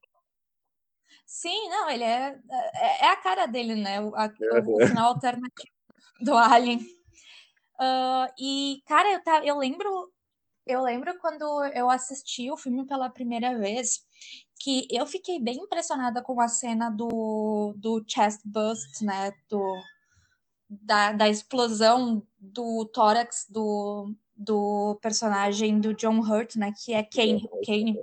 Sim, 1.26 1.68
não, 1.68 1.90
ele 1.90 2.04
é, 2.04 2.38
é, 2.50 3.04
é 3.04 3.10
a 3.10 3.16
cara 3.16 3.46
dele, 3.46 3.74
né? 3.74 4.00
O, 4.00 4.14
a, 4.16 4.32
o, 4.64 4.82
o 4.82 4.86
final 4.86 5.12
alternativo 5.12 5.72
do 6.20 6.34
Alien. 6.36 6.78
Uh, 7.80 8.32
e, 8.40 8.82
cara, 8.86 9.12
eu, 9.12 9.22
tá, 9.22 9.44
eu 9.44 9.56
lembro 9.56 10.10
eu 10.68 10.82
lembro 10.82 11.18
quando 11.18 11.64
eu 11.74 11.88
assisti 11.88 12.50
o 12.50 12.56
filme 12.56 12.86
pela 12.86 13.08
primeira 13.08 13.56
vez, 13.58 14.04
que 14.58 14.86
eu 14.90 15.06
fiquei 15.06 15.40
bem 15.40 15.56
impressionada 15.56 16.22
com 16.22 16.40
a 16.40 16.48
cena 16.48 16.90
do, 16.90 17.74
do 17.76 18.04
chest 18.06 18.40
bust, 18.44 19.04
né? 19.04 19.32
Do, 19.48 19.80
da, 20.68 21.12
da 21.12 21.28
explosão 21.28 22.22
do 22.38 22.84
tórax 22.86 23.46
do, 23.48 24.12
do 24.36 24.98
personagem 25.00 25.80
do 25.80 25.94
John 25.94 26.20
Hurt, 26.20 26.56
né? 26.56 26.72
Que 26.84 26.94
é 26.94 27.02
Kane. 27.02 27.48
Kane. 27.64 27.98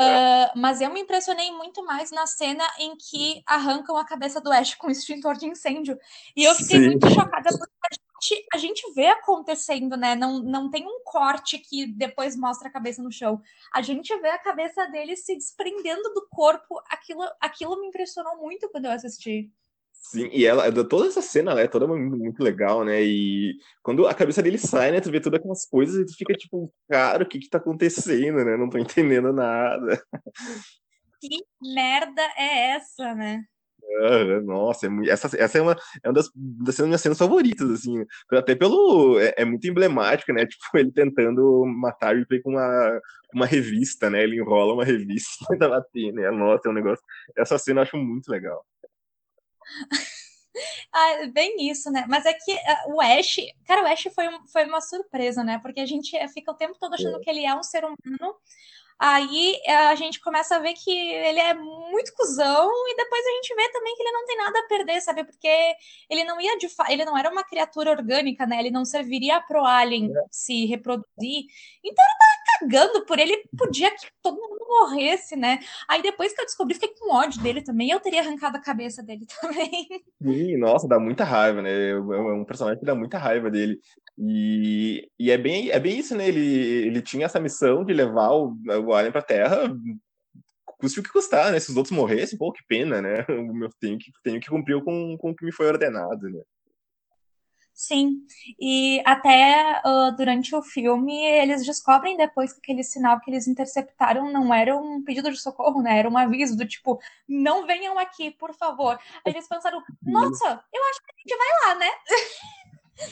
Uh, 0.00 0.48
mas 0.56 0.80
eu 0.80 0.92
me 0.92 1.00
impressionei 1.00 1.50
muito 1.52 1.84
mais 1.84 2.10
na 2.10 2.26
cena 2.26 2.64
em 2.78 2.96
que 2.96 3.42
arrancam 3.46 3.96
a 3.96 4.04
cabeça 4.04 4.40
do 4.40 4.50
Ash 4.50 4.74
com 4.74 4.88
um 4.88 4.90
extintor 4.90 5.36
de 5.36 5.46
incêndio. 5.46 5.98
E 6.34 6.44
eu 6.44 6.54
fiquei 6.54 6.80
Sim. 6.80 6.86
muito 6.86 7.08
chocada 7.10 7.48
porque 7.50 7.72
a 8.22 8.24
gente, 8.24 8.46
a 8.54 8.58
gente 8.58 8.92
vê 8.94 9.06
acontecendo, 9.08 9.96
né? 9.96 10.14
Não, 10.14 10.40
não 10.40 10.70
tem 10.70 10.86
um 10.86 11.02
corte 11.04 11.58
que 11.58 11.86
depois 11.86 12.36
mostra 12.36 12.68
a 12.68 12.72
cabeça 12.72 13.02
no 13.02 13.10
chão. 13.10 13.42
A 13.74 13.82
gente 13.82 14.16
vê 14.20 14.28
a 14.28 14.38
cabeça 14.38 14.86
dele 14.86 15.16
se 15.16 15.34
desprendendo 15.34 16.14
do 16.14 16.28
corpo. 16.30 16.80
Aquilo, 16.88 17.22
aquilo 17.40 17.80
me 17.80 17.88
impressionou 17.88 18.36
muito 18.38 18.68
quando 18.70 18.84
eu 18.84 18.92
assisti. 18.92 19.50
Sim, 19.92 20.28
e 20.32 20.44
ela, 20.44 20.72
toda 20.84 21.06
essa 21.06 21.22
cena, 21.22 21.52
ela 21.52 21.60
é 21.60 21.68
toda 21.68 21.86
muito 21.86 22.42
legal, 22.42 22.84
né? 22.84 23.02
E 23.02 23.56
quando 23.82 24.06
a 24.06 24.14
cabeça 24.14 24.42
dele 24.42 24.58
sai, 24.58 24.92
né? 24.92 25.00
Tu 25.00 25.10
vê 25.10 25.20
todas 25.20 25.38
aquelas 25.38 25.66
coisas 25.66 25.96
e 25.96 26.06
tu 26.06 26.16
fica 26.16 26.34
tipo, 26.34 26.72
cara, 26.88 27.24
o 27.24 27.28
que 27.28 27.38
que 27.38 27.48
tá 27.48 27.58
acontecendo, 27.58 28.44
né? 28.44 28.56
Não 28.56 28.70
tô 28.70 28.78
entendendo 28.78 29.32
nada. 29.32 30.00
Que 31.20 31.44
merda 31.60 32.22
é 32.36 32.70
essa, 32.70 33.14
né? 33.14 33.44
Nossa, 34.44 34.86
é 34.86 34.90
essa, 35.08 35.30
essa 35.36 35.58
é 35.58 35.62
uma, 35.62 35.76
é 36.02 36.08
uma 36.08 36.14
das, 36.14 36.30
das 36.34 36.78
minhas 36.80 37.00
cenas 37.00 37.18
favoritas, 37.18 37.70
assim. 37.70 38.04
Até 38.30 38.54
pelo. 38.54 39.18
É, 39.18 39.34
é, 39.38 39.44
muito 39.44 39.66
emblemática, 39.66 40.32
né? 40.32 40.46
Tipo, 40.52 40.78
ele 40.78 40.92
tentando 40.92 41.64
matar 41.66 42.16
o 42.16 42.42
com 42.42 42.50
uma, 42.50 43.00
uma 43.34 43.46
revista, 43.46 44.10
né? 44.10 44.22
Ele 44.22 44.36
enrola 44.36 44.74
uma 44.74 44.84
revista 44.84 45.44
e 45.54 45.56
bater, 45.56 46.12
né? 46.12 46.30
Nossa, 46.30 46.68
é 46.68 46.70
um 46.70 46.74
negócio. 46.74 47.04
Essa 47.36 47.58
cena 47.58 47.80
eu 47.80 47.82
acho 47.82 47.96
muito 47.96 48.28
legal. 48.28 48.64
ah, 50.92 51.26
bem 51.32 51.70
isso, 51.70 51.90
né? 51.90 52.04
Mas 52.08 52.26
é 52.26 52.32
que 52.32 52.52
uh, 52.52 52.94
o 52.94 53.00
Ash, 53.00 53.36
cara, 53.66 53.82
o 53.82 53.86
Ash 53.86 54.08
foi, 54.14 54.28
um, 54.28 54.46
foi 54.48 54.64
uma 54.64 54.80
surpresa, 54.80 55.44
né? 55.44 55.58
Porque 55.62 55.80
a 55.80 55.86
gente 55.86 56.16
fica 56.28 56.52
o 56.52 56.56
tempo 56.56 56.76
todo 56.78 56.94
achando 56.94 57.18
é. 57.18 57.20
que 57.20 57.30
ele 57.30 57.44
é 57.44 57.54
um 57.54 57.62
ser 57.62 57.84
humano. 57.84 58.34
Aí 59.04 59.60
eh, 59.66 59.74
a 59.88 59.96
gente 59.96 60.20
começa 60.20 60.54
a 60.54 60.58
ver 60.60 60.74
que 60.74 60.88
ele 60.92 61.40
é 61.40 61.54
muito 61.54 62.14
cuzão 62.14 62.70
e 62.86 62.96
depois 62.96 63.26
a 63.26 63.30
gente 63.30 63.52
vê 63.56 63.68
também 63.70 63.96
que 63.96 64.02
ele 64.02 64.12
não 64.12 64.24
tem 64.24 64.36
nada 64.36 64.56
a 64.60 64.68
perder, 64.68 65.00
sabe? 65.00 65.24
Porque 65.24 65.48
ele 66.08 66.22
não 66.22 66.40
ia 66.40 66.56
de 66.56 66.68
ele 66.88 67.04
não 67.04 67.18
era 67.18 67.28
uma 67.28 67.42
criatura 67.42 67.90
orgânica, 67.90 68.46
né? 68.46 68.60
Ele 68.60 68.70
não 68.70 68.84
serviria 68.84 69.40
pro 69.40 69.64
alien 69.64 70.16
é. 70.16 70.22
se 70.30 70.66
reproduzir. 70.66 71.46
Então 71.82 72.04
ele 72.04 72.18
tava 72.18 72.41
cagando 72.62 73.04
por 73.04 73.18
ele, 73.18 73.44
podia 73.56 73.90
que 73.90 74.06
todo 74.22 74.36
mundo 74.36 74.66
morresse, 74.68 75.36
né? 75.36 75.58
Aí 75.88 76.02
depois 76.02 76.32
que 76.32 76.40
eu 76.40 76.46
descobri, 76.46 76.74
fiquei 76.74 76.94
com 76.98 77.14
ódio 77.14 77.42
dele 77.42 77.62
também, 77.62 77.90
eu 77.90 78.00
teria 78.00 78.20
arrancado 78.20 78.56
a 78.56 78.60
cabeça 78.60 79.02
dele 79.02 79.26
também. 79.40 79.88
Sim, 80.22 80.56
nossa, 80.56 80.88
dá 80.88 80.98
muita 80.98 81.24
raiva, 81.24 81.60
né? 81.62 81.70
É, 81.70 81.90
é 81.90 81.96
um 81.96 82.44
personagem 82.44 82.78
que 82.78 82.86
dá 82.86 82.94
muita 82.94 83.18
raiva 83.18 83.50
dele. 83.50 83.78
E, 84.18 85.08
e 85.18 85.30
é, 85.30 85.38
bem, 85.38 85.70
é 85.70 85.80
bem 85.80 85.98
isso, 85.98 86.16
né? 86.16 86.28
Ele, 86.28 86.86
ele 86.86 87.02
tinha 87.02 87.26
essa 87.26 87.40
missão 87.40 87.84
de 87.84 87.92
levar 87.92 88.30
o, 88.30 88.56
o 88.86 88.92
Alien 88.94 89.12
pra 89.12 89.22
Terra, 89.22 89.74
custe 90.78 91.00
o 91.00 91.02
que 91.02 91.12
custar, 91.12 91.52
né? 91.52 91.60
Se 91.60 91.70
os 91.70 91.76
outros 91.76 91.96
morressem, 91.96 92.38
pô, 92.38 92.52
que 92.52 92.62
pena, 92.66 93.00
né? 93.00 93.24
Eu 93.28 93.70
tenho 93.80 93.98
que, 93.98 94.10
tenho 94.22 94.40
que 94.40 94.48
cumprir 94.48 94.82
com, 94.82 95.16
com 95.18 95.30
o 95.30 95.34
que 95.34 95.44
me 95.44 95.52
foi 95.52 95.66
ordenado, 95.66 96.28
né? 96.28 96.40
Sim, 97.74 98.20
e 98.60 99.02
até 99.04 99.80
uh, 99.84 100.14
durante 100.14 100.54
o 100.54 100.62
filme 100.62 101.24
eles 101.24 101.64
descobrem 101.64 102.16
depois 102.16 102.52
que 102.52 102.58
aquele 102.60 102.84
sinal 102.84 103.18
que 103.18 103.30
eles 103.30 103.48
interceptaram 103.48 104.30
não 104.30 104.52
era 104.52 104.76
um 104.76 105.02
pedido 105.02 105.30
de 105.30 105.40
socorro, 105.40 105.82
né? 105.82 105.98
Era 105.98 106.08
um 106.08 106.16
aviso 106.16 106.56
do 106.56 106.66
tipo, 106.66 107.00
não 107.26 107.66
venham 107.66 107.98
aqui, 107.98 108.30
por 108.30 108.54
favor. 108.54 108.98
Aí 109.24 109.32
eles 109.32 109.48
pensaram, 109.48 109.82
nossa, 110.02 110.62
eu 110.72 110.82
acho 110.90 111.02
que 111.02 111.12
a 111.12 111.18
gente 111.18 111.36
vai 111.36 111.74
lá, 111.74 111.74
né? 111.80 111.90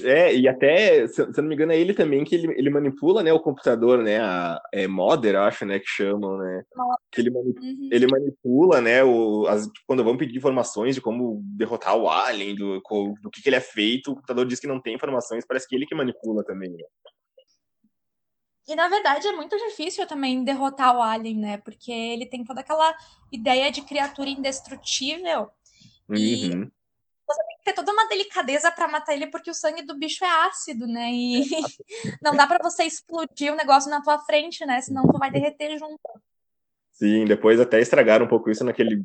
É, 0.03 0.35
e 0.35 0.49
até, 0.49 1.07
se, 1.07 1.15
se 1.15 1.23
eu 1.23 1.43
não 1.43 1.49
me 1.49 1.55
engano, 1.55 1.73
é 1.73 1.79
ele 1.79 1.95
também 1.95 2.25
que 2.25 2.35
ele, 2.35 2.49
ele 2.59 2.71
manipula, 2.71 3.23
né, 3.23 3.33
o 3.33 3.41
computador, 3.41 4.03
né, 4.03 4.21
a 4.21 4.61
é 4.73 4.87
Modder, 4.87 5.37
acho, 5.37 5.65
né, 5.65 5.79
que 5.79 5.87
chamam, 5.87 6.39
né, 6.39 6.63
que 7.11 7.21
ele, 7.21 7.31
manipula, 7.31 7.67
uhum. 7.67 7.89
ele 7.93 8.07
manipula, 8.07 8.81
né, 8.81 9.05
o, 9.05 9.47
as, 9.47 9.69
quando 9.87 10.05
vão 10.05 10.17
pedir 10.17 10.37
informações 10.37 10.95
de 10.95 11.01
como 11.01 11.41
derrotar 11.57 11.97
o 11.97 12.09
Alien, 12.09 12.55
do, 12.55 12.81
do 13.23 13.31
que, 13.31 13.43
que 13.43 13.49
ele 13.49 13.57
é 13.57 13.61
feito, 13.61 14.13
o 14.13 14.15
computador 14.15 14.47
diz 14.47 14.61
que 14.61 14.67
não 14.67 14.81
tem 14.81 14.95
informações, 14.95 15.47
parece 15.47 15.69
que 15.69 15.75
ele 15.75 15.87
que 15.87 15.95
manipula 15.95 16.45
também, 16.45 16.71
né. 16.71 16.85
E 18.69 18.77
na 18.77 18.89
verdade 18.89 19.27
é 19.27 19.33
muito 19.33 19.57
difícil 19.57 20.07
também 20.07 20.45
derrotar 20.45 20.97
o 20.97 21.03
Alien, 21.03 21.39
né, 21.39 21.59
porque 21.59 21.91
ele 21.91 22.27
tem 22.27 22.45
toda 22.45 22.61
aquela 22.61 22.95
ideia 23.33 23.71
de 23.71 23.83
criatura 23.83 24.29
indestrutível, 24.29 25.51
uhum. 26.09 26.17
e 26.17 26.71
você 27.33 27.43
tem 27.45 27.57
que 27.59 27.65
ter 27.65 27.73
toda 27.73 27.93
uma 27.93 28.09
delicadeza 28.09 28.71
para 28.73 28.89
matar 28.89 29.15
ele, 29.15 29.29
porque 29.29 29.51
o 29.51 29.55
sangue 29.55 29.83
do 29.83 29.97
bicho 29.97 30.25
é 30.25 30.47
ácido, 30.47 30.87
né? 30.87 31.11
E 31.11 31.43
não 32.23 32.35
dá 32.35 32.47
para 32.47 32.59
você 32.63 32.85
explodir 32.85 33.53
o 33.53 33.57
negócio 33.57 33.91
na 33.91 34.03
tua 34.03 34.19
frente, 34.19 34.65
né? 34.67 34.81
Senão 34.81 35.07
tu 35.07 35.19
vai 35.19 35.31
derreter 35.31 35.79
junto. 35.79 36.01
Sim, 36.93 37.25
depois 37.25 37.61
até 37.61 37.81
estragaram 37.81 38.27
um 38.27 38.29
pouco 38.29 38.51
isso 38.51 38.65
naquele 38.65 39.05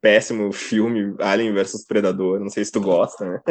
péssimo 0.00 0.52
filme 0.52 1.14
Alien 1.20 1.54
vs 1.54 1.86
Predador. 1.86 2.40
Não 2.40 2.50
sei 2.50 2.64
se 2.64 2.72
tu 2.72 2.80
gosta, 2.80 3.24
né? 3.24 3.42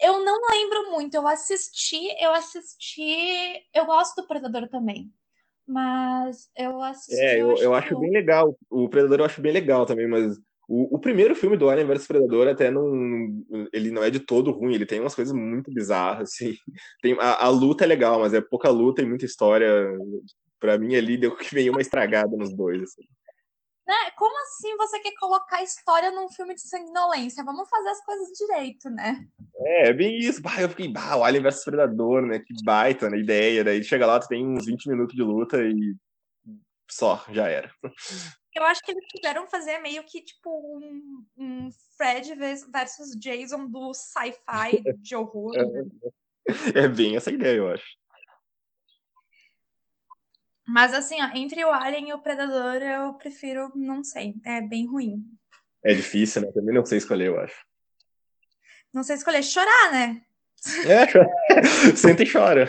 Eu 0.00 0.24
não 0.24 0.38
lembro 0.50 0.90
muito. 0.90 1.14
Eu 1.14 1.26
assisti, 1.26 2.00
eu 2.20 2.32
assisti. 2.32 3.62
Eu 3.74 3.86
gosto 3.86 4.20
do 4.20 4.26
Predador 4.26 4.68
também. 4.68 5.12
Mas 5.66 6.50
eu 6.56 6.82
assisti. 6.82 7.20
É, 7.20 7.40
eu, 7.40 7.48
eu, 7.48 7.52
acho, 7.52 7.62
eu 7.62 7.74
acho 7.74 7.98
bem 7.98 8.10
legal. 8.10 8.56
O 8.70 8.88
Predador 8.88 9.20
eu 9.20 9.24
acho 9.24 9.40
bem 9.40 9.52
legal 9.52 9.86
também, 9.86 10.06
mas 10.06 10.38
o, 10.68 10.96
o, 10.96 10.98
primeiro 10.98 11.34
filme 11.34 11.56
do 11.56 11.68
Alien 11.68 11.86
vs 11.86 12.06
Predador 12.06 12.48
até 12.48 12.70
não. 12.70 13.44
Ele 13.72 13.90
não 13.90 14.02
é 14.02 14.10
de 14.10 14.20
todo 14.20 14.50
ruim, 14.50 14.74
ele 14.74 14.86
tem 14.86 15.00
umas 15.00 15.14
coisas 15.14 15.34
muito 15.34 15.72
bizarras, 15.72 16.30
assim. 16.30 16.54
Tem, 17.02 17.16
a, 17.18 17.44
a 17.44 17.48
luta 17.48 17.84
é 17.84 17.86
legal, 17.86 18.20
mas 18.20 18.32
é 18.32 18.40
pouca 18.40 18.70
luta 18.70 19.02
e 19.02 19.06
muita 19.06 19.24
história. 19.24 19.68
Pra 20.58 20.78
mim 20.78 20.94
ali 20.94 21.18
deu 21.18 21.36
que 21.36 21.54
veio 21.54 21.72
uma 21.72 21.80
estragada 21.80 22.36
nos 22.36 22.54
dois. 22.54 22.82
Assim. 22.82 23.02
Né? 23.86 24.10
Como 24.16 24.34
assim 24.42 24.74
você 24.78 24.98
quer 25.00 25.12
colocar 25.20 25.62
história 25.62 26.10
num 26.10 26.30
filme 26.30 26.54
de 26.54 26.62
sanguinolência? 26.62 27.44
Vamos 27.44 27.68
fazer 27.68 27.90
as 27.90 28.04
coisas 28.04 28.28
direito, 28.28 28.88
né? 28.88 29.26
É, 29.56 29.88
é 29.88 29.92
bem 29.92 30.18
isso. 30.18 30.40
Bah, 30.40 30.60
eu 30.60 30.70
fiquei, 30.70 30.88
bah, 30.88 31.16
o 31.16 31.24
Alien 31.24 31.42
vs 31.42 31.64
Predador, 31.64 32.22
né? 32.22 32.38
Que 32.38 32.54
baita 32.64 33.10
né? 33.10 33.18
ideia. 33.18 33.62
Daí 33.62 33.84
chega 33.84 34.06
lá, 34.06 34.18
tu 34.18 34.28
tem 34.28 34.46
uns 34.46 34.64
20 34.64 34.88
minutos 34.88 35.14
de 35.14 35.22
luta 35.22 35.58
e 35.62 35.94
só, 36.90 37.22
já 37.30 37.48
era. 37.48 37.70
Eu 38.54 38.62
acho 38.64 38.80
que 38.82 38.92
eles 38.92 39.04
quiseram 39.10 39.48
fazer 39.48 39.78
meio 39.78 40.04
que 40.04 40.20
tipo 40.20 40.50
um, 40.50 41.26
um 41.36 41.70
Fred 41.96 42.34
versus 42.34 43.16
Jason 43.18 43.66
do 43.66 43.92
sci-fi 43.92 44.82
de 44.98 45.16
horror. 45.16 45.52
Né? 45.52 45.84
É 46.74 46.86
bem 46.86 47.16
essa 47.16 47.30
ideia, 47.30 47.56
eu 47.56 47.68
acho. 47.70 47.96
Mas 50.66 50.92
assim, 50.92 51.16
ó, 51.22 51.30
entre 51.34 51.64
o 51.64 51.72
Alien 51.72 52.10
e 52.10 52.12
o 52.12 52.18
Predador, 52.18 52.82
eu 52.82 53.14
prefiro, 53.14 53.72
não 53.74 54.04
sei, 54.04 54.34
é 54.44 54.60
bem 54.60 54.86
ruim. 54.86 55.24
É 55.82 55.94
difícil, 55.94 56.42
né? 56.42 56.52
Também 56.52 56.74
não 56.74 56.84
sei 56.84 56.98
escolher, 56.98 57.28
eu 57.28 57.40
acho. 57.40 57.64
Não 58.92 59.02
sei 59.02 59.16
escolher, 59.16 59.42
chorar, 59.42 59.92
né? 59.92 60.22
É, 60.86 61.06
senta 61.96 62.22
e 62.22 62.30
chora. 62.30 62.66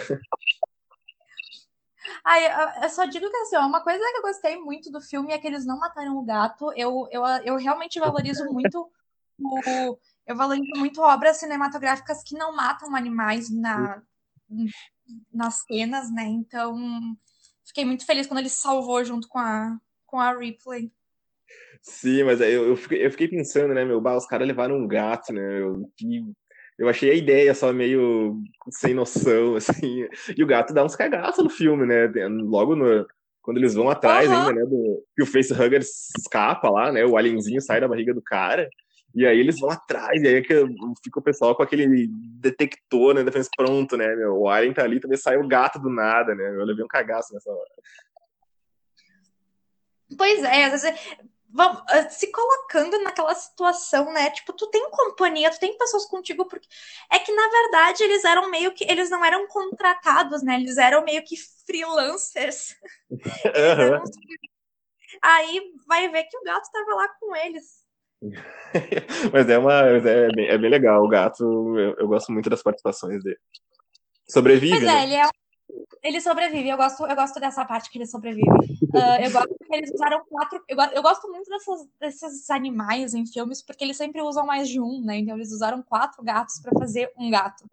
Ai, 2.25 2.83
eu 2.83 2.89
só 2.89 3.05
digo 3.05 3.29
que 3.29 3.37
assim, 3.37 3.55
ó, 3.55 3.67
uma 3.67 3.83
coisa 3.83 3.99
que 3.99 4.17
eu 4.17 4.21
gostei 4.23 4.57
muito 4.57 4.91
do 4.91 4.99
filme 4.99 5.31
é 5.31 5.37
que 5.37 5.45
eles 5.45 5.63
não 5.63 5.77
mataram 5.77 6.17
o 6.17 6.25
gato. 6.25 6.73
Eu, 6.75 7.07
eu, 7.11 7.23
eu 7.43 7.55
realmente 7.55 7.99
valorizo 7.99 8.43
muito 8.51 8.89
o. 9.39 9.97
Eu 10.25 10.35
valorizo 10.35 10.71
muito 10.75 11.01
obras 11.01 11.37
cinematográficas 11.37 12.23
que 12.23 12.35
não 12.35 12.55
matam 12.55 12.95
animais 12.95 13.51
na, 13.51 14.01
nas 15.31 15.63
cenas, 15.67 16.11
né? 16.11 16.23
Então, 16.23 16.75
fiquei 17.63 17.85
muito 17.85 18.07
feliz 18.07 18.25
quando 18.25 18.39
ele 18.39 18.49
salvou 18.49 19.05
junto 19.05 19.27
com 19.27 19.37
a, 19.37 19.79
com 20.07 20.19
a 20.19 20.35
Ripley. 20.35 20.91
Sim, 21.79 22.23
mas 22.23 22.41
eu, 22.41 22.69
eu, 22.69 22.75
fiquei, 22.75 23.05
eu 23.05 23.11
fiquei 23.11 23.27
pensando, 23.27 23.71
né, 23.75 23.85
meu, 23.85 24.01
bah, 24.01 24.17
os 24.17 24.25
caras 24.25 24.47
levaram 24.47 24.75
um 24.75 24.87
gato, 24.87 25.31
né, 25.31 25.61
eu, 25.61 25.87
que 25.95 26.25
eu 26.77 26.89
achei 26.89 27.11
a 27.11 27.13
ideia 27.13 27.53
só 27.53 27.71
meio 27.71 28.37
sem 28.69 28.93
noção, 28.93 29.55
assim. 29.57 30.07
E 30.35 30.43
o 30.43 30.47
gato 30.47 30.73
dá 30.73 30.83
uns 30.83 30.95
cagaços 30.95 31.43
no 31.43 31.49
filme, 31.49 31.85
né? 31.85 32.07
Logo 32.27 32.75
no, 32.75 33.05
quando 33.41 33.57
eles 33.57 33.73
vão 33.73 33.89
atrás 33.89 34.29
uhum. 34.29 34.35
ainda, 34.35 34.53
né? 34.53 34.65
Do, 34.65 35.03
que 35.15 35.23
o 35.23 35.25
facehugger 35.25 35.81
escapa 35.81 36.69
lá, 36.69 36.91
né? 36.91 37.05
O 37.05 37.15
alienzinho 37.15 37.61
sai 37.61 37.79
da 37.79 37.87
barriga 37.87 38.13
do 38.13 38.21
cara. 38.21 38.69
E 39.13 39.25
aí 39.25 39.39
eles 39.39 39.57
vão 39.57 39.69
atrás, 39.69 40.21
e 40.21 40.27
aí 40.27 40.35
é 40.35 40.41
que 40.41 40.53
fica 41.01 41.19
o 41.19 41.23
pessoal 41.23 41.55
com 41.55 41.63
aquele 41.63 42.07
detector, 42.41 43.13
né? 43.13 43.23
Defesa 43.23 43.49
pronto, 43.55 43.95
né? 43.95 44.13
Meu? 44.13 44.35
O 44.41 44.49
alien 44.49 44.73
tá 44.73 44.83
ali, 44.83 44.99
também 44.99 45.17
sai 45.17 45.37
o 45.37 45.47
gato 45.47 45.79
do 45.79 45.89
nada, 45.89 46.35
né? 46.35 46.43
Eu 46.49 46.65
levei 46.65 46.83
um 46.83 46.87
cagaço 46.87 47.33
nessa 47.33 47.49
hora. 47.49 47.69
Pois 50.17 50.43
é, 50.43 50.65
às 50.65 50.81
vezes 50.81 50.99
ah, 51.57 52.09
se 52.09 52.31
colocando 52.31 53.01
naquela 53.03 53.33
situação, 53.33 54.11
né? 54.11 54.29
Tipo, 54.31 54.53
tu 54.53 54.67
tem 54.67 54.89
companhia, 54.89 55.51
tu 55.51 55.59
tem 55.59 55.77
pessoas 55.77 56.05
contigo, 56.05 56.45
porque 56.45 56.67
é 57.11 57.19
que 57.19 57.31
na 57.31 57.47
verdade 57.47 58.03
eles 58.03 58.23
eram 58.25 58.49
meio 58.49 58.73
que 58.73 58.83
eles 58.89 59.09
não 59.09 59.23
eram 59.23 59.47
contratados, 59.47 60.43
né? 60.43 60.55
Eles 60.55 60.77
eram 60.77 61.03
meio 61.03 61.23
que 61.23 61.35
freelancers. 61.65 62.75
Eram... 63.53 64.03
Aí 65.21 65.73
vai 65.87 66.09
ver 66.09 66.25
que 66.25 66.37
o 66.37 66.43
gato 66.43 66.69
tava 66.71 66.93
lá 66.93 67.07
com 67.19 67.35
eles. 67.35 67.85
Mas 69.31 69.49
é 69.49 69.57
uma 69.57 69.73
é 69.73 69.99
bem, 70.31 70.47
é 70.47 70.57
bem 70.57 70.69
legal 70.69 71.03
o 71.03 71.07
gato, 71.07 71.43
eu, 71.77 71.95
eu, 71.97 72.07
gosto 72.07 72.31
muito 72.31 72.49
das 72.49 72.61
participações 72.61 73.23
dele. 73.23 73.39
Sobrevive, 74.27 74.77
pois 74.77 74.83
é, 74.83 74.85
né? 74.87 75.03
ele 75.03 75.15
é 75.15 75.29
ele 76.03 76.21
sobrevive, 76.21 76.69
eu 76.69 76.77
gosto, 76.77 77.05
eu 77.05 77.15
gosto 77.15 77.39
dessa 77.39 77.65
parte 77.65 77.89
que 77.89 77.97
ele 77.97 78.05
sobrevive. 78.05 78.47
Uh, 78.49 79.23
eu 79.23 79.31
gosto 79.31 79.55
que 79.55 79.75
eles 79.75 79.91
usaram 79.91 80.23
quatro. 80.29 80.63
Eu, 80.67 80.77
eu 80.93 81.01
gosto 81.01 81.27
muito 81.31 81.49
dessas, 81.49 81.87
desses 81.99 82.49
animais 82.49 83.13
em 83.13 83.25
filmes, 83.25 83.61
porque 83.61 83.83
eles 83.83 83.97
sempre 83.97 84.21
usam 84.21 84.45
mais 84.45 84.69
de 84.69 84.79
um, 84.79 85.01
né? 85.03 85.17
Então 85.17 85.35
eles 85.35 85.51
usaram 85.51 85.81
quatro 85.81 86.23
gatos 86.23 86.59
para 86.61 86.77
fazer 86.77 87.11
um 87.17 87.29
gato. 87.29 87.65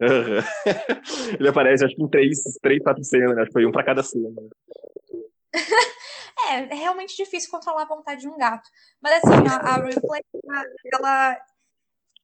Uhum. 0.00 0.40
Ele 1.38 1.48
aparece, 1.48 1.84
acho 1.84 1.94
que 1.94 2.02
em 2.02 2.08
três, 2.08 2.42
três 2.62 2.82
quatro 2.82 3.04
cenas, 3.04 3.36
né? 3.36 3.42
Acho 3.42 3.50
que 3.50 3.52
foi 3.52 3.66
um 3.66 3.72
para 3.72 3.84
cada 3.84 4.02
cena. 4.02 4.30
é, 6.48 6.54
é 6.70 6.74
realmente 6.74 7.16
difícil 7.16 7.50
controlar 7.50 7.82
a 7.82 7.86
vontade 7.86 8.22
de 8.22 8.28
um 8.28 8.38
gato. 8.38 8.68
Mas 9.00 9.22
assim, 9.22 9.46
a, 9.48 9.56
a 9.56 9.76
Ripley, 9.76 10.22
ela, 10.92 11.36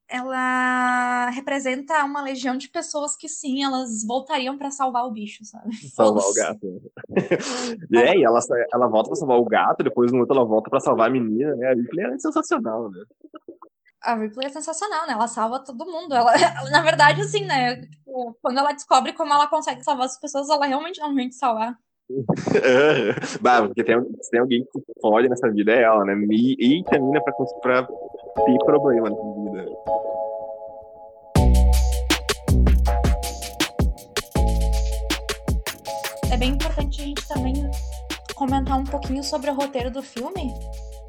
ela 0.08 1.30
representa 1.30 2.04
uma 2.04 2.22
legião 2.22 2.56
de 2.56 2.68
pessoas 2.68 3.16
que 3.16 3.28
sim, 3.28 3.64
elas 3.64 4.04
voltariam 4.06 4.56
para 4.56 4.70
salvar 4.70 5.04
o 5.04 5.10
bicho, 5.10 5.44
sabe? 5.44 5.70
Salvar 5.94 6.24
o 6.24 6.34
gato. 6.34 6.82
é, 7.94 8.16
e 8.18 8.24
ela, 8.24 8.40
ela 8.72 8.86
volta 8.88 9.08
para 9.08 9.16
salvar 9.16 9.38
o 9.38 9.44
gato, 9.44 9.82
depois 9.82 10.12
no 10.12 10.20
outro 10.20 10.36
ela 10.36 10.46
volta 10.46 10.70
para 10.70 10.80
salvar 10.80 11.08
a 11.08 11.12
menina, 11.12 11.54
né? 11.56 11.68
A 11.68 11.74
Ripley 11.74 12.06
é 12.06 12.18
sensacional, 12.18 12.90
né? 12.90 13.02
A 14.02 14.14
Ripley 14.14 14.46
é 14.46 14.50
sensacional, 14.50 15.06
né? 15.06 15.14
Ela 15.14 15.26
salva 15.26 15.58
todo 15.58 15.84
mundo. 15.84 16.14
Ela, 16.14 16.32
na 16.70 16.82
verdade, 16.82 17.22
assim, 17.22 17.44
né? 17.44 17.80
Tipo, 17.86 18.38
quando 18.40 18.58
ela 18.58 18.72
descobre 18.72 19.12
como 19.12 19.32
ela 19.32 19.48
consegue 19.48 19.82
salvar 19.82 20.06
as 20.06 20.18
pessoas, 20.20 20.48
ela 20.48 20.66
realmente 20.66 20.98
realmente 20.98 21.34
salvar. 21.34 21.76
bah, 23.40 23.62
porque 23.62 23.82
tem, 23.82 23.96
tem 24.30 24.40
alguém 24.40 24.64
que 24.64 24.80
pode 25.00 25.28
nessa 25.28 25.50
vida 25.50 25.72
é 25.72 25.82
ela, 25.82 26.04
né? 26.04 26.14
E, 26.30 26.78
e 26.78 26.84
termina 26.84 27.20
pra, 27.20 27.32
pra 27.60 27.82
ter 27.84 28.58
problema 28.64 29.10
nessa 29.10 29.22
vida. 29.22 29.66
é 36.36 36.38
bem 36.38 36.50
importante 36.50 37.00
a 37.00 37.04
gente 37.04 37.26
também 37.26 37.54
comentar 38.34 38.78
um 38.78 38.84
pouquinho 38.84 39.24
sobre 39.24 39.48
o 39.48 39.54
roteiro 39.54 39.90
do 39.90 40.02
filme. 40.02 40.52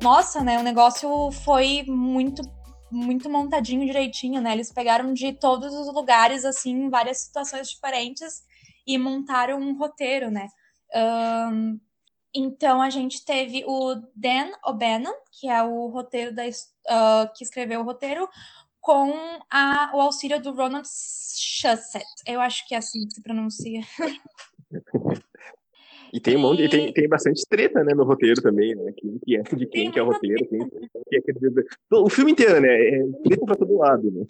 Nossa, 0.01 0.41
né? 0.41 0.57
O 0.57 0.63
negócio 0.63 1.29
foi 1.43 1.83
muito 1.85 2.41
muito 2.89 3.29
montadinho 3.29 3.85
direitinho, 3.85 4.41
né? 4.41 4.53
Eles 4.53 4.71
pegaram 4.71 5.13
de 5.13 5.33
todos 5.33 5.73
os 5.73 5.93
lugares, 5.93 6.45
assim, 6.45 6.89
várias 6.89 7.17
situações 7.17 7.67
diferentes 7.67 8.41
e 8.87 8.97
montaram 8.97 9.59
um 9.59 9.77
roteiro, 9.77 10.31
né? 10.31 10.47
Um, 10.95 11.79
então 12.33 12.81
a 12.81 12.89
gente 12.89 13.25
teve 13.25 13.63
o 13.65 13.95
Dan 14.15 14.51
O'Bannon, 14.65 15.13
que 15.31 15.47
é 15.47 15.63
o 15.63 15.87
roteiro 15.87 16.33
da 16.33 16.43
uh, 16.45 17.33
que 17.35 17.43
escreveu 17.43 17.81
o 17.81 17.83
roteiro, 17.83 18.27
com 18.79 19.11
a, 19.49 19.91
o 19.93 20.01
auxílio 20.01 20.41
do 20.41 20.53
Ronald 20.53 20.87
Shusett. 20.87 22.05
Eu 22.25 22.39
acho 22.39 22.67
que 22.67 22.75
é 22.75 22.77
assim 22.77 23.05
que 23.07 23.15
se 23.15 23.21
pronuncia. 23.21 23.81
E 26.13 26.19
tem 26.19 26.37
um 26.37 26.39
monte, 26.39 26.63
e... 26.63 26.69
tem, 26.69 26.93
tem 26.93 27.07
bastante 27.07 27.43
treta, 27.49 27.83
né, 27.83 27.93
no 27.93 28.05
roteiro 28.05 28.41
também, 28.41 28.73
né? 28.73 28.93
Quem 28.95 29.19
que 29.19 29.35
é, 29.35 29.41
de 29.41 29.65
quem 29.65 29.91
que 29.91 29.99
é 29.99 30.01
o 30.01 30.05
roteiro, 30.05 30.47
quem, 30.47 30.59
quem 30.59 31.19
é 31.19 31.21
que 31.21 31.31
é... 31.31 31.95
O 31.95 32.09
filme 32.09 32.31
inteiro, 32.31 32.61
né? 32.61 32.69
É 32.69 33.03
treta 33.23 33.45
pra 33.45 33.55
todo 33.55 33.77
lado, 33.77 34.09
né? 34.11 34.25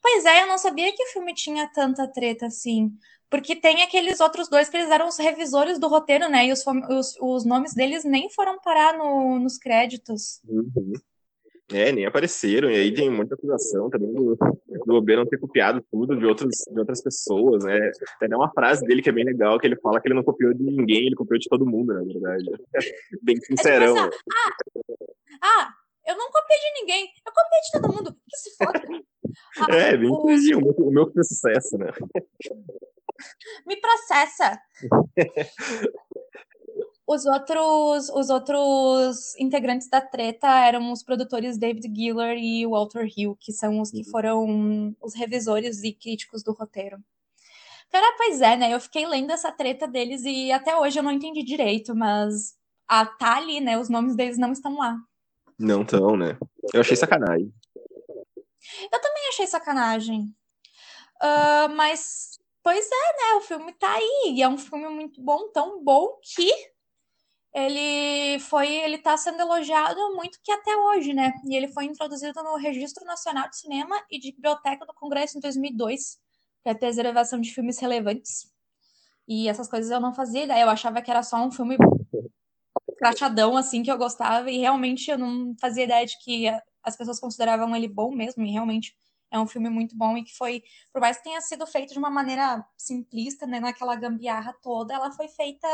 Pois 0.00 0.24
é, 0.24 0.42
eu 0.42 0.46
não 0.46 0.58
sabia 0.58 0.92
que 0.94 1.02
o 1.02 1.12
filme 1.12 1.34
tinha 1.34 1.70
tanta 1.72 2.06
treta 2.06 2.46
assim. 2.46 2.90
Porque 3.30 3.54
tem 3.54 3.82
aqueles 3.82 4.20
outros 4.20 4.48
dois 4.48 4.68
que 4.68 4.76
eles 4.76 4.90
eram 4.90 5.06
os 5.06 5.18
revisores 5.18 5.78
do 5.78 5.88
roteiro, 5.88 6.30
né? 6.30 6.46
E 6.46 6.52
os, 6.52 6.64
os, 6.66 7.16
os 7.20 7.44
nomes 7.44 7.74
deles 7.74 8.04
nem 8.04 8.30
foram 8.30 8.58
parar 8.60 8.96
no, 8.96 9.38
nos 9.38 9.58
créditos. 9.58 10.40
Uhum. 10.48 10.92
É, 11.70 11.92
nem 11.92 12.06
apareceram. 12.06 12.70
E 12.70 12.76
aí 12.76 12.94
tem 12.94 13.10
muita 13.10 13.34
acusação 13.34 13.90
também 13.90 14.10
do, 14.14 14.38
do 14.86 14.94
Obê 14.94 15.16
não 15.16 15.26
ter 15.26 15.38
copiado 15.38 15.84
tudo 15.90 16.16
de, 16.16 16.24
outros, 16.24 16.64
de 16.70 16.78
outras 16.78 17.02
pessoas, 17.02 17.64
né? 17.64 17.90
Tem 18.18 18.34
uma 18.34 18.50
frase 18.50 18.86
dele 18.86 19.02
que 19.02 19.10
é 19.10 19.12
bem 19.12 19.24
legal, 19.24 19.58
que 19.58 19.66
ele 19.66 19.76
fala 19.76 20.00
que 20.00 20.08
ele 20.08 20.14
não 20.14 20.24
copiou 20.24 20.54
de 20.54 20.62
ninguém, 20.62 21.06
ele 21.06 21.14
copiou 21.14 21.38
de 21.38 21.48
todo 21.48 21.66
mundo, 21.66 21.92
na 21.92 22.02
verdade. 22.02 22.44
bem 23.22 23.36
sincerão. 23.42 23.98
É 23.98 24.10
tipo 24.10 24.16
assim, 24.16 24.94
ah, 25.42 25.46
ah, 25.46 25.74
eu 26.08 26.16
não 26.16 26.30
copiei 26.30 26.58
de 26.58 26.80
ninguém, 26.80 27.12
eu 27.26 27.32
copiei 27.32 27.60
de 27.60 27.70
todo 27.72 27.94
mundo. 27.94 28.16
Que 28.28 28.36
se 28.36 28.56
foda. 28.56 28.80
Ah, 29.60 29.74
é, 29.74 29.96
bem 29.96 30.08
o... 30.08 30.14
o 30.14 30.24
meu, 30.24 30.58
o 30.58 30.90
meu 30.90 31.12
foi 31.12 31.22
sucesso, 31.22 31.76
né? 31.76 31.90
Me 33.66 33.76
processa. 33.80 34.58
Os 37.06 37.24
outros, 37.24 38.10
os 38.10 38.28
outros 38.28 39.34
integrantes 39.38 39.88
da 39.88 39.98
treta 39.98 40.46
eram 40.46 40.92
os 40.92 41.02
produtores 41.02 41.56
David 41.56 41.90
Giller 41.94 42.36
e 42.36 42.66
Walter 42.66 43.08
Hill, 43.16 43.34
que 43.40 43.50
são 43.50 43.80
os 43.80 43.90
que 43.90 44.00
uhum. 44.00 44.10
foram 44.10 44.96
os 45.00 45.14
revisores 45.14 45.82
e 45.82 45.94
críticos 45.94 46.42
do 46.42 46.52
roteiro. 46.52 46.98
Cara, 47.90 48.14
pois 48.18 48.42
é, 48.42 48.58
né? 48.58 48.74
Eu 48.74 48.80
fiquei 48.80 49.06
lendo 49.06 49.32
essa 49.32 49.50
treta 49.50 49.88
deles 49.88 50.22
e 50.26 50.52
até 50.52 50.76
hoje 50.76 50.98
eu 50.98 51.02
não 51.02 51.10
entendi 51.10 51.42
direito, 51.42 51.94
mas 51.94 52.54
a, 52.86 53.06
tá 53.06 53.38
ali, 53.38 53.58
né? 53.58 53.78
Os 53.78 53.88
nomes 53.88 54.14
deles 54.14 54.36
não 54.36 54.52
estão 54.52 54.76
lá. 54.76 54.94
Não 55.58 55.82
estão, 55.82 56.16
né? 56.16 56.38
Eu 56.72 56.80
achei 56.80 56.96
sacanagem. 56.96 57.52
Eu 58.92 59.00
também 59.00 59.28
achei 59.28 59.46
sacanagem. 59.46 60.34
Uh, 61.20 61.68
mas, 61.74 62.38
pois 62.62 62.86
é, 62.86 62.90
né? 62.90 63.34
O 63.36 63.40
filme 63.40 63.72
tá 63.72 63.92
aí. 63.92 64.34
E 64.36 64.42
é 64.42 64.48
um 64.48 64.58
filme 64.58 64.88
muito 64.88 65.20
bom, 65.20 65.50
tão 65.50 65.82
bom 65.82 66.18
que 66.22 66.50
ele 67.54 68.38
foi, 68.40 68.68
ele 68.68 68.98
tá 68.98 69.16
sendo 69.16 69.40
elogiado 69.40 69.98
muito 70.14 70.38
que 70.42 70.52
até 70.52 70.76
hoje, 70.76 71.12
né? 71.12 71.32
E 71.44 71.56
ele 71.56 71.68
foi 71.68 71.86
introduzido 71.86 72.42
no 72.42 72.56
Registro 72.56 73.04
Nacional 73.04 73.48
de 73.48 73.56
Cinema 73.56 73.96
e 74.10 74.18
de 74.18 74.32
Biblioteca 74.32 74.86
do 74.86 74.94
Congresso 74.94 75.38
em 75.38 75.40
2002, 75.40 76.20
para 76.62 76.74
ter 76.74 76.80
preservação 76.80 77.40
de 77.40 77.52
filmes 77.52 77.78
relevantes. 77.78 78.52
E 79.26 79.48
essas 79.48 79.68
coisas 79.68 79.90
eu 79.90 80.00
não 80.00 80.14
fazia 80.14 80.44
eu 80.58 80.68
achava 80.70 81.02
que 81.02 81.10
era 81.10 81.22
só 81.22 81.36
um 81.44 81.50
filme 81.50 81.76
crachadão, 82.98 83.56
assim, 83.56 83.82
que 83.82 83.90
eu 83.90 83.96
gostava, 83.96 84.50
e 84.50 84.58
realmente 84.58 85.10
eu 85.10 85.18
não 85.18 85.54
fazia 85.60 85.84
ideia 85.84 86.04
de 86.04 86.18
que 86.18 86.46
as 86.82 86.96
pessoas 86.96 87.20
consideravam 87.20 87.74
ele 87.74 87.88
bom 87.88 88.10
mesmo, 88.14 88.44
e 88.44 88.50
realmente 88.50 88.94
é 89.30 89.38
um 89.38 89.46
filme 89.46 89.68
muito 89.68 89.96
bom 89.96 90.16
e 90.16 90.24
que 90.24 90.36
foi, 90.36 90.62
por 90.92 91.00
mais 91.00 91.18
que 91.18 91.24
tenha 91.24 91.40
sido 91.40 91.66
feito 91.66 91.92
de 91.92 91.98
uma 91.98 92.10
maneira 92.10 92.64
simplista, 92.76 93.46
né, 93.46 93.60
naquela 93.60 93.94
gambiarra 93.94 94.54
toda, 94.62 94.94
ela 94.94 95.12
foi 95.12 95.28
feita 95.28 95.68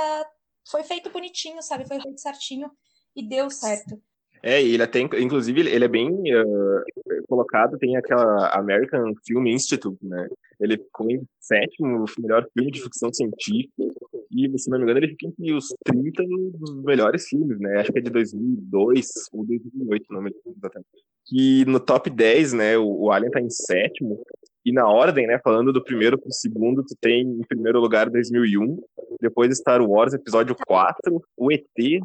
foi 0.67 0.83
feito 0.83 1.11
bonitinho, 1.11 1.63
sabe? 1.63 1.87
Foi 1.87 2.01
feito 2.01 2.21
certinho 2.21 2.71
e 3.15 3.23
deu 3.23 3.51
certo. 3.51 4.01
É, 4.43 4.63
e 4.63 4.75
ele 4.75 4.83
até, 4.83 5.01
inclusive, 5.01 5.61
ele 5.61 5.85
é 5.85 5.89
bem 5.89 6.11
uh, 6.11 7.27
colocado, 7.29 7.79
tem 7.79 7.97
aquela 7.97 8.49
American 8.55 9.13
Film 9.25 9.47
Institute, 9.47 9.99
né? 10.05 10.29
Ele 10.61 10.77
ficou 10.77 11.11
em 11.11 11.23
sétimo 11.41 12.05
melhor 12.19 12.47
filme 12.53 12.71
de 12.71 12.83
ficção 12.83 13.13
científica, 13.13 13.83
e, 14.31 14.59
se 14.59 14.69
não 14.69 14.79
me 14.79 14.85
engano, 14.85 14.99
ele 14.99 15.09
fica 15.09 15.29
entre 15.29 15.53
os 15.53 15.69
30 15.85 16.23
dos 16.59 16.83
melhores 16.83 17.29
filmes, 17.29 17.59
né? 17.61 17.79
Acho 17.79 17.93
que 17.93 17.99
é 17.99 18.03
de 18.03 18.11
2002 18.11 19.09
ou 19.33 19.45
2008, 19.47 20.07
não 20.11 20.23
me 20.23 20.31
lembro 20.31 20.55
exatamente. 20.57 20.89
Que 21.27 21.65
no 21.67 21.81
top 21.81 22.11
10, 22.11 22.53
né, 22.53 22.77
o, 22.77 23.05
o 23.05 23.11
Alien 23.13 23.31
tá 23.31 23.41
em 23.41 23.51
sétimo, 23.51 24.23
e 24.65 24.73
na 24.73 24.89
ordem, 24.89 25.27
né, 25.27 25.39
falando 25.43 25.73
do 25.73 25.85
primeiro 25.85 26.19
pro 26.19 26.33
segundo, 26.33 26.83
tu 26.83 26.97
tem 27.01 27.23
em 27.23 27.43
primeiro 27.43 27.81
lugar 27.81 28.09
2001, 28.09 28.83
depois 29.21 29.57
Star 29.57 29.83
Wars 29.83 30.15
Episódio 30.15 30.57
4, 30.67 31.23
o 31.37 31.53
ET, 31.53 31.65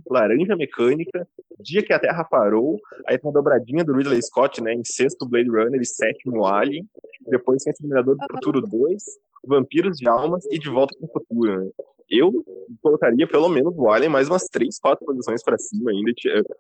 Laranja 0.10 0.56
Mecânica, 0.56 1.28
Dia 1.62 1.84
que 1.84 1.92
a 1.92 2.00
Terra 2.00 2.24
Parou, 2.24 2.80
aí 3.06 3.18
tem 3.18 3.30
a 3.30 3.34
dobradinha 3.34 3.84
do 3.84 3.94
Ridley 3.94 4.22
Scott, 4.22 4.62
né, 4.62 4.74
em 4.74 4.84
sexto 4.84 5.28
Blade 5.28 5.50
Runner 5.50 5.80
e 5.80 5.86
sétimo 5.86 6.46
Alien, 6.46 6.86
depois 7.28 7.64
tem 7.64 7.72
Exterminador 7.72 8.16
do 8.16 8.26
Futuro 8.32 8.62
2, 8.62 9.04
Vampiros 9.46 9.98
de 9.98 10.08
Almas 10.08 10.46
e 10.52 10.60
De 10.60 10.70
Volta 10.70 10.96
para 10.98 11.08
o 11.08 11.12
Futuro, 11.12 11.64
né. 11.64 11.70
Eu 12.10 12.44
colocaria 12.82 13.28
pelo 13.28 13.50
menos 13.50 13.74
o 13.78 13.90
Alien 13.90 14.10
mais 14.10 14.28
umas 14.28 14.46
três, 14.46 14.80
quatro 14.80 15.06
posições 15.06 15.44
para 15.44 15.60
cima 15.60 15.92
ainda. 15.92 16.12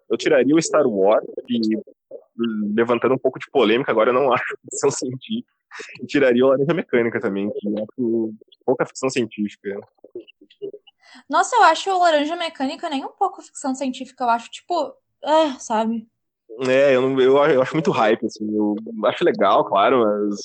Eu 0.08 0.16
tiraria 0.16 0.56
o 0.56 0.62
Star 0.62 0.88
Wars, 0.88 1.26
que 1.48 1.60
levantando 2.76 3.16
um 3.16 3.18
pouco 3.18 3.40
de 3.40 3.50
polêmica, 3.52 3.92
agora 3.92 4.12
eu 4.12 4.14
não 4.14 4.32
acho 4.34 4.44
ficção 4.64 4.92
científica. 4.92 5.59
Tiraria 6.08 6.46
o 6.46 6.50
Laranja 6.50 6.74
Mecânica 6.74 7.20
também, 7.20 7.50
que 7.52 7.68
é 7.68 7.86
pouca 8.66 8.86
ficção 8.86 9.10
científica. 9.10 9.80
Nossa, 11.30 11.56
eu 11.56 11.64
acho 11.64 11.90
o 11.90 12.00
Laranja 12.00 12.36
Mecânica 12.36 12.90
nem 12.90 13.04
um 13.06 13.10
pouco 13.10 13.42
ficção 13.42 13.74
científica, 13.74 14.24
eu 14.24 14.30
acho, 14.30 14.50
tipo, 14.50 14.94
ah, 15.24 15.58
sabe? 15.60 16.08
É, 16.68 16.96
eu, 16.96 17.02
não, 17.02 17.20
eu, 17.20 17.38
eu 17.38 17.62
acho 17.62 17.74
muito 17.74 17.92
hype, 17.92 18.26
assim, 18.26 18.46
eu 18.54 18.76
acho 19.06 19.24
legal, 19.24 19.64
claro, 19.66 20.04
mas. 20.04 20.40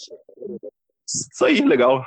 Isso 1.07 1.45
aí, 1.45 1.61
legal. 1.61 2.05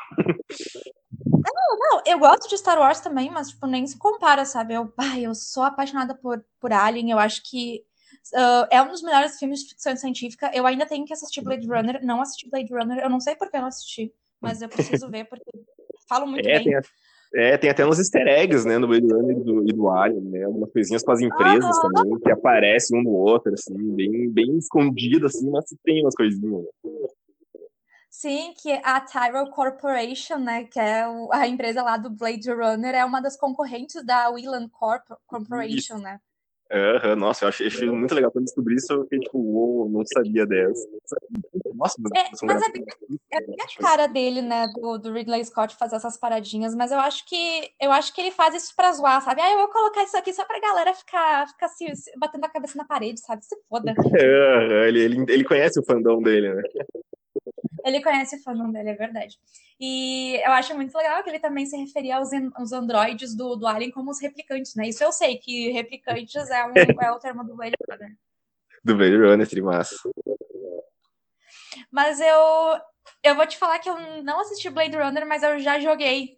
Não, 1.26 1.78
não, 1.78 2.02
eu 2.06 2.20
gosto 2.20 2.50
de 2.50 2.58
Star 2.58 2.80
Wars 2.80 3.00
também, 3.00 3.30
mas, 3.30 3.50
tipo, 3.50 3.68
nem 3.68 3.86
se 3.86 3.98
compara, 3.98 4.46
sabe? 4.46 4.74
Eu, 4.74 4.92
ai, 4.98 5.26
eu 5.26 5.36
sou 5.36 5.64
apaixonada 5.64 6.16
por, 6.16 6.44
por 6.60 6.72
Alien, 6.72 7.12
eu 7.12 7.20
acho 7.20 7.42
que 7.44 7.84
Uh, 8.34 8.68
é 8.72 8.82
um 8.82 8.90
dos 8.90 9.02
melhores 9.02 9.38
filmes 9.38 9.62
de 9.62 9.70
ficção 9.70 9.96
científica. 9.96 10.52
Eu 10.54 10.66
ainda 10.66 10.86
tenho 10.86 11.06
que 11.06 11.14
assistir 11.14 11.42
Blade 11.42 11.68
Runner. 11.68 12.04
Não 12.04 12.22
assisti 12.22 12.50
Blade 12.50 12.74
Runner. 12.74 13.00
Eu 13.00 13.10
não 13.10 13.20
sei 13.20 13.36
por 13.36 13.50
que 13.50 13.58
não 13.58 13.68
assisti, 13.68 14.14
mas 14.42 14.62
eu 14.62 14.70
preciso 14.70 15.10
ver, 15.10 15.26
porque 15.26 15.50
falo 16.08 16.28
muito 16.28 16.48
é, 16.48 16.60
bem. 16.60 16.64
Tem, 16.64 16.82
é, 17.36 17.58
tem 17.58 17.70
até 17.70 17.86
uns 17.86 18.00
easter 18.00 18.28
eggs, 18.28 18.66
né, 18.66 18.78
no 18.78 18.88
Blade 18.88 19.06
Runner 19.06 19.38
e 19.38 19.44
do, 19.44 19.64
e 19.64 19.74
do 19.74 19.90
Alien, 19.90 20.22
né? 20.22 20.44
Algumas 20.44 20.72
coisinhas 20.72 21.04
com 21.04 21.12
as 21.12 21.20
empresas 21.20 21.78
também, 21.80 22.20
que 22.20 22.32
aparecem 22.32 23.00
um 23.00 23.04
no 23.04 23.12
outro, 23.12 23.54
assim, 23.54 23.76
bem, 23.96 24.30
bem 24.30 24.58
escondido, 24.58 25.26
assim, 25.26 25.50
mas 25.50 25.66
tem 25.84 26.04
umas 26.04 26.16
coisinhas. 26.16 26.66
Sim, 28.10 28.54
que 28.60 28.72
a 28.84 29.00
Tyrell 29.02 29.50
Corporation, 29.52 30.40
né, 30.40 30.64
que 30.64 30.80
é 30.80 31.04
a 31.32 31.48
empresa 31.48 31.84
lá 31.84 31.98
do 31.98 32.10
Blade 32.10 32.50
Runner, 32.50 32.96
é 32.96 33.06
uma 33.06 33.22
das 33.22 33.38
concorrentes 33.38 34.04
da 34.04 34.30
Whelan 34.30 34.70
Corp 34.70 35.04
Corporation, 35.28 35.96
Isso. 35.96 35.98
né? 35.98 36.20
Uhum, 36.70 37.16
nossa, 37.16 37.46
eu 37.46 37.50
achei, 37.50 37.68
achei, 37.68 37.90
muito 37.90 38.14
legal 38.14 38.30
quando 38.30 38.46
descobri 38.46 38.76
isso, 38.76 38.92
eu 38.92 39.04
fiquei 39.04 39.20
tipo, 39.20 39.38
uou, 39.38 39.90
não 39.90 40.04
sabia 40.06 40.46
dessa. 40.46 40.86
Nossa, 41.74 41.96
mas, 42.00 42.12
é, 42.14 42.46
mas 42.46 42.62
é, 42.62 42.72
bem, 42.72 42.86
é 43.32 43.42
bem 43.42 43.56
a 43.62 43.82
cara 43.82 44.08
dele, 44.08 44.42
né, 44.42 44.68
do, 44.76 44.98
do, 44.98 45.14
Ridley 45.14 45.46
Scott 45.46 45.76
fazer 45.78 45.96
essas 45.96 46.18
paradinhas, 46.18 46.76
mas 46.76 46.92
eu 46.92 47.00
acho 47.00 47.26
que 47.26 47.72
eu 47.80 47.92
acho 47.92 48.14
que 48.14 48.20
ele 48.20 48.32
faz 48.32 48.54
isso 48.54 48.76
pra 48.76 48.92
zoar, 48.92 49.22
sabe? 49.22 49.42
Ah, 49.42 49.52
eu 49.52 49.60
vou 49.60 49.70
colocar 49.70 50.04
isso 50.04 50.18
aqui 50.18 50.34
só 50.34 50.44
pra 50.44 50.60
galera 50.60 50.94
ficar, 50.94 51.48
ficar 51.48 51.70
se, 51.70 51.96
se 51.96 52.12
batendo 52.18 52.46
a 52.46 52.50
cabeça 52.50 52.78
na 52.78 52.86
parede, 52.86 53.22
sabe? 53.22 53.46
Se 53.46 53.56
foda. 53.70 53.94
É, 54.18 54.88
ele, 54.88 55.00
ele, 55.00 55.26
ele 55.30 55.44
conhece 55.44 55.80
o 55.80 55.86
fandom 55.86 56.22
dele, 56.22 56.54
né? 56.54 56.64
Ele 57.88 58.04
conhece 58.04 58.36
o 58.36 58.44
fandom 58.44 58.70
dele, 58.70 58.90
é 58.90 58.96
verdade. 58.96 59.40
E 59.80 60.36
eu 60.44 60.52
acho 60.52 60.76
muito 60.76 60.96
legal 60.98 61.24
que 61.24 61.30
ele 61.30 61.40
também 61.40 61.66
se 61.66 61.78
referia 61.78 62.18
aos, 62.18 62.30
aos 62.56 62.72
androides 62.74 63.34
do, 63.34 63.56
do 63.56 63.66
Alien 63.66 63.92
como 63.92 64.12
os 64.12 64.22
replicantes, 64.22 64.76
né? 64.76 64.90
Isso 64.90 65.04
eu 65.04 65.12
sei, 65.12 65.38
que 65.38 65.72
replicantes 65.72 66.50
é, 66.50 66.66
um, 66.66 66.74
é 67.02 67.12
o 67.12 67.20
termo 67.20 67.44
do 67.46 67.56
Blade 67.56 67.76
Runner. 67.90 68.18
Do 68.84 68.98
Blade 68.98 69.16
Runner, 69.16 69.48
trimassa. 69.48 69.96
Mas 71.90 72.20
eu, 72.20 72.82
eu 73.24 73.36
vou 73.36 73.48
te 73.48 73.58
falar 73.58 73.80
que 73.80 73.90
eu 73.90 73.98
não 74.24 74.42
assisti 74.42 74.70
Blade 74.70 74.98
Runner, 74.98 75.26
mas 75.26 75.44
eu 75.44 75.58
já 75.60 75.80
joguei 75.80 76.38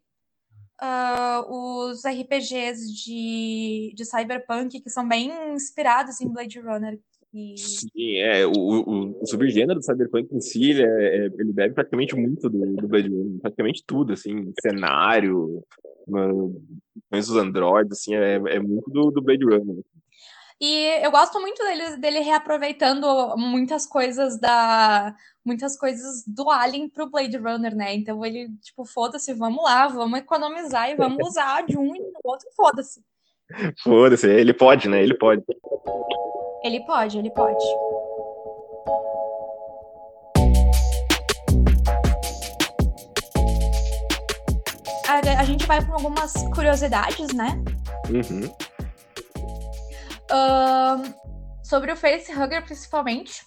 uh, 0.82 1.52
os 1.52 2.04
RPGs 2.06 2.94
de, 2.94 3.94
de 3.96 4.06
Cyberpunk, 4.06 4.82
que 4.82 4.90
são 4.90 5.08
bem 5.08 5.32
inspirados 5.54 6.22
em 6.22 6.30
Blade 6.30 6.60
Runner. 6.60 7.00
E... 7.34 7.58
Sim, 7.58 8.18
é, 8.18 8.46
o, 8.46 8.52
o, 8.52 9.22
o 9.22 9.26
subgênero 9.28 9.80
do 9.80 9.86
Cyberpunk 9.86 10.34
em 10.34 10.42
si, 10.42 10.72
ele, 10.72 10.84
é, 10.84 10.86
é 10.88 11.26
ele 11.26 11.54
bebe 11.54 11.76
praticamente 11.76 12.16
muito 12.16 12.50
do, 12.50 12.76
do 12.76 12.88
Blade 12.88 13.10
Runner, 13.10 13.40
praticamente 13.40 13.84
tudo, 13.86 14.14
assim, 14.14 14.52
cenário, 14.62 15.64
os 17.12 17.30
androides, 17.36 18.00
assim, 18.00 18.16
é, 18.16 18.36
é 18.36 18.60
muito 18.60 18.90
do, 18.90 19.12
do 19.12 19.22
Blade 19.22 19.46
Runner. 19.46 19.84
E 20.62 21.06
eu 21.06 21.10
gosto 21.10 21.40
muito 21.40 21.64
dele, 21.64 21.98
dele 21.98 22.20
reaproveitando 22.20 23.08
muitas 23.38 23.86
coisas 23.86 24.38
da. 24.40 25.16
Muitas 25.46 25.78
coisas 25.78 26.26
do 26.28 26.50
Alien 26.50 26.90
pro 26.90 27.10
Blade 27.10 27.38
Runner, 27.38 27.74
né? 27.74 27.96
Então 27.96 28.24
ele, 28.26 28.50
tipo, 28.62 28.86
foda-se, 28.86 29.34
vamos 29.34 29.64
lá, 29.64 29.88
vamos 29.88 30.20
economizar 30.20 30.92
e 30.92 30.96
vamos 30.96 31.26
usar 31.30 31.66
de 31.66 31.78
um 31.78 31.96
e 31.96 32.00
do 32.00 32.20
outro, 32.26 32.48
foda-se. 32.56 33.02
Foda-se, 33.82 34.28
ele 34.30 34.54
pode, 34.54 34.88
né? 34.88 35.02
Ele 35.02 35.18
pode. 35.18 35.42
Ele 36.64 36.82
pode, 36.86 37.18
ele 37.18 37.32
pode. 37.32 37.64
A, 45.08 45.40
a 45.40 45.44
gente 45.44 45.66
vai 45.66 45.84
para 45.84 45.94
algumas 45.94 46.34
curiosidades, 46.54 47.34
né? 47.34 47.64
Uhum. 48.10 48.46
Uh, 50.32 51.14
sobre 51.64 51.92
o 51.92 51.96
facehugger, 51.96 52.64
principalmente. 52.66 53.46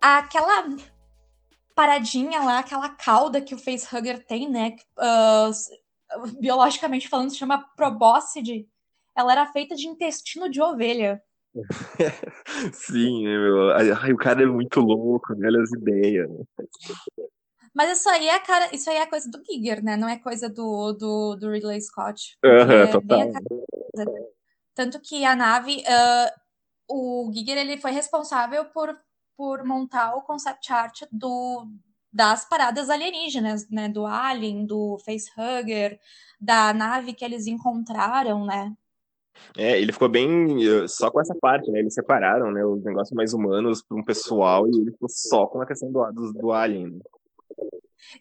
Aquela 0.00 0.64
paradinha 1.74 2.40
lá, 2.40 2.58
aquela 2.60 2.88
cauda 2.88 3.40
que 3.40 3.54
o 3.54 3.58
facehugger 3.58 4.26
tem, 4.26 4.48
né? 4.48 4.74
Uh, 4.98 6.30
biologicamente 6.40 7.08
falando, 7.08 7.30
se 7.30 7.36
chama 7.36 7.64
probóscide. 7.76 8.66
Ela 9.14 9.32
era 9.32 9.46
feita 9.46 9.74
de 9.74 9.86
intestino 9.86 10.50
de 10.50 10.62
ovelha. 10.62 11.22
Sim, 12.72 13.24
meu. 13.24 13.70
Ai, 13.72 14.12
o 14.12 14.16
cara 14.16 14.42
é 14.42 14.46
muito 14.46 14.80
louco, 14.80 15.34
né? 15.34 15.48
olha 15.48 15.62
as 15.62 15.72
ideias. 15.72 16.28
Né? 16.28 16.44
Mas 17.74 17.98
isso 17.98 18.08
aí 18.08 18.28
é 18.28 18.38
cara, 18.40 18.74
isso 18.74 18.90
aí 18.90 18.96
é 18.96 19.06
coisa 19.06 19.30
do 19.30 19.42
Giger, 19.44 19.82
né? 19.82 19.96
Não 19.96 20.08
é 20.08 20.18
coisa 20.18 20.48
do, 20.48 20.92
do, 20.92 21.36
do 21.36 21.50
Ridley 21.50 21.80
Scott. 21.80 22.36
Uhum, 22.44 22.72
é 22.72 22.86
total. 22.88 23.20
Tanto 24.74 25.00
que 25.00 25.24
a 25.24 25.36
nave, 25.36 25.82
uh, 25.82 26.30
o 26.88 27.32
Giger 27.32 27.58
ele 27.58 27.78
foi 27.78 27.90
responsável 27.90 28.64
por, 28.66 28.96
por 29.36 29.64
montar 29.64 30.14
o 30.16 30.22
concept 30.22 30.72
art 30.72 31.02
do, 31.12 31.66
das 32.12 32.48
paradas 32.48 32.90
alienígenas, 32.90 33.68
né? 33.70 33.88
Do 33.88 34.06
Alien, 34.06 34.66
do 34.66 34.98
Facehugger, 35.04 35.98
da 36.40 36.72
nave 36.72 37.12
que 37.12 37.24
eles 37.24 37.46
encontraram, 37.46 38.44
né? 38.44 38.74
É, 39.56 39.80
ele 39.80 39.92
ficou 39.92 40.08
bem 40.08 40.64
eh, 40.64 40.86
só 40.88 41.10
com 41.10 41.20
essa 41.20 41.34
parte, 41.34 41.70
né? 41.70 41.80
Eles 41.80 41.94
separaram, 41.94 42.50
né, 42.52 42.64
os 42.64 42.82
negócios 42.84 43.14
mais 43.14 43.32
humanos 43.32 43.82
para 43.82 43.96
um 43.96 44.04
pessoal 44.04 44.66
e 44.68 44.70
ele 44.70 44.92
ficou 44.92 45.08
só 45.08 45.46
com 45.46 45.60
a 45.60 45.66
questão 45.66 45.90
do, 45.90 46.12
do, 46.12 46.32
do 46.32 46.52
Alien. 46.52 46.90
Né? 46.90 47.00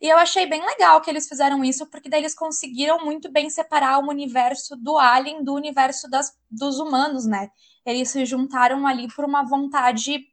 E 0.01 0.07
eu 0.07 0.17
achei 0.17 0.45
bem 0.45 0.63
legal 0.65 1.01
que 1.01 1.09
eles 1.09 1.27
fizeram 1.27 1.63
isso, 1.63 1.85
porque 1.87 2.09
daí 2.09 2.21
eles 2.21 2.35
conseguiram 2.35 3.03
muito 3.03 3.31
bem 3.31 3.49
separar 3.49 3.99
o 3.99 4.09
universo 4.09 4.75
do 4.75 4.97
Alien 4.97 5.43
do 5.43 5.53
universo 5.53 6.09
das, 6.09 6.37
dos 6.49 6.79
humanos, 6.79 7.25
né? 7.25 7.49
Eles 7.85 8.09
se 8.09 8.25
juntaram 8.25 8.85
ali 8.85 9.07
por 9.13 9.25
uma 9.25 9.43
vontade 9.43 10.27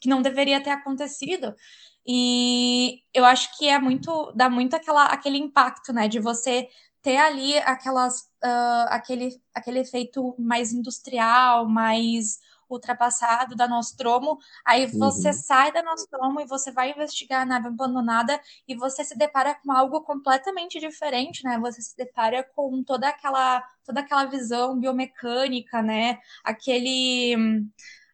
que 0.00 0.08
não 0.08 0.22
deveria 0.22 0.62
ter 0.62 0.70
acontecido. 0.70 1.54
E 2.06 3.02
eu 3.12 3.24
acho 3.24 3.56
que 3.56 3.68
é 3.68 3.78
muito, 3.78 4.32
dá 4.34 4.48
muito 4.48 4.74
aquela, 4.74 5.06
aquele 5.06 5.38
impacto, 5.38 5.92
né? 5.92 6.08
De 6.08 6.18
você 6.18 6.68
ter 7.08 7.16
ali 7.16 7.56
aquelas, 7.60 8.20
uh, 8.44 8.88
aquele, 8.90 9.40
aquele 9.54 9.78
efeito 9.78 10.36
mais 10.38 10.74
industrial, 10.74 11.66
mais 11.66 12.38
ultrapassado 12.68 13.56
da 13.56 13.66
Nostromo, 13.66 14.36
aí 14.62 14.84
você 14.88 15.28
uhum. 15.28 15.32
sai 15.32 15.72
da 15.72 15.82
Nostromo 15.82 16.38
e 16.38 16.46
você 16.46 16.70
vai 16.70 16.90
investigar 16.90 17.40
a 17.40 17.46
nave 17.46 17.68
abandonada 17.68 18.38
e 18.68 18.76
você 18.76 19.02
se 19.02 19.16
depara 19.16 19.54
com 19.54 19.72
algo 19.72 20.02
completamente 20.02 20.78
diferente, 20.78 21.42
né? 21.44 21.58
Você 21.60 21.80
se 21.80 21.96
depara 21.96 22.44
com 22.54 22.84
toda 22.84 23.08
aquela 23.08 23.64
toda 23.82 24.00
aquela 24.00 24.26
visão 24.26 24.78
biomecânica, 24.78 25.80
né? 25.80 26.18
Aquele 26.44 27.64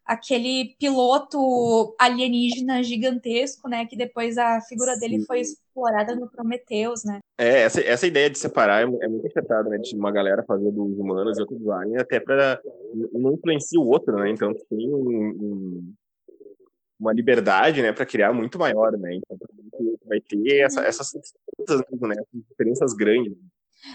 aquele 0.05 0.75
piloto 0.79 1.95
alienígena 1.99 2.83
gigantesco, 2.83 3.67
né? 3.67 3.85
Que 3.85 3.97
depois 3.97 4.37
a 4.37 4.61
figura 4.61 4.93
Sim. 4.93 4.99
dele 4.99 5.25
foi 5.25 5.39
explorada 5.39 6.15
no 6.15 6.29
Prometheus, 6.29 7.03
né? 7.03 7.19
É, 7.37 7.63
essa, 7.63 7.81
essa 7.81 8.05
ideia 8.05 8.29
de 8.29 8.37
separar 8.37 8.81
é, 8.81 8.83
é 8.83 9.07
muito 9.07 9.25
acertada, 9.25 9.69
né? 9.69 9.77
De 9.79 9.95
uma 9.95 10.11
galera 10.11 10.43
fazer 10.43 10.71
dos 10.71 10.97
humanos 10.97 11.37
e 11.37 11.41
outros 11.41 11.59
dos 11.59 11.69
aliens, 11.69 11.99
até 11.99 12.19
para 12.19 12.61
não 13.11 13.33
influenciar 13.33 13.81
o 13.81 13.87
outro, 13.87 14.15
né? 14.15 14.29
Então 14.29 14.53
tem 14.69 14.93
um, 14.93 15.09
um, 15.09 15.93
uma 16.99 17.11
liberdade, 17.11 17.81
né, 17.81 17.91
para 17.91 18.05
criar 18.05 18.31
muito 18.31 18.59
maior, 18.59 18.91
né? 18.97 19.15
Então 19.15 19.37
vai 20.05 20.21
ter 20.21 20.59
essa, 20.59 20.81
uhum. 20.81 20.87
essas, 20.87 21.13
né, 21.13 22.15
diferenças 22.31 22.93
grandes. 22.93 23.33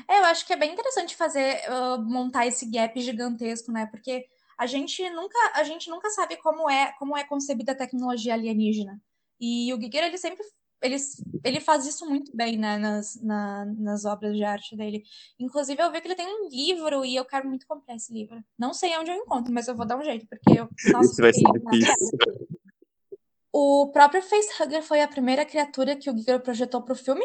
É, 0.08 0.18
eu 0.20 0.24
acho 0.24 0.46
que 0.46 0.52
é 0.52 0.56
bem 0.56 0.72
interessante 0.72 1.16
fazer 1.16 1.60
uh, 1.68 2.00
montar 2.02 2.46
esse 2.46 2.70
gap 2.70 3.00
gigantesco, 3.00 3.72
né? 3.72 3.86
Porque 3.90 4.26
a 4.60 4.66
gente 4.66 5.08
nunca 5.08 5.38
a 5.54 5.64
gente 5.64 5.88
nunca 5.88 6.10
sabe 6.10 6.36
como 6.36 6.68
é 6.68 6.92
como 6.98 7.16
é 7.16 7.24
concebida 7.24 7.72
a 7.72 7.74
tecnologia 7.74 8.34
alienígena. 8.34 9.00
E 9.40 9.72
o 9.72 9.80
Giger 9.80 10.04
ele 10.04 10.18
sempre 10.18 10.44
ele, 10.82 10.96
ele 11.42 11.60
faz 11.60 11.86
isso 11.86 12.06
muito 12.06 12.34
bem 12.36 12.58
né, 12.58 12.76
nas, 12.76 13.18
na, 13.22 13.64
nas 13.78 14.04
obras 14.04 14.36
de 14.36 14.44
arte 14.44 14.76
dele. 14.76 15.02
Inclusive, 15.38 15.80
eu 15.82 15.90
vi 15.90 16.00
que 16.00 16.08
ele 16.08 16.14
tem 16.14 16.26
um 16.26 16.48
livro 16.48 17.04
e 17.04 17.16
eu 17.16 17.24
quero 17.24 17.48
muito 17.48 17.66
comprar 17.66 17.94
esse 17.94 18.12
livro. 18.12 18.42
Não 18.58 18.72
sei 18.72 18.96
onde 18.96 19.10
eu 19.10 19.16
encontro, 19.16 19.52
mas 19.52 19.68
eu 19.68 19.74
vou 19.74 19.86
dar 19.86 19.98
um 19.98 20.02
jeito, 20.02 20.26
porque 20.26 20.58
eu. 20.58 20.68
Nossa, 20.90 21.10
isso 21.10 21.20
vai 21.20 21.32
ser 21.32 21.42
difícil. 21.70 22.18
O 23.52 23.90
próprio 23.92 24.22
Facehugger 24.22 24.82
foi 24.82 25.02
a 25.02 25.08
primeira 25.08 25.44
criatura 25.44 25.96
que 25.96 26.10
o 26.10 26.16
Giger 26.16 26.40
projetou 26.40 26.82
para 26.82 26.92
o 26.92 26.96
filme 26.96 27.24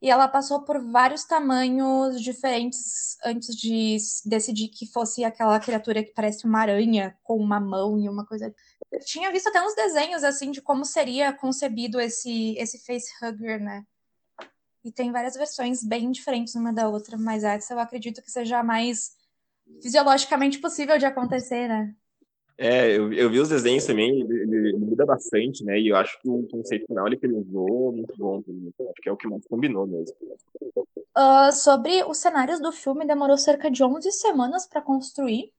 e 0.00 0.10
ela 0.10 0.28
passou 0.28 0.62
por 0.62 0.78
vários 0.80 1.24
tamanhos 1.24 2.20
diferentes 2.20 3.16
antes 3.24 3.54
de 3.56 3.96
decidir 4.24 4.68
que 4.68 4.86
fosse 4.86 5.24
aquela 5.24 5.58
criatura 5.58 6.04
que 6.04 6.12
parece 6.12 6.44
uma 6.44 6.60
aranha 6.60 7.16
com 7.22 7.36
uma 7.36 7.58
mão 7.58 7.98
e 7.98 8.08
uma 8.08 8.26
coisa. 8.26 8.54
Eu 8.92 9.00
tinha 9.00 9.32
visto 9.32 9.48
até 9.48 9.62
uns 9.62 9.74
desenhos 9.74 10.22
assim 10.22 10.50
de 10.50 10.60
como 10.60 10.84
seria 10.84 11.32
concebido 11.32 12.00
esse 12.00 12.54
esse 12.58 12.78
facehugger, 12.84 13.60
né? 13.60 13.84
E 14.84 14.92
tem 14.92 15.10
várias 15.10 15.34
versões 15.34 15.82
bem 15.82 16.10
diferentes 16.10 16.54
uma 16.54 16.72
da 16.72 16.88
outra, 16.88 17.16
mas 17.16 17.42
essa 17.42 17.72
eu 17.72 17.78
acredito 17.78 18.20
que 18.22 18.30
seja 18.30 18.58
a 18.58 18.62
mais 18.62 19.16
fisiologicamente 19.80 20.58
possível 20.58 20.98
de 20.98 21.06
acontecer, 21.06 21.68
né? 21.68 21.94
É, 22.56 22.96
eu, 22.96 23.12
eu 23.12 23.28
vi 23.30 23.40
os 23.40 23.48
desenhos 23.48 23.84
também, 23.84 24.20
ele, 24.20 24.42
ele, 24.42 24.76
muda 24.76 25.04
bastante, 25.04 25.64
né? 25.64 25.78
E 25.78 25.88
eu 25.88 25.96
acho 25.96 26.20
que 26.20 26.28
o 26.28 26.46
conceito 26.48 26.86
final 26.86 27.06
ele 27.08 27.18
usou 27.32 27.92
muito 27.92 28.16
bom. 28.16 28.38
Acho 28.38 29.02
que 29.02 29.08
é 29.08 29.12
o 29.12 29.16
que 29.16 29.26
mais 29.26 29.44
combinou 29.46 29.86
mesmo. 29.86 30.14
Uh, 31.16 31.52
sobre 31.52 32.04
os 32.04 32.18
cenários 32.18 32.60
do 32.60 32.70
filme, 32.70 33.06
demorou 33.06 33.36
cerca 33.36 33.70
de 33.70 33.82
11 33.82 34.10
semanas 34.12 34.66
para 34.66 34.80
construir. 34.80 35.52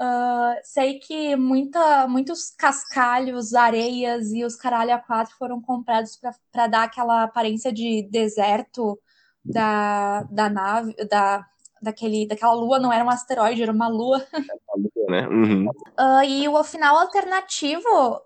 Uh, 0.00 0.58
sei 0.64 0.98
que 0.98 1.36
muita, 1.36 2.08
muitos 2.08 2.50
cascalhos, 2.50 3.54
areias 3.54 4.32
e 4.32 4.44
os 4.44 4.56
caralho 4.56 4.92
a 4.92 4.98
quatro 4.98 5.36
foram 5.36 5.60
comprados 5.60 6.18
para 6.50 6.66
dar 6.66 6.82
aquela 6.82 7.22
aparência 7.22 7.72
de 7.72 8.02
deserto 8.10 8.98
da, 9.44 10.24
da 10.24 10.50
nave, 10.50 10.94
da, 11.08 11.46
daquele, 11.84 12.26
daquela 12.26 12.54
lua 12.54 12.78
não 12.78 12.92
era 12.92 13.04
um 13.04 13.10
asteroide, 13.10 13.62
era 13.62 13.72
uma 13.72 13.88
lua. 13.88 14.26
Uma 14.68 14.76
lua, 14.76 15.10
né? 15.10 15.28
Uhum. 15.28 15.68
Uh, 15.68 16.24
e 16.26 16.48
o 16.48 16.64
final 16.64 16.96
alternativo 16.96 18.20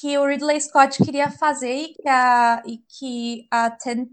que 0.00 0.18
o 0.18 0.26
Ridley 0.26 0.60
Scott 0.60 1.02
queria 1.04 1.30
fazer 1.30 1.72
e 1.72 1.94
que 1.94 2.08
a, 2.08 2.62
e 2.66 2.78
que 2.78 3.46
a, 3.50 3.70
ten, 3.70 4.10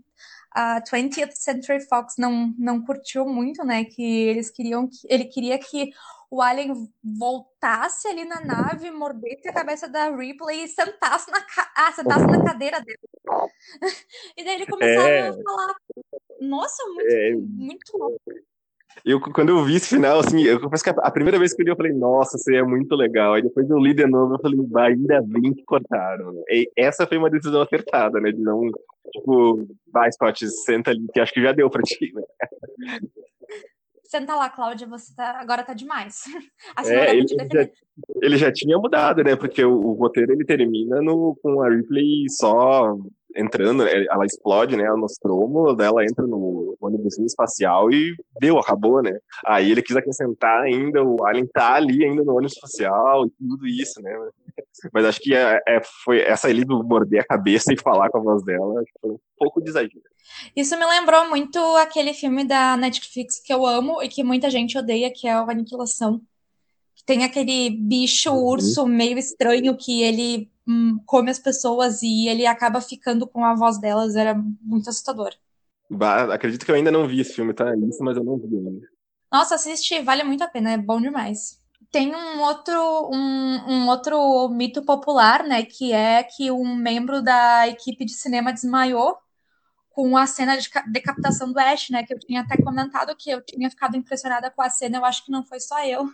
a 0.52 0.82
20th 0.82 1.32
Century 1.34 1.82
Fox 1.82 2.16
não, 2.18 2.54
não 2.58 2.84
curtiu 2.86 3.26
muito, 3.26 3.64
né? 3.64 3.86
Que 3.86 4.04
eles 4.04 4.52
queriam 4.52 4.88
que 4.88 5.00
ele 5.10 5.26
queria 5.26 5.58
que 5.58 5.92
o 6.30 6.42
Alien 6.42 6.90
voltasse 7.04 8.08
ali 8.08 8.24
na 8.24 8.40
nave, 8.40 8.90
mordesse 8.90 9.50
a 9.50 9.54
cabeça 9.54 9.90
da 9.90 10.16
Ripley 10.16 10.64
e 10.64 10.68
sentasse 10.68 11.30
na, 11.30 11.46
ah, 11.76 11.92
sentasse 11.92 12.26
na 12.26 12.44
cadeira 12.44 12.80
dele. 12.80 13.00
e 14.38 14.44
daí 14.44 14.56
ele 14.56 14.66
começava 14.66 15.10
é... 15.10 15.30
a 15.30 15.34
falar. 15.34 15.76
Nossa, 16.40 16.84
muito, 16.88 17.14
é... 17.14 17.36
muito 17.36 17.98
louco. 17.98 18.22
Eu, 19.04 19.20
quando 19.20 19.50
eu 19.50 19.64
vi 19.64 19.76
esse 19.76 19.96
final, 19.96 20.20
assim, 20.20 20.42
eu 20.44 20.60
confesso 20.60 20.84
que 20.84 20.90
a, 20.90 21.12
primeira 21.12 21.40
vez 21.40 21.54
que 21.54 21.62
eu 21.62 21.66
li, 21.66 21.72
eu 21.72 21.76
falei, 21.76 21.94
nossa, 21.94 22.38
isso 22.38 22.52
é 22.52 22.62
muito 22.62 22.96
legal. 22.96 23.34
Aí 23.34 23.42
depois 23.42 23.70
eu 23.70 23.80
li 23.80 23.94
de 23.94 24.06
novo, 24.06 24.36
eu 24.36 24.40
falei, 24.40 24.60
ainda 24.78 25.22
bem 25.22 25.54
que 25.54 25.64
cortaram. 25.64 26.34
E 26.50 26.70
essa 26.78 27.08
foi 27.08 27.18
uma 27.18 27.30
decisão 27.30 27.62
acertada, 27.62 28.20
né? 28.20 28.32
De 28.32 28.40
não, 28.40 28.62
tipo, 29.12 29.68
vai, 29.92 30.12
Scott, 30.12 30.48
senta 30.66 30.92
ali, 30.92 31.06
que 31.14 31.20
acho 31.20 31.34
que 31.34 31.42
já 31.42 31.52
deu 31.52 31.70
pra 31.70 31.82
ti, 31.82 32.12
né? 32.14 32.22
Senta 34.04 34.36
lá, 34.36 34.50
Cláudia, 34.50 34.86
você 34.88 35.16
tá, 35.16 35.40
agora 35.40 35.64
tá 35.64 35.74
demais. 35.74 36.24
É, 36.86 37.16
ele, 37.16 37.28
já, 37.28 37.70
ele 38.22 38.38
já 38.38 38.52
tinha 38.52 38.78
mudado, 38.78 39.24
né? 39.24 39.36
Porque 39.36 39.64
o, 39.64 39.74
o 39.74 39.94
roteiro 39.94 40.34
ele 40.34 40.46
termina 40.46 41.02
no, 41.02 41.38
com 41.42 41.62
a 41.62 41.70
Ripley 41.70 42.26
só 42.30 42.94
entrando, 43.36 43.84
né, 43.84 44.06
ela 44.10 44.26
explode, 44.26 44.76
né, 44.76 44.86
a 44.88 44.96
Nostromo, 44.96 45.76
ela 45.82 46.04
entra 46.04 46.26
no 46.28 46.51
ônibus 46.82 47.18
espacial 47.20 47.92
e 47.92 48.16
deu, 48.40 48.58
acabou, 48.58 49.02
né. 49.02 49.18
Aí 49.46 49.72
ele 49.72 49.82
quis 49.82 49.96
acrescentar 49.96 50.62
ainda, 50.62 51.04
o 51.04 51.24
Alien 51.26 51.48
tá 51.48 51.74
ali 51.74 52.04
ainda 52.04 52.24
no 52.24 52.34
ônibus 52.34 52.54
espacial 52.54 53.26
e 53.26 53.30
tudo 53.32 53.68
isso, 53.68 54.02
né. 54.02 54.12
Mas 54.94 55.06
acho 55.06 55.20
que 55.20 55.34
é, 55.34 55.60
é, 55.68 55.82
foi 56.04 56.22
essa 56.22 56.48
ali 56.48 56.66
do 56.66 56.84
morder 56.84 57.22
a 57.22 57.26
cabeça 57.26 57.74
e 57.74 57.80
falar 57.80 58.10
com 58.10 58.18
a 58.18 58.22
voz 58.22 58.44
dela 58.44 58.84
foi 59.00 59.12
um 59.12 59.20
pouco 59.38 59.62
de 59.62 59.70
exagero. 59.70 60.02
Isso 60.56 60.78
me 60.78 60.86
lembrou 60.86 61.30
muito 61.30 61.60
aquele 61.78 62.14
filme 62.14 62.44
da 62.44 62.78
Netflix 62.78 63.40
que 63.40 63.54
eu 63.54 63.66
amo 63.66 64.02
e 64.02 64.10
que 64.10 64.24
muita 64.24 64.50
gente 64.50 64.78
odeia, 64.78 65.12
que 65.14 65.28
é 65.28 65.40
o 65.40 65.50
Aniquilação. 65.50 66.22
Tem 67.06 67.24
aquele 67.24 67.70
bicho 67.70 68.32
uhum. 68.32 68.46
urso 68.46 68.86
meio 68.86 69.18
estranho 69.18 69.76
que 69.76 70.04
ele 70.04 70.52
hum, 70.68 71.00
come 71.06 71.32
as 71.32 71.40
pessoas 71.40 72.02
e 72.04 72.28
ele 72.28 72.46
acaba 72.46 72.80
ficando 72.80 73.28
com 73.28 73.44
a 73.44 73.56
voz 73.56 73.80
delas. 73.80 74.16
Era 74.16 74.36
muito 74.62 74.90
assustador. 74.90 75.34
Bah, 75.94 76.34
acredito 76.34 76.66
que 76.66 76.72
eu 76.72 76.76
ainda 76.76 76.90
não 76.90 77.06
vi 77.06 77.20
esse 77.20 77.34
filme, 77.34 77.54
tá? 77.54 77.66
Isso, 77.76 78.02
mas 78.02 78.16
eu 78.16 78.24
não 78.24 78.38
vi 78.38 78.56
ainda. 78.56 78.88
Nossa, 79.30 79.56
assiste, 79.56 80.02
vale 80.02 80.24
muito 80.24 80.42
a 80.42 80.48
pena, 80.48 80.72
é 80.72 80.78
bom 80.78 81.02
demais. 81.02 81.60
Tem 81.92 82.16
um 82.16 82.40
outro, 82.40 83.10
um, 83.12 83.60
um 83.68 83.88
outro 83.90 84.48
mito 84.48 84.82
popular, 84.84 85.44
né? 85.44 85.64
Que 85.64 85.92
é 85.92 86.24
que 86.24 86.50
um 86.50 86.76
membro 86.76 87.22
da 87.22 87.68
equipe 87.68 88.06
de 88.06 88.14
cinema 88.14 88.54
desmaiou 88.54 89.18
com 89.90 90.16
a 90.16 90.26
cena 90.26 90.58
de 90.58 90.70
decapitação 90.90 91.52
do 91.52 91.60
Ash, 91.60 91.90
né? 91.90 92.04
Que 92.04 92.14
eu 92.14 92.20
tinha 92.20 92.40
até 92.40 92.56
comentado 92.56 93.14
que 93.18 93.30
eu 93.30 93.42
tinha 93.42 93.70
ficado 93.70 93.98
impressionada 93.98 94.50
com 94.50 94.62
a 94.62 94.70
cena, 94.70 94.98
eu 94.98 95.04
acho 95.04 95.26
que 95.26 95.32
não 95.32 95.44
foi 95.44 95.60
só 95.60 95.86
eu. 95.86 96.06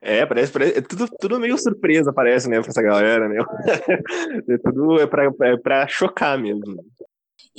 É, 0.00 0.24
parece, 0.24 0.52
parece 0.52 0.78
é 0.78 0.80
tudo, 0.80 1.06
tudo 1.20 1.40
meio 1.40 1.58
surpresa, 1.58 2.12
parece, 2.12 2.48
né, 2.48 2.60
pra 2.60 2.70
essa 2.70 2.82
galera, 2.82 3.28
né? 3.28 3.36
é 4.48 4.58
tudo 4.58 5.00
é 5.00 5.06
pra, 5.06 5.24
é 5.24 5.56
pra 5.56 5.86
chocar 5.88 6.38
mesmo. 6.38 6.82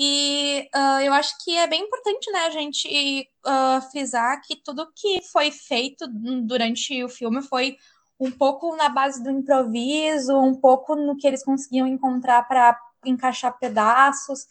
E 0.01 0.69
uh, 0.73 1.01
eu 1.01 1.11
acho 1.11 1.35
que 1.43 1.57
é 1.57 1.67
bem 1.67 1.83
importante, 1.83 2.31
né, 2.31 2.45
a 2.45 2.49
gente 2.51 3.29
uh, 3.45 3.81
frisar 3.91 4.39
que 4.41 4.55
tudo 4.55 4.89
que 4.95 5.21
foi 5.29 5.51
feito 5.51 6.07
durante 6.07 7.03
o 7.03 7.09
filme 7.09 7.41
foi 7.41 7.75
um 8.17 8.31
pouco 8.31 8.73
na 8.77 8.87
base 8.87 9.21
do 9.21 9.29
improviso, 9.29 10.37
um 10.37 10.55
pouco 10.55 10.95
no 10.95 11.17
que 11.17 11.27
eles 11.27 11.43
conseguiam 11.43 11.85
encontrar 11.85 12.47
para 12.47 12.79
encaixar 13.05 13.59
pedaços. 13.59 14.47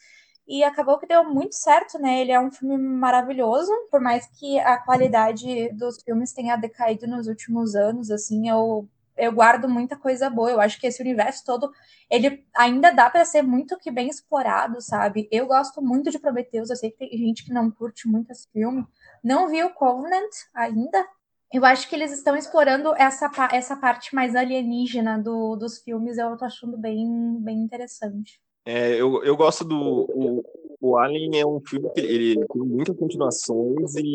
E 0.47 0.63
acabou 0.63 0.99
que 0.99 1.07
deu 1.07 1.23
muito 1.23 1.55
certo, 1.55 1.97
né? 1.97 2.21
Ele 2.21 2.31
é 2.31 2.39
um 2.39 2.51
filme 2.51 2.77
maravilhoso, 2.77 3.71
por 3.89 3.99
mais 4.01 4.27
que 4.39 4.59
a 4.59 4.77
qualidade 4.77 5.69
dos 5.73 6.01
filmes 6.03 6.31
tenha 6.31 6.55
decaído 6.57 7.07
nos 7.07 7.27
últimos 7.27 7.75
anos, 7.75 8.11
assim, 8.11 8.49
eu 8.49 8.87
eu 9.19 9.31
guardo 9.31 9.67
muita 9.67 9.97
coisa 9.97 10.29
boa. 10.29 10.51
Eu 10.51 10.59
acho 10.59 10.79
que 10.79 10.87
esse 10.87 11.01
universo 11.01 11.43
todo, 11.45 11.71
ele 12.09 12.45
ainda 12.55 12.91
dá 12.91 13.09
para 13.09 13.25
ser 13.25 13.41
muito 13.41 13.77
que 13.77 13.91
bem 13.91 14.07
explorado, 14.07 14.81
sabe? 14.81 15.27
Eu 15.31 15.47
gosto 15.47 15.81
muito 15.81 16.09
de 16.09 16.19
Prometheus, 16.19 16.69
eu 16.69 16.75
sei 16.75 16.91
que 16.91 16.97
tem 16.97 17.17
gente 17.17 17.45
que 17.45 17.53
não 17.53 17.69
curte 17.69 18.07
muito 18.07 18.31
esse 18.31 18.49
filme. 18.51 18.85
Não 19.23 19.49
vi 19.49 19.63
o 19.63 19.73
Covenant 19.73 20.33
ainda. 20.53 21.05
Eu 21.53 21.65
acho 21.65 21.89
que 21.89 21.95
eles 21.95 22.11
estão 22.11 22.35
explorando 22.35 22.93
essa, 22.95 23.29
essa 23.51 23.75
parte 23.75 24.13
mais 24.13 24.35
alienígena 24.35 25.17
do, 25.17 25.55
dos 25.55 25.79
filmes, 25.79 26.17
eu 26.17 26.37
tô 26.37 26.45
achando 26.45 26.77
bem, 26.77 27.37
bem 27.41 27.57
interessante. 27.57 28.39
É, 28.65 28.93
eu, 28.93 29.23
eu 29.23 29.35
gosto 29.35 29.63
do. 29.63 29.75
O, 29.75 30.43
o 30.79 30.97
Alien 30.97 31.39
é 31.39 31.45
um 31.45 31.59
filme 31.59 31.89
que 31.89 32.01
ele 32.01 32.35
tem 32.35 32.61
muitas 32.61 32.95
continuações 32.95 33.95
e 33.95 34.13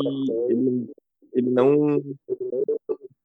ele, 0.48 0.90
ele 1.32 1.50
não 1.50 2.00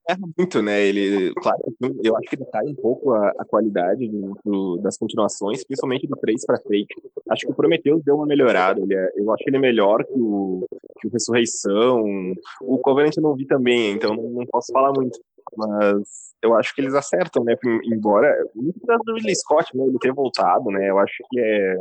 erra 0.10 0.20
muito, 0.38 0.62
né? 0.62 0.82
Ele, 0.82 1.34
claro, 1.36 1.60
eu 2.04 2.16
acho 2.18 2.30
que 2.30 2.36
ele 2.36 2.46
cai 2.46 2.66
um 2.66 2.76
pouco 2.76 3.14
a, 3.14 3.30
a 3.38 3.46
qualidade 3.46 4.08
do, 4.44 4.78
das 4.78 4.98
continuações, 4.98 5.64
principalmente 5.64 6.08
do 6.08 6.16
3 6.16 6.46
para 6.46 6.62
frente. 6.62 6.96
Acho 7.30 7.46
que 7.46 7.52
o 7.52 7.56
Prometheus 7.56 8.04
deu 8.04 8.16
uma 8.16 8.26
melhorada. 8.26 8.82
Ele 8.82 8.96
é, 8.96 9.12
eu 9.16 9.32
acho 9.32 9.44
ele 9.48 9.60
melhor 9.60 10.04
que 10.04 10.20
o, 10.20 10.66
que 11.00 11.08
o 11.08 11.12
Ressurreição. 11.12 12.04
O 12.62 12.78
Covenant 12.80 13.16
eu 13.16 13.24
não 13.24 13.36
vi 13.36 13.46
também, 13.46 13.92
então 13.94 14.16
não, 14.16 14.30
não 14.30 14.46
posso 14.46 14.72
falar 14.72 14.92
muito. 14.94 15.20
Mas 15.56 16.34
eu 16.42 16.56
acho 16.56 16.74
que 16.76 16.82
eles 16.82 16.94
acertam, 16.94 17.44
né? 17.44 17.56
Embora 17.86 18.36
muito 18.56 18.80
do 18.80 19.14
Ridley 19.14 19.36
Scott, 19.36 19.76
né? 19.76 19.86
Ele 19.86 20.00
ter 20.00 20.14
voltado, 20.14 20.70
né? 20.70 20.90
Eu 20.90 21.00
acho 21.00 21.24
que 21.30 21.40
é 21.40 21.76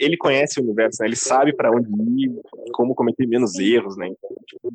ele 0.00 0.16
conhece 0.16 0.60
o 0.60 0.62
universo, 0.62 1.00
né? 1.00 1.08
Ele 1.08 1.16
sabe 1.16 1.54
para 1.54 1.70
onde 1.70 1.88
ir, 2.22 2.30
como 2.72 2.94
cometer 2.94 3.26
menos 3.26 3.58
erros, 3.58 3.96
né? 3.96 4.08
Então, 4.08 4.36
tipo, 4.46 4.70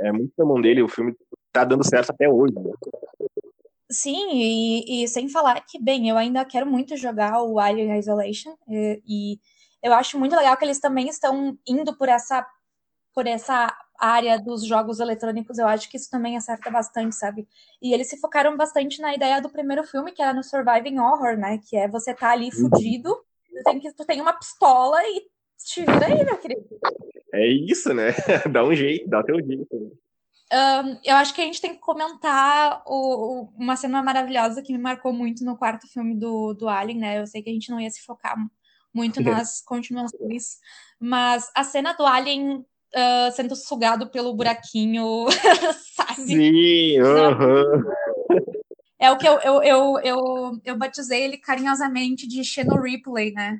é, 0.00 0.08
é 0.08 0.12
muito 0.12 0.32
na 0.38 0.44
mão 0.44 0.60
dele. 0.60 0.82
O 0.82 0.88
filme 0.88 1.14
tá 1.52 1.64
dando 1.64 1.84
certo 1.84 2.10
até 2.10 2.28
hoje. 2.28 2.54
Né? 2.54 2.72
Sim, 3.90 4.28
e, 4.32 5.04
e, 5.04 5.08
sem 5.08 5.28
falar 5.28 5.60
que, 5.66 5.82
bem, 5.82 6.08
eu 6.08 6.16
ainda 6.16 6.44
quero 6.44 6.66
muito 6.66 6.96
jogar 6.96 7.42
o 7.42 7.58
Alien 7.58 7.98
Isolation, 7.98 8.54
e, 8.68 9.02
e, 9.06 9.40
eu 9.82 9.94
acho 9.94 10.18
muito 10.18 10.36
legal 10.36 10.56
que 10.56 10.64
eles 10.64 10.78
também 10.78 11.08
estão 11.08 11.56
indo 11.66 11.96
por 11.96 12.08
essa, 12.08 12.46
por 13.14 13.26
essa 13.26 13.74
área 13.98 14.38
dos 14.38 14.64
jogos 14.64 15.00
eletrônicos, 15.00 15.58
eu 15.58 15.66
acho 15.66 15.88
que 15.90 15.96
isso 15.96 16.10
também 16.10 16.36
acerta 16.36 16.70
bastante, 16.70 17.16
sabe? 17.16 17.48
E 17.80 17.94
eles 17.94 18.08
se 18.08 18.18
focaram 18.18 18.56
bastante 18.56 19.00
na 19.00 19.14
ideia 19.14 19.40
do 19.40 19.48
primeiro 19.48 19.82
filme, 19.84 20.12
que 20.12 20.22
era 20.22 20.34
no 20.34 20.44
Surviving 20.44 20.98
Horror, 20.98 21.36
né? 21.36 21.58
Que 21.68 21.76
é 21.76 21.88
você 21.88 22.14
tá 22.14 22.30
ali 22.30 22.46
uhum. 22.46 22.68
fudido, 22.70 23.16
tem, 23.64 23.80
que, 23.80 23.92
tu 23.92 24.04
tem 24.04 24.20
uma 24.20 24.32
pistola 24.32 25.02
e 25.04 25.26
te 25.64 25.80
vira 25.80 26.06
aí, 26.06 26.24
meu 26.24 26.36
querido. 26.36 26.64
É 27.32 27.46
isso, 27.46 27.92
né? 27.92 28.10
dá 28.52 28.64
um 28.64 28.74
jeito, 28.74 29.08
dá 29.08 29.22
teu 29.22 29.36
jeito. 29.44 29.68
Né? 29.72 29.90
Um, 30.50 30.98
eu 31.04 31.14
acho 31.16 31.34
que 31.34 31.42
a 31.42 31.44
gente 31.44 31.60
tem 31.60 31.74
que 31.74 31.80
comentar 31.80 32.82
o, 32.86 33.42
o, 33.42 33.52
uma 33.58 33.76
cena 33.76 34.02
maravilhosa 34.02 34.62
que 34.62 34.72
me 34.72 34.78
marcou 34.78 35.12
muito 35.12 35.44
no 35.44 35.58
quarto 35.58 35.86
filme 35.86 36.14
do, 36.14 36.54
do 36.54 36.68
Alien, 36.68 36.98
né? 36.98 37.20
Eu 37.20 37.26
sei 37.26 37.42
que 37.42 37.50
a 37.50 37.52
gente 37.52 37.70
não 37.70 37.78
ia 37.78 37.90
se 37.90 38.02
focar 38.02 38.34
muito 38.92 39.20
nas 39.22 39.60
continuações, 39.60 40.56
mas 40.98 41.50
a 41.54 41.62
cena 41.62 41.92
do 41.92 42.06
Alien 42.06 42.56
uh, 42.60 43.32
sendo 43.32 43.54
sugado 43.54 44.10
pelo 44.10 44.34
buraquinho, 44.34 45.26
sabe? 45.94 46.14
Sim, 46.14 47.00
uhum. 47.02 47.84
É 48.98 49.12
o 49.12 49.18
que 49.18 49.28
eu, 49.28 49.38
eu, 49.40 49.62
eu, 49.62 49.98
eu, 50.02 50.60
eu 50.64 50.76
batizei 50.76 51.24
ele 51.24 51.36
carinhosamente 51.36 52.26
de 52.26 52.42
Xeno 52.42 52.80
Ripley, 52.80 53.32
né? 53.32 53.58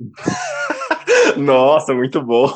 Nossa, 1.38 1.94
muito 1.94 2.20
bom 2.20 2.52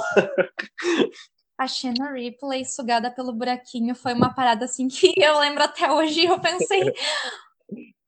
a 1.59 1.67
Shanna 1.67 2.13
Ripley 2.13 2.65
sugada 2.65 3.11
pelo 3.11 3.33
buraquinho 3.33 3.95
foi 3.95 4.15
uma 4.15 4.33
parada 4.33 4.65
assim 4.65 4.87
que 4.87 5.13
eu 5.19 5.39
lembro 5.41 5.65
até 5.65 5.91
hoje. 5.91 6.25
Eu 6.25 6.39
pensei, 6.39 6.85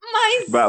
mas. 0.01 0.49
Bah, 0.49 0.69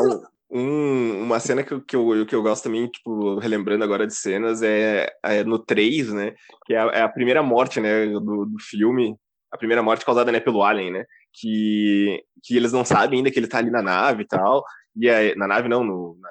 um, 0.50 1.22
uma 1.22 1.40
cena 1.40 1.64
que, 1.64 1.80
que, 1.82 1.96
eu, 1.96 2.26
que 2.26 2.36
eu 2.36 2.42
gosto 2.42 2.64
também, 2.64 2.88
tipo, 2.88 3.38
relembrando 3.40 3.84
agora 3.84 4.06
de 4.06 4.14
cenas, 4.14 4.62
é, 4.62 5.08
é 5.24 5.44
no 5.44 5.58
3, 5.58 6.12
né? 6.12 6.34
Que 6.66 6.74
é 6.74 6.80
a, 6.80 6.86
é 6.88 7.02
a 7.04 7.10
primeira 7.10 7.42
morte, 7.42 7.80
né, 7.80 8.08
do, 8.08 8.46
do 8.46 8.60
filme. 8.60 9.16
A 9.52 9.58
primeira 9.58 9.84
morte 9.84 10.04
causada, 10.04 10.32
né, 10.32 10.40
pelo 10.40 10.64
Alien, 10.64 10.92
né? 10.92 11.06
Que, 11.34 12.22
que 12.44 12.58
eles 12.58 12.74
não 12.74 12.84
sabem 12.84 13.20
ainda 13.20 13.32
que 13.32 13.40
ele 13.40 13.48
tá 13.48 13.60
ali 13.60 13.70
na 13.70 13.82
nave 13.82 14.24
e 14.24 14.28
tal. 14.28 14.66
E 14.96 15.10
aí, 15.10 15.36
na 15.36 15.48
nave 15.48 15.70
não, 15.70 15.84
no, 15.84 16.18
na, 16.20 16.30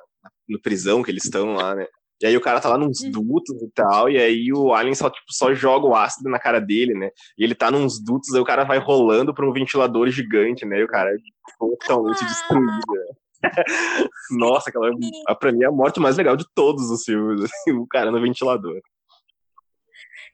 no 0.48 0.60
prisão 0.60 1.02
que 1.02 1.10
eles 1.10 1.24
estão 1.24 1.54
lá, 1.54 1.74
né? 1.74 1.86
E 2.22 2.26
aí 2.26 2.36
o 2.36 2.40
cara 2.40 2.60
tá 2.60 2.68
lá 2.68 2.76
nos 2.76 3.00
uhum. 3.00 3.10
dutos 3.10 3.62
e 3.62 3.70
tal, 3.70 4.10
e 4.10 4.18
aí 4.18 4.52
o 4.52 4.74
Alien 4.74 4.94
só, 4.94 5.08
tipo, 5.08 5.32
só 5.32 5.54
joga 5.54 5.86
o 5.86 5.94
ácido 5.94 6.28
na 6.28 6.38
cara 6.38 6.60
dele, 6.60 6.92
né? 6.92 7.10
E 7.38 7.42
ele 7.42 7.54
tá 7.54 7.70
nos 7.70 7.98
dutos, 7.98 8.34
aí 8.34 8.40
o 8.40 8.44
cara 8.44 8.64
vai 8.64 8.78
rolando 8.78 9.32
pra 9.32 9.46
um 9.46 9.52
ventilador 9.52 10.08
gigante, 10.10 10.66
né? 10.66 10.80
E 10.80 10.84
o 10.84 10.88
cara 10.88 11.10
é 11.10 11.16
totalmente 11.58 12.22
destruído, 12.24 12.82
né? 12.92 13.04
Nossa, 14.32 14.68
aquela 14.68 14.90
pra 15.38 15.50
mim 15.50 15.62
é 15.64 15.66
a 15.66 15.72
morte 15.72 15.98
mais 15.98 16.16
legal 16.18 16.36
de 16.36 16.44
todos 16.54 16.90
os 16.90 17.04
filmes, 17.04 17.40
assim, 17.44 17.72
o 17.72 17.86
cara 17.86 18.10
no 18.10 18.20
ventilador. 18.20 18.80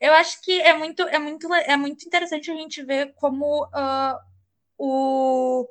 Eu 0.01 0.13
acho 0.13 0.43
que 0.43 0.61
é 0.61 0.77
muito, 0.77 1.03
é 1.03 1.19
muito, 1.19 1.53
é 1.55 1.77
muito 1.77 2.05
interessante 2.05 2.51
a 2.51 2.55
gente 2.55 2.83
ver 2.83 3.15
como 3.15 3.65
uh, 3.65 4.19
o 4.77 5.67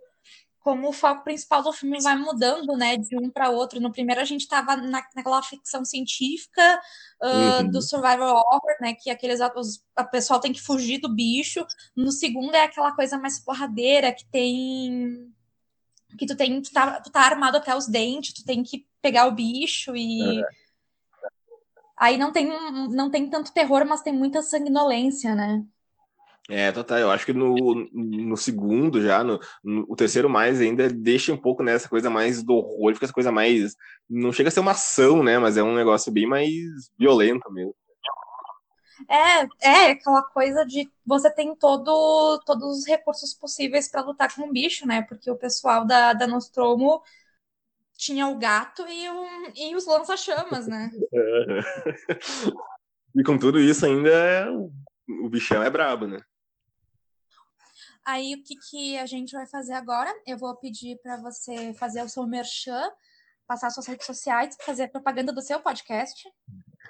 como 0.65 0.89
o 0.89 0.91
foco 0.91 1.23
principal 1.23 1.61
do 1.61 1.71
filme 1.71 2.01
vai 2.01 2.15
mudando, 2.15 2.75
né, 2.75 2.97
de 2.97 3.15
um 3.15 3.29
para 3.29 3.51
outro. 3.51 3.79
No 3.79 3.91
primeiro 3.91 4.19
a 4.19 4.25
gente 4.25 4.41
estava 4.41 4.75
na, 4.75 5.03
naquela 5.15 5.43
ficção 5.43 5.85
científica 5.85 6.81
uh, 7.21 7.61
uhum. 7.61 7.69
do 7.69 7.83
survival 7.83 8.37
horror, 8.37 8.75
né, 8.81 8.95
que 8.95 9.11
aqueles 9.11 9.39
os, 9.55 9.85
a 9.95 10.03
pessoal 10.03 10.39
tem 10.39 10.51
que 10.51 10.59
fugir 10.59 10.97
do 10.97 11.07
bicho. 11.07 11.63
No 11.95 12.11
segundo 12.11 12.55
é 12.55 12.63
aquela 12.63 12.91
coisa 12.93 13.15
mais 13.15 13.39
porradeira 13.39 14.11
que 14.11 14.25
tem 14.25 15.31
que 16.17 16.25
tu 16.25 16.35
tem 16.35 16.59
tu 16.59 16.73
tá, 16.73 16.99
tu 16.99 17.11
tá 17.11 17.19
armado 17.21 17.57
até 17.57 17.75
os 17.75 17.85
dentes, 17.85 18.33
tu 18.33 18.43
tem 18.43 18.63
que 18.63 18.87
pegar 19.03 19.27
o 19.27 19.35
bicho 19.35 19.95
e 19.95 20.41
é. 20.41 20.47
aí 21.95 22.17
não 22.17 22.31
tem 22.31 22.47
não 22.89 23.11
tem 23.11 23.29
tanto 23.29 23.53
terror, 23.53 23.85
mas 23.85 24.01
tem 24.01 24.13
muita 24.13 24.41
sanguinolência, 24.41 25.35
né? 25.35 25.63
É, 26.49 26.71
total. 26.71 26.99
Eu 26.99 27.11
acho 27.11 27.25
que 27.25 27.33
no, 27.33 27.55
no 27.91 28.37
segundo 28.37 29.01
já, 29.01 29.23
no, 29.23 29.39
no, 29.63 29.85
o 29.89 29.95
terceiro 29.95 30.29
mais 30.29 30.61
ainda 30.61 30.87
deixa 30.89 31.33
um 31.33 31.37
pouco 31.37 31.63
nessa 31.63 31.89
coisa 31.89 32.09
mais 32.09 32.43
do 32.43 32.53
horror, 32.53 32.93
fica 32.93 33.05
essa 33.05 33.13
coisa 33.13 33.31
mais. 33.31 33.75
Não 34.07 34.31
chega 34.31 34.49
a 34.49 34.51
ser 34.51 34.59
uma 34.59 34.71
ação, 34.71 35.23
né? 35.23 35.39
Mas 35.39 35.57
é 35.57 35.63
um 35.63 35.73
negócio 35.73 36.11
bem 36.11 36.27
mais 36.27 36.51
violento 36.99 37.51
mesmo. 37.51 37.75
É, 39.09 39.67
é 39.67 39.91
aquela 39.91 40.23
coisa 40.23 40.63
de 40.65 40.89
você 41.05 41.29
tem 41.33 41.53
todo, 41.55 42.39
todos 42.45 42.79
os 42.79 42.87
recursos 42.87 43.33
possíveis 43.33 43.89
para 43.89 44.01
lutar 44.01 44.33
com 44.33 44.43
o 44.43 44.51
bicho, 44.51 44.87
né? 44.87 45.01
Porque 45.01 45.29
o 45.29 45.37
pessoal 45.37 45.85
da, 45.85 46.13
da 46.13 46.27
Nostromo 46.27 47.01
tinha 47.97 48.27
o 48.27 48.37
gato 48.37 48.85
e, 48.87 49.09
o, 49.09 49.25
e 49.55 49.75
os 49.75 49.87
lança-chamas, 49.87 50.67
né? 50.67 50.91
e 53.15 53.23
com 53.23 53.37
tudo 53.37 53.59
isso 53.59 53.85
ainda 53.85 54.47
o 55.07 55.29
bichão 55.29 55.63
é 55.63 55.69
brabo, 55.69 56.07
né? 56.07 56.19
Aí 58.05 58.35
o 58.35 58.43
que, 58.43 58.55
que 58.69 58.97
a 58.99 59.05
gente 59.07 59.31
vai 59.31 59.47
fazer 59.47 59.73
agora? 59.73 60.13
Eu 60.27 60.37
vou 60.37 60.55
pedir 60.55 60.99
para 61.01 61.17
você 61.17 61.73
fazer 61.73 62.03
o 62.03 62.09
seu 62.09 62.27
merchan, 62.27 62.83
passar 63.47 63.71
suas 63.71 63.87
redes 63.87 64.05
sociais, 64.05 64.55
fazer 64.63 64.89
propaganda 64.89 65.33
do 65.33 65.41
seu 65.41 65.59
podcast. 65.59 66.27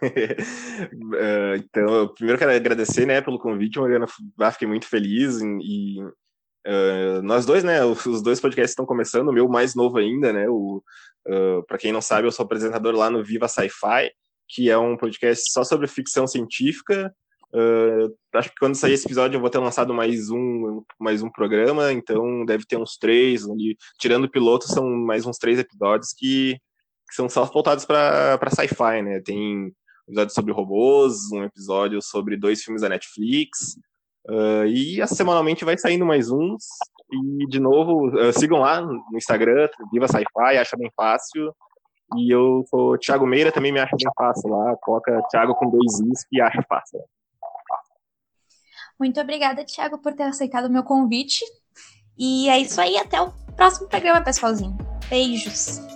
uh, 0.01 1.55
então, 1.55 2.13
primeiro 2.13 2.37
quero 2.37 2.51
agradecer, 2.51 3.05
né, 3.05 3.21
pelo 3.21 3.39
convite, 3.39 3.79
Mariana. 3.79 4.07
Fiquei 4.51 4.67
muito 4.67 4.87
feliz 4.87 5.39
e 5.41 6.03
uh, 6.03 7.21
nós 7.23 7.45
dois, 7.45 7.63
né, 7.63 7.83
os 7.85 8.21
dois 8.21 8.41
podcasts 8.41 8.71
estão 8.71 8.85
começando. 8.85 9.29
O 9.29 9.33
meu 9.33 9.47
mais 9.47 9.73
novo 9.73 9.97
ainda, 9.97 10.33
né, 10.33 10.49
o 10.49 10.83
uh, 11.29 11.63
para 11.65 11.77
quem 11.77 11.93
não 11.93 12.01
sabe, 12.01 12.27
eu 12.27 12.31
sou 12.31 12.43
apresentador 12.43 12.93
lá 12.93 13.09
no 13.09 13.23
Viva 13.23 13.47
Sci-Fi, 13.47 14.11
que 14.49 14.69
é 14.69 14.77
um 14.77 14.97
podcast 14.97 15.49
só 15.49 15.63
sobre 15.63 15.87
ficção 15.87 16.27
científica 16.27 17.15
Uh, 17.55 18.13
acho 18.33 18.49
que 18.49 18.55
quando 18.59 18.75
sair 18.75 18.91
esse 18.91 19.07
episódio 19.07 19.37
eu 19.37 19.41
vou 19.41 19.49
ter 19.49 19.59
lançado 19.59 19.93
mais 19.93 20.29
um, 20.29 20.83
mais 20.99 21.23
um 21.23 21.29
programa, 21.29 21.93
então 21.93 22.43
deve 22.43 22.65
ter 22.65 22.75
uns 22.75 22.97
três, 22.97 23.49
ali, 23.49 23.77
tirando 23.97 24.25
o 24.25 24.29
piloto, 24.29 24.67
são 24.67 24.89
mais 24.89 25.25
uns 25.25 25.37
três 25.37 25.57
episódios 25.57 26.11
que, 26.11 26.57
que 27.07 27.15
são 27.15 27.29
só 27.29 27.45
voltados 27.45 27.85
para 27.85 28.49
sci-fi, 28.49 29.01
né? 29.01 29.21
Tem 29.21 29.67
um 29.67 29.71
episódio 30.09 30.33
sobre 30.33 30.51
robôs, 30.51 31.31
um 31.31 31.45
episódio 31.45 32.01
sobre 32.01 32.35
dois 32.35 32.61
filmes 32.61 32.81
da 32.81 32.89
Netflix, 32.89 33.77
uh, 34.27 34.65
e 34.67 35.07
semanalmente 35.07 35.63
vai 35.63 35.77
saindo 35.77 36.05
mais 36.05 36.29
uns. 36.29 36.65
E, 37.09 37.47
de 37.47 37.59
novo, 37.61 38.09
uh, 38.09 38.33
sigam 38.33 38.59
lá 38.59 38.81
no 38.81 39.01
Instagram, 39.15 39.69
Viva 39.93 40.09
Sci-Fi, 40.09 40.57
acha 40.57 40.75
bem 40.75 40.91
fácil. 40.93 41.55
E 42.17 42.33
eu 42.33 42.65
sou 42.69 42.97
Thiago 42.97 43.25
Meira, 43.25 43.51
também 43.51 43.71
me 43.71 43.79
acha 43.79 43.95
bem 43.95 44.11
fácil 44.17 44.49
lá. 44.49 44.75
Coloca 44.81 45.23
Thiago 45.29 45.55
com 45.55 45.69
dois 45.69 46.01
Is 46.01 46.25
e 46.33 46.41
acha 46.41 46.61
fácil. 46.67 46.99
Muito 48.99 49.19
obrigada, 49.19 49.65
Thiago, 49.65 49.97
por 49.97 50.13
ter 50.13 50.23
aceitado 50.23 50.65
o 50.65 50.71
meu 50.71 50.83
convite. 50.83 51.43
E 52.17 52.49
é 52.49 52.59
isso 52.59 52.79
aí, 52.79 52.97
até 52.97 53.21
o 53.21 53.31
próximo 53.55 53.87
programa, 53.87 54.21
pessoalzinho. 54.21 54.77
Beijos! 55.09 55.94